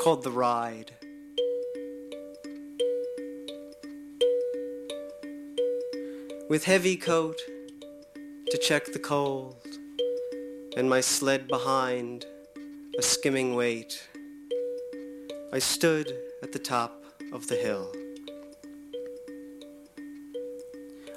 Called 0.02 0.24
The 0.24 0.32
Ride. 0.32 0.90
With 6.50 6.64
heavy 6.64 6.96
coat 6.96 7.40
to 8.50 8.58
check 8.58 8.86
the 8.86 8.98
cold, 8.98 9.64
and 10.76 10.90
my 10.90 11.00
sled 11.00 11.46
behind 11.46 12.26
a 12.98 13.02
skimming 13.02 13.54
weight, 13.54 14.02
I 15.52 15.60
stood 15.60 16.12
at 16.42 16.50
the 16.50 16.58
top 16.58 17.04
of 17.32 17.46
the 17.46 17.54
hill. 17.54 17.92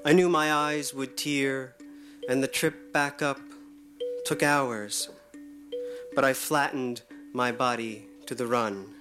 I 0.06 0.14
knew 0.14 0.30
my 0.30 0.54
eyes 0.54 0.94
would 0.94 1.18
tear, 1.18 1.74
and 2.30 2.44
the 2.44 2.48
trip 2.48 2.94
back 2.94 3.24
up 3.24 3.40
took 4.26 4.44
hours, 4.44 5.10
but 6.14 6.24
I 6.24 6.34
flattened 6.34 7.02
my 7.34 7.52
body 7.52 8.10
to 8.28 8.36
the 8.36 8.48
run, 8.48 8.94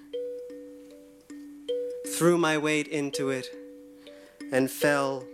threw 2.17 2.37
my 2.37 2.59
weight 2.59 2.89
into 2.89 3.31
it, 3.31 3.47
and 4.53 4.71
fell 4.71 5.25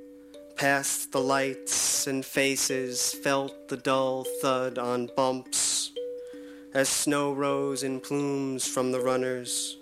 past 0.57 1.11
the 1.11 1.21
lights 1.21 2.07
and 2.07 2.25
faces, 2.25 3.13
felt 3.25 3.69
the 3.69 3.77
dull 3.77 4.25
thud 4.41 4.79
on 4.79 5.09
bumps 5.17 5.91
as 6.73 6.89
snow 6.89 7.33
rose 7.33 7.83
in 7.83 8.01
plumes 8.01 8.67
from 8.67 8.93
the 8.93 9.01
runners. 9.01 9.77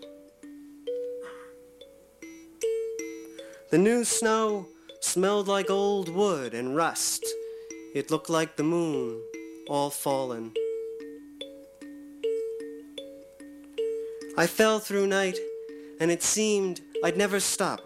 The 3.70 3.78
new 3.78 4.04
snow 4.04 4.66
smelled 5.00 5.48
like 5.48 5.68
old 5.68 6.08
wood 6.08 6.54
and 6.54 6.74
rust. 6.74 7.26
It 7.94 8.10
looked 8.10 8.30
like 8.30 8.56
the 8.56 8.62
moon, 8.62 9.20
all 9.68 9.90
fallen. 9.90 10.54
I 14.38 14.46
fell 14.46 14.78
through 14.78 15.08
night, 15.08 15.36
and 15.98 16.12
it 16.12 16.22
seemed 16.22 16.80
I'd 17.02 17.16
never 17.16 17.40
stop, 17.40 17.80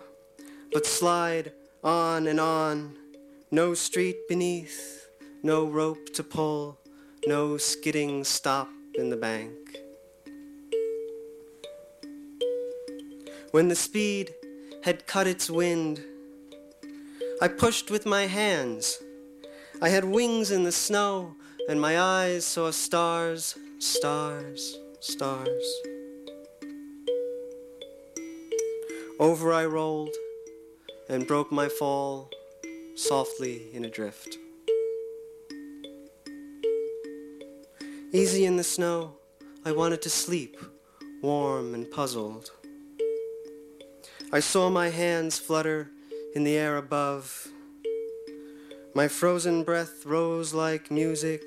but 0.71 0.85
slide 0.85 1.51
on 1.83 2.27
and 2.27 2.39
on, 2.39 2.95
no 3.51 3.73
street 3.73 4.29
beneath, 4.29 5.09
no 5.43 5.65
rope 5.65 6.13
to 6.13 6.23
pull, 6.23 6.79
no 7.27 7.57
skidding 7.57 8.23
stop 8.23 8.69
in 8.97 9.09
the 9.09 9.17
bank. 9.17 9.57
When 13.53 13.69
the 13.69 13.75
speed 13.75 14.35
had 14.85 15.07
cut 15.07 15.27
its 15.27 15.49
wind, 15.49 16.05
I 17.41 17.49
pushed 17.49 17.91
with 17.91 18.05
my 18.05 18.27
hands. 18.27 18.99
I 19.81 19.89
had 19.89 20.05
wings 20.05 20.51
in 20.51 20.65
the 20.65 20.71
snow, 20.73 21.35
and 21.67 21.81
my 21.81 21.99
eyes 21.99 22.45
saw 22.45 22.71
stars, 22.73 23.57
stars, 23.79 24.77
stars. 25.01 25.65
Over 29.23 29.53
I 29.53 29.67
rolled 29.67 30.17
and 31.09 31.29
broke 31.29 31.53
my 31.53 31.69
fall 31.69 32.29
softly 32.97 33.69
in 33.73 33.85
a 33.85 33.89
drift. 33.89 34.37
Easy 38.13 38.45
in 38.47 38.57
the 38.57 38.65
snow, 38.65 39.13
I 39.65 39.71
wanted 39.71 40.03
to 40.03 40.11
sleep, 40.11 40.57
warm 41.23 41.73
and 41.73 41.89
puzzled. 41.89 42.51
I 44.33 44.41
saw 44.41 44.71
my 44.71 44.89
hands 44.89 45.39
flutter 45.39 45.89
in 46.35 46.43
the 46.43 46.57
air 46.57 46.77
above. 46.77 47.47
My 48.93 49.07
frozen 49.07 49.63
breath 49.63 50.05
rose 50.05 50.53
like 50.53 50.91
music, 50.91 51.45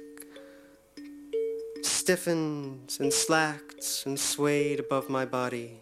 stiffened 1.81 2.95
and 3.01 3.11
slacked 3.11 4.03
and 4.05 4.17
swayed 4.17 4.79
above 4.79 5.09
my 5.09 5.25
body. 5.25 5.81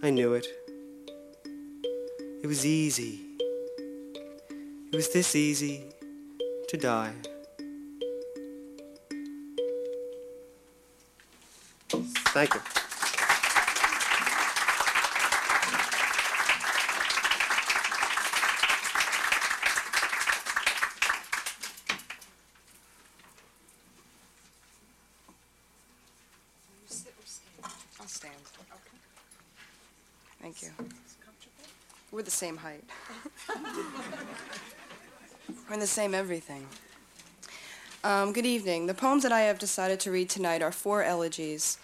I 0.00 0.10
knew 0.10 0.34
it. 0.34 0.46
It 2.42 2.46
was 2.46 2.64
easy. 2.64 3.20
It 4.92 4.94
was 4.94 5.08
this 5.12 5.34
easy 5.34 5.82
to 6.68 6.76
die. 6.76 7.12
Thank 11.90 12.54
you. 12.54 12.60
I'll 28.00 28.06
stand. 28.06 28.34
Thank 30.40 30.62
you. 30.62 30.70
We're 32.12 32.22
the 32.22 32.27
same 32.38 32.58
height. 32.58 32.84
We're 35.66 35.74
in 35.74 35.80
the 35.80 35.88
same 35.88 36.14
everything. 36.14 36.68
Um, 38.04 38.32
good 38.32 38.46
evening. 38.46 38.86
The 38.86 38.94
poems 38.94 39.24
that 39.24 39.32
I 39.32 39.40
have 39.40 39.58
decided 39.58 39.98
to 40.00 40.12
read 40.12 40.30
tonight 40.30 40.62
are 40.62 40.70
four 40.70 41.02
elegies. 41.02 41.78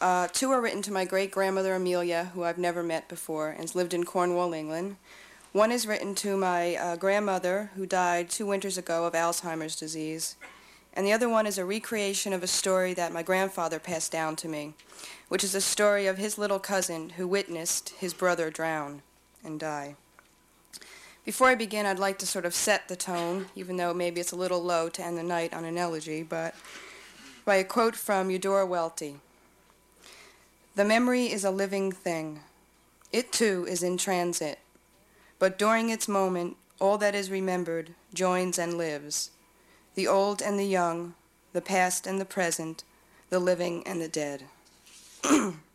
Uh, 0.00 0.26
two 0.32 0.50
are 0.50 0.60
written 0.60 0.82
to 0.82 0.92
my 0.92 1.04
great 1.04 1.30
grandmother 1.30 1.76
Amelia, 1.76 2.32
who 2.34 2.42
I've 2.42 2.58
never 2.58 2.82
met 2.82 3.08
before 3.08 3.50
and 3.50 3.60
has 3.60 3.76
lived 3.76 3.94
in 3.94 4.02
Cornwall, 4.02 4.52
England. 4.52 4.96
One 5.52 5.70
is 5.70 5.86
written 5.86 6.16
to 6.16 6.36
my 6.36 6.74
uh, 6.74 6.96
grandmother, 6.96 7.70
who 7.76 7.86
died 7.86 8.30
two 8.30 8.46
winters 8.46 8.76
ago 8.76 9.06
of 9.06 9.12
Alzheimer's 9.12 9.76
disease. 9.76 10.34
And 10.92 11.06
the 11.06 11.12
other 11.12 11.28
one 11.28 11.46
is 11.46 11.56
a 11.56 11.64
recreation 11.64 12.32
of 12.32 12.42
a 12.42 12.48
story 12.48 12.94
that 12.94 13.12
my 13.12 13.22
grandfather 13.22 13.78
passed 13.78 14.10
down 14.10 14.34
to 14.36 14.48
me, 14.48 14.74
which 15.28 15.44
is 15.44 15.54
a 15.54 15.60
story 15.60 16.08
of 16.08 16.18
his 16.18 16.36
little 16.36 16.58
cousin 16.58 17.10
who 17.10 17.28
witnessed 17.28 17.90
his 17.90 18.12
brother 18.12 18.50
drown 18.50 19.02
and 19.44 19.58
die. 19.58 19.96
Before 21.24 21.48
I 21.48 21.54
begin, 21.54 21.86
I'd 21.86 21.98
like 21.98 22.18
to 22.18 22.26
sort 22.26 22.44
of 22.44 22.54
set 22.54 22.88
the 22.88 22.96
tone, 22.96 23.46
even 23.54 23.76
though 23.76 23.92
maybe 23.92 24.20
it's 24.20 24.32
a 24.32 24.36
little 24.36 24.62
low 24.62 24.88
to 24.88 25.04
end 25.04 25.18
the 25.18 25.22
night 25.22 25.52
on 25.52 25.64
an 25.64 25.76
elegy, 25.76 26.22
but 26.22 26.54
by 27.44 27.56
a 27.56 27.64
quote 27.64 27.94
from 27.94 28.30
Eudora 28.30 28.66
Welty. 28.66 29.16
The 30.76 30.84
memory 30.84 31.26
is 31.26 31.44
a 31.44 31.50
living 31.50 31.92
thing. 31.92 32.40
It 33.12 33.32
too 33.32 33.66
is 33.68 33.82
in 33.82 33.96
transit. 33.96 34.60
But 35.38 35.58
during 35.58 35.90
its 35.90 36.08
moment, 36.08 36.56
all 36.78 36.96
that 36.98 37.14
is 37.14 37.30
remembered 37.30 37.94
joins 38.14 38.58
and 38.58 38.78
lives. 38.78 39.30
The 39.94 40.06
old 40.06 40.40
and 40.40 40.58
the 40.58 40.66
young, 40.66 41.14
the 41.52 41.60
past 41.60 42.06
and 42.06 42.20
the 42.20 42.24
present, 42.24 42.84
the 43.28 43.38
living 43.38 43.86
and 43.86 44.00
the 44.00 44.08
dead. 44.08 44.44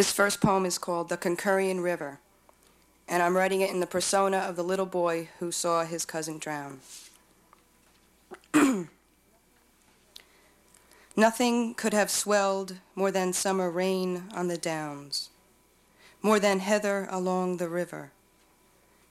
This 0.00 0.12
first 0.12 0.40
poem 0.40 0.64
is 0.64 0.78
called 0.78 1.10
The 1.10 1.18
Concurrian 1.18 1.82
River, 1.82 2.20
and 3.06 3.22
I'm 3.22 3.36
writing 3.36 3.60
it 3.60 3.68
in 3.68 3.80
the 3.80 3.86
persona 3.86 4.38
of 4.38 4.56
the 4.56 4.64
little 4.64 4.86
boy 4.86 5.28
who 5.40 5.52
saw 5.52 5.84
his 5.84 6.06
cousin 6.06 6.38
drown. 6.38 6.80
Nothing 11.16 11.74
could 11.74 11.92
have 11.92 12.10
swelled 12.10 12.76
more 12.94 13.10
than 13.10 13.34
summer 13.34 13.70
rain 13.70 14.24
on 14.32 14.48
the 14.48 14.56
downs, 14.56 15.28
more 16.22 16.40
than 16.40 16.60
heather 16.60 17.06
along 17.10 17.58
the 17.58 17.68
river. 17.68 18.10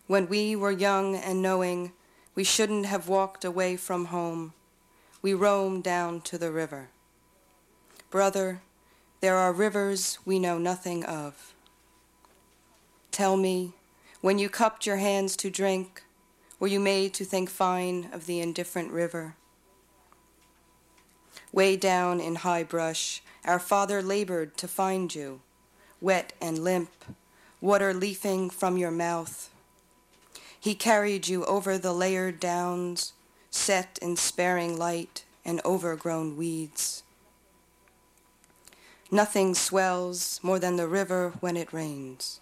When 0.07 0.27
we 0.27 0.55
were 0.55 0.71
young 0.71 1.15
and 1.15 1.39
knowing 1.39 1.91
we 2.33 2.43
shouldn't 2.43 2.87
have 2.87 3.07
walked 3.07 3.45
away 3.45 3.77
from 3.77 4.05
home, 4.05 4.53
we 5.21 5.35
roamed 5.35 5.83
down 5.83 6.21
to 6.21 6.39
the 6.39 6.51
river. 6.51 6.89
Brother, 8.09 8.63
there 9.21 9.35
are 9.35 9.51
rivers 9.51 10.17
we 10.25 10.39
know 10.39 10.57
nothing 10.57 11.03
of. 11.05 11.53
Tell 13.11 13.35
me, 13.35 13.73
when 14.21 14.39
you 14.39 14.49
cupped 14.49 14.85
your 14.85 14.97
hands 14.97 15.35
to 15.37 15.49
drink, 15.49 16.03
were 16.59 16.67
you 16.67 16.79
made 16.79 17.13
to 17.15 17.25
think 17.25 17.49
fine 17.49 18.09
of 18.13 18.25
the 18.25 18.39
indifferent 18.39 18.91
river? 18.91 19.35
Way 21.51 21.75
down 21.75 22.19
in 22.19 22.35
high 22.35 22.63
brush, 22.63 23.21
our 23.43 23.59
father 23.59 24.01
labored 24.01 24.55
to 24.57 24.67
find 24.67 25.13
you, 25.13 25.41
wet 25.99 26.33
and 26.41 26.59
limp, 26.59 26.91
water 27.59 27.93
leafing 27.93 28.49
from 28.49 28.77
your 28.77 28.91
mouth. 28.91 29.49
He 30.59 30.75
carried 30.75 31.27
you 31.27 31.45
over 31.45 31.77
the 31.77 31.93
layered 31.93 32.39
downs, 32.39 33.13
set 33.49 33.97
in 34.01 34.15
sparing 34.15 34.77
light 34.77 35.23
and 35.43 35.61
overgrown 35.65 36.37
weeds. 36.37 37.03
Nothing 39.11 39.55
swells 39.55 40.39
more 40.43 40.59
than 40.59 40.75
the 40.75 40.87
river 40.87 41.33
when 41.39 41.57
it 41.57 41.73
rains. 41.73 42.39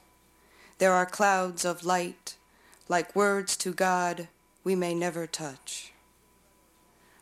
There 0.79 0.93
are 0.93 1.05
clouds 1.05 1.63
of 1.63 1.85
light, 1.85 2.35
like 2.89 3.15
words 3.15 3.55
to 3.57 3.73
God 3.73 4.27
we 4.63 4.75
may 4.75 4.93
never 4.93 5.25
touch. 5.25 5.93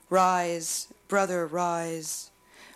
Rise, 0.09 0.87
brother, 1.07 1.45
rise. 1.45 2.31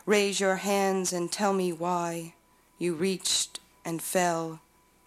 Raise 0.06 0.40
your 0.40 0.58
hands 0.58 1.12
and 1.12 1.32
tell 1.32 1.54
me 1.54 1.74
why 1.74 2.34
you 2.78 2.94
reached 2.94 3.60
and 3.84 4.02
fell 4.02 4.62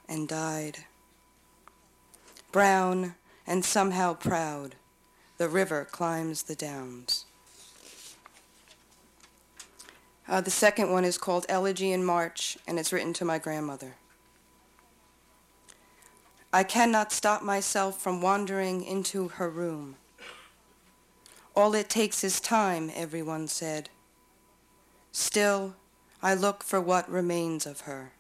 and 0.09 0.29
died. 0.29 0.85
Brown 2.51 3.15
and 3.47 3.65
somehow 3.65 4.15
proud, 4.15 4.75
the 5.39 5.49
river 5.49 5.87
climbs 5.91 6.43
the 6.45 6.55
downs. 6.55 7.25
Uh, 10.33 10.41
the 10.41 10.51
second 10.51 10.91
one 10.91 11.05
is 11.05 11.19
called 11.19 11.45
Elegy 11.47 11.93
in 11.93 12.03
March, 12.03 12.57
and 12.67 12.79
it's 12.79 12.91
written 12.91 13.13
to 13.13 13.23
my 13.23 13.39
grandmother. 13.39 13.97
I 16.51 16.63
cannot 16.65 17.13
stop 17.13 17.43
myself 17.43 18.01
from 18.01 18.23
wandering 18.23 18.83
into 18.83 19.29
her 19.29 19.51
room. 19.51 19.97
All 21.55 21.75
it 21.75 21.91
takes 21.91 22.25
is 22.25 22.41
time, 22.41 22.91
everyone 22.95 23.47
said. 23.47 23.91
Still, 25.13 25.77
I 26.23 26.33
look 26.33 26.63
for 26.63 26.81
what 26.81 27.11
remains 27.11 27.67
of 27.67 27.83
her. 27.83 28.13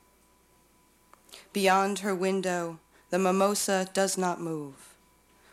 Beyond 1.54 2.00
her 2.00 2.14
window, 2.14 2.78
the 3.08 3.18
mimosa 3.18 3.88
does 3.94 4.18
not 4.18 4.38
move, 4.38 4.96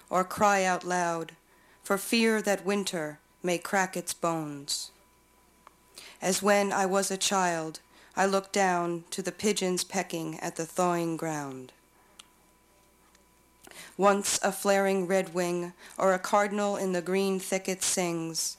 or 0.09 0.25
cry 0.25 0.65
out 0.65 0.83
loud, 0.83 1.37
for 1.83 1.97
fear 1.97 2.41
that 2.41 2.65
winter 2.65 3.19
may 3.41 3.57
crack 3.57 3.95
its 3.95 4.13
bones 4.13 4.91
as 6.21 6.41
when 6.41 6.71
I 6.71 6.85
was 6.85 7.11
a 7.11 7.17
child, 7.17 7.79
I 8.15 8.25
looked 8.25 8.53
down 8.53 9.05
to 9.11 9.21
the 9.21 9.31
pigeons 9.31 9.83
pecking 9.83 10.39
at 10.39 10.55
the 10.55 10.65
thawing 10.65 11.17
ground. 11.17 11.71
Once 13.97 14.39
a 14.43 14.51
flaring 14.51 15.07
redwing 15.07 15.73
or 15.97 16.13
a 16.13 16.19
cardinal 16.19 16.77
in 16.77 16.93
the 16.93 17.01
green 17.01 17.39
thicket 17.39 17.83
sings, 17.83 18.57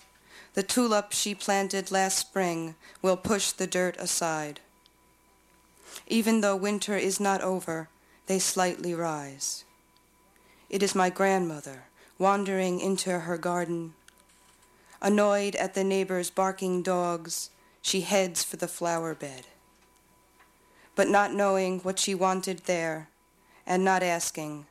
The 0.54 0.62
tulip 0.62 1.12
she 1.12 1.34
planted 1.34 1.92
last 1.92 2.18
spring 2.18 2.74
will 3.02 3.16
push 3.16 3.52
the 3.52 3.66
dirt 3.66 3.96
aside. 3.98 4.60
Even 6.08 6.40
though 6.40 6.56
winter 6.56 6.96
is 6.96 7.20
not 7.20 7.40
over, 7.40 7.88
they 8.26 8.38
slightly 8.38 8.94
rise. 8.94 9.64
It 10.68 10.82
is 10.82 10.94
my 10.94 11.08
grandmother 11.08 11.84
wandering 12.18 12.80
into 12.80 13.20
her 13.20 13.38
garden. 13.38 13.94
Annoyed 15.02 15.56
at 15.56 15.72
the 15.74 15.84
neighbor's 15.84 16.28
barking 16.28 16.82
dogs, 16.82 17.50
she 17.80 18.02
heads 18.02 18.44
for 18.44 18.56
the 18.56 18.68
flower 18.68 19.14
bed. 19.14 19.46
But 20.94 21.08
not 21.08 21.32
knowing 21.32 21.80
what 21.80 21.98
she 21.98 22.14
wanted 22.14 22.60
there, 22.60 23.08
and 23.66 23.82
not 23.82 24.02
asking, 24.02 24.66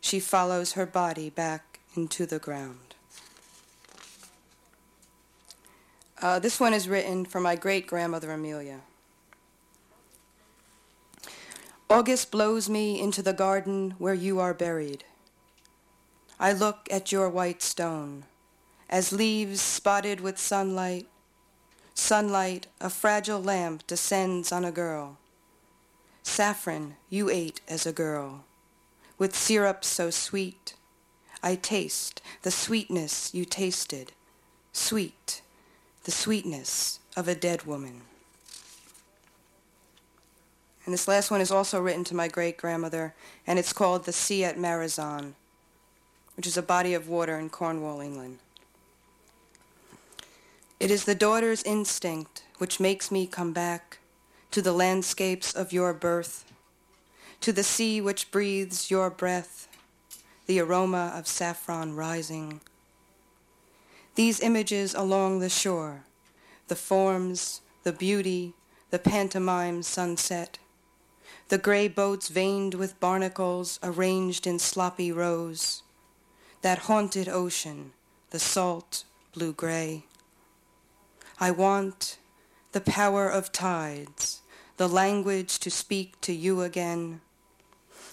she 0.00 0.18
follows 0.18 0.72
her 0.72 0.86
body 0.86 1.30
back 1.30 1.78
into 1.94 2.26
the 2.26 2.40
ground. 2.40 2.94
Uh, 6.20 6.40
this 6.40 6.58
one 6.58 6.74
is 6.74 6.88
written 6.88 7.24
for 7.24 7.40
my 7.40 7.54
great 7.54 7.86
grandmother 7.86 8.32
Amelia. 8.32 8.80
August 11.88 12.32
blows 12.32 12.68
me 12.68 13.00
into 13.00 13.22
the 13.22 13.32
garden 13.32 13.94
where 13.98 14.14
you 14.14 14.40
are 14.40 14.52
buried. 14.52 15.04
I 16.40 16.52
look 16.52 16.88
at 16.90 17.12
your 17.12 17.28
white 17.28 17.62
stone 17.62 18.24
as 18.88 19.12
leaves 19.12 19.60
spotted 19.60 20.20
with 20.20 20.38
sunlight. 20.38 21.06
Sunlight, 21.94 22.68
a 22.80 22.88
fragile 22.88 23.42
lamp 23.42 23.86
descends 23.86 24.52
on 24.52 24.64
a 24.64 24.72
girl. 24.72 25.18
Saffron 26.22 26.94
you 27.08 27.28
ate 27.30 27.60
as 27.68 27.86
a 27.86 27.92
girl. 27.92 28.44
With 29.18 29.34
syrup 29.34 29.84
so 29.84 30.10
sweet, 30.10 30.74
I 31.42 31.54
taste 31.54 32.22
the 32.42 32.50
sweetness 32.50 33.34
you 33.34 33.44
tasted. 33.44 34.12
Sweet, 34.72 35.42
the 36.04 36.10
sweetness 36.10 37.00
of 37.16 37.28
a 37.28 37.34
dead 37.34 37.64
woman. 37.64 38.02
And 40.84 40.94
this 40.94 41.08
last 41.08 41.30
one 41.30 41.40
is 41.40 41.50
also 41.50 41.80
written 41.80 42.04
to 42.04 42.14
my 42.14 42.28
great 42.28 42.56
grandmother, 42.56 43.14
and 43.46 43.58
it's 43.58 43.72
called 43.72 44.04
The 44.04 44.12
Sea 44.12 44.44
at 44.44 44.56
Marazion, 44.56 45.34
which 46.36 46.46
is 46.46 46.56
a 46.56 46.62
body 46.62 46.94
of 46.94 47.08
water 47.08 47.38
in 47.38 47.50
Cornwall, 47.50 48.00
England. 48.00 48.38
It 50.80 50.92
is 50.92 51.04
the 51.04 51.14
daughter's 51.16 51.64
instinct 51.64 52.44
which 52.58 52.78
makes 52.78 53.10
me 53.10 53.26
come 53.26 53.52
back 53.52 53.98
to 54.52 54.62
the 54.62 54.72
landscapes 54.72 55.52
of 55.52 55.72
your 55.72 55.92
birth, 55.92 56.44
to 57.40 57.52
the 57.52 57.64
sea 57.64 58.00
which 58.00 58.30
breathes 58.30 58.88
your 58.88 59.10
breath, 59.10 59.66
the 60.46 60.60
aroma 60.60 61.12
of 61.16 61.26
saffron 61.26 61.96
rising. 61.96 62.60
These 64.14 64.40
images 64.40 64.94
along 64.94 65.40
the 65.40 65.48
shore, 65.48 66.04
the 66.68 66.76
forms, 66.76 67.60
the 67.82 67.92
beauty, 67.92 68.54
the 68.90 69.00
pantomime 69.00 69.82
sunset, 69.82 70.58
the 71.48 71.58
gray 71.58 71.88
boats 71.88 72.28
veined 72.28 72.74
with 72.74 73.00
barnacles 73.00 73.80
arranged 73.82 74.46
in 74.46 74.60
sloppy 74.60 75.10
rows, 75.10 75.82
that 76.62 76.86
haunted 76.86 77.28
ocean, 77.28 77.92
the 78.30 78.38
salt 78.38 79.02
blue 79.32 79.52
gray. 79.52 80.04
I 81.40 81.52
want 81.52 82.18
the 82.72 82.80
power 82.80 83.28
of 83.28 83.52
tides, 83.52 84.42
the 84.76 84.88
language 84.88 85.60
to 85.60 85.70
speak 85.70 86.20
to 86.22 86.32
you 86.32 86.62
again. 86.62 87.20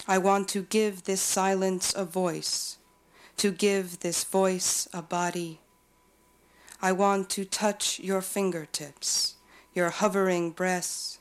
I 0.07 0.19
want 0.19 0.47
to 0.49 0.61
give 0.61 1.05
this 1.05 1.21
silence 1.21 1.91
a 1.95 2.05
voice, 2.05 2.77
to 3.37 3.51
give 3.51 4.01
this 4.01 4.23
voice 4.23 4.87
a 4.93 5.01
body. 5.01 5.59
I 6.83 6.91
want 6.91 7.31
to 7.31 7.45
touch 7.45 7.99
your 7.99 8.21
fingertips, 8.21 9.37
your 9.73 9.89
hovering 9.89 10.51
breasts, 10.51 11.17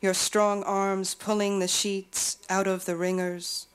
your 0.00 0.14
strong 0.14 0.62
arms 0.62 1.14
pulling 1.14 1.58
the 1.58 1.68
sheets 1.68 2.38
out 2.48 2.66
of 2.66 2.86
the 2.86 2.96
wringers, 2.96 3.66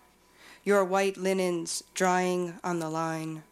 your 0.63 0.83
white 0.83 1.17
linens 1.17 1.83
drying 1.93 2.55
on 2.63 2.79
the 2.79 2.89
line. 2.89 3.43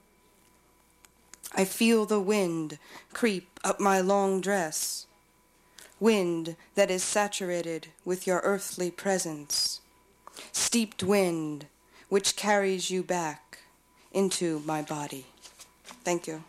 I 1.54 1.66
feel 1.66 2.06
the 2.06 2.20
wind 2.20 2.80
creep 3.14 3.60
up 3.64 3.80
my 3.80 4.00
long 4.00 4.40
dress, 4.42 5.06
wind 6.00 6.56
that 6.76 6.90
is 6.90 7.04
saturated 7.04 7.88
with 8.06 8.26
your 8.26 8.40
earthly 8.44 8.90
presence, 8.90 9.82
steeped 10.52 11.04
wind 11.04 11.66
which 12.08 12.36
carries 12.36 12.90
you 12.90 13.04
back 13.04 13.60
into 14.12 14.60
my 14.66 14.82
body. 14.82 15.26
Thank 16.04 16.28
you. 16.28 16.44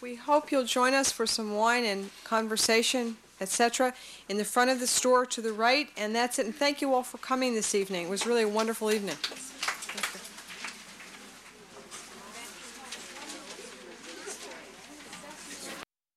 We 0.00 0.14
hope 0.16 0.50
you'll 0.50 0.64
join 0.64 0.94
us 0.94 1.12
for 1.12 1.26
some 1.26 1.54
wine 1.54 1.84
and 1.84 2.10
conversation, 2.24 3.18
etc., 3.40 3.92
in 4.28 4.36
the 4.36 4.44
front 4.44 4.70
of 4.70 4.80
the 4.80 4.86
store 4.86 5.26
to 5.26 5.40
the 5.40 5.52
right. 5.52 5.88
And 5.96 6.14
that's 6.14 6.38
it. 6.38 6.46
And 6.46 6.54
thank 6.54 6.80
you 6.80 6.94
all 6.94 7.02
for 7.02 7.18
coming 7.18 7.54
this 7.54 7.74
evening. 7.74 8.06
It 8.06 8.10
was 8.10 8.26
really 8.26 8.42
a 8.42 8.48
wonderful 8.48 8.90
evening. 8.90 9.16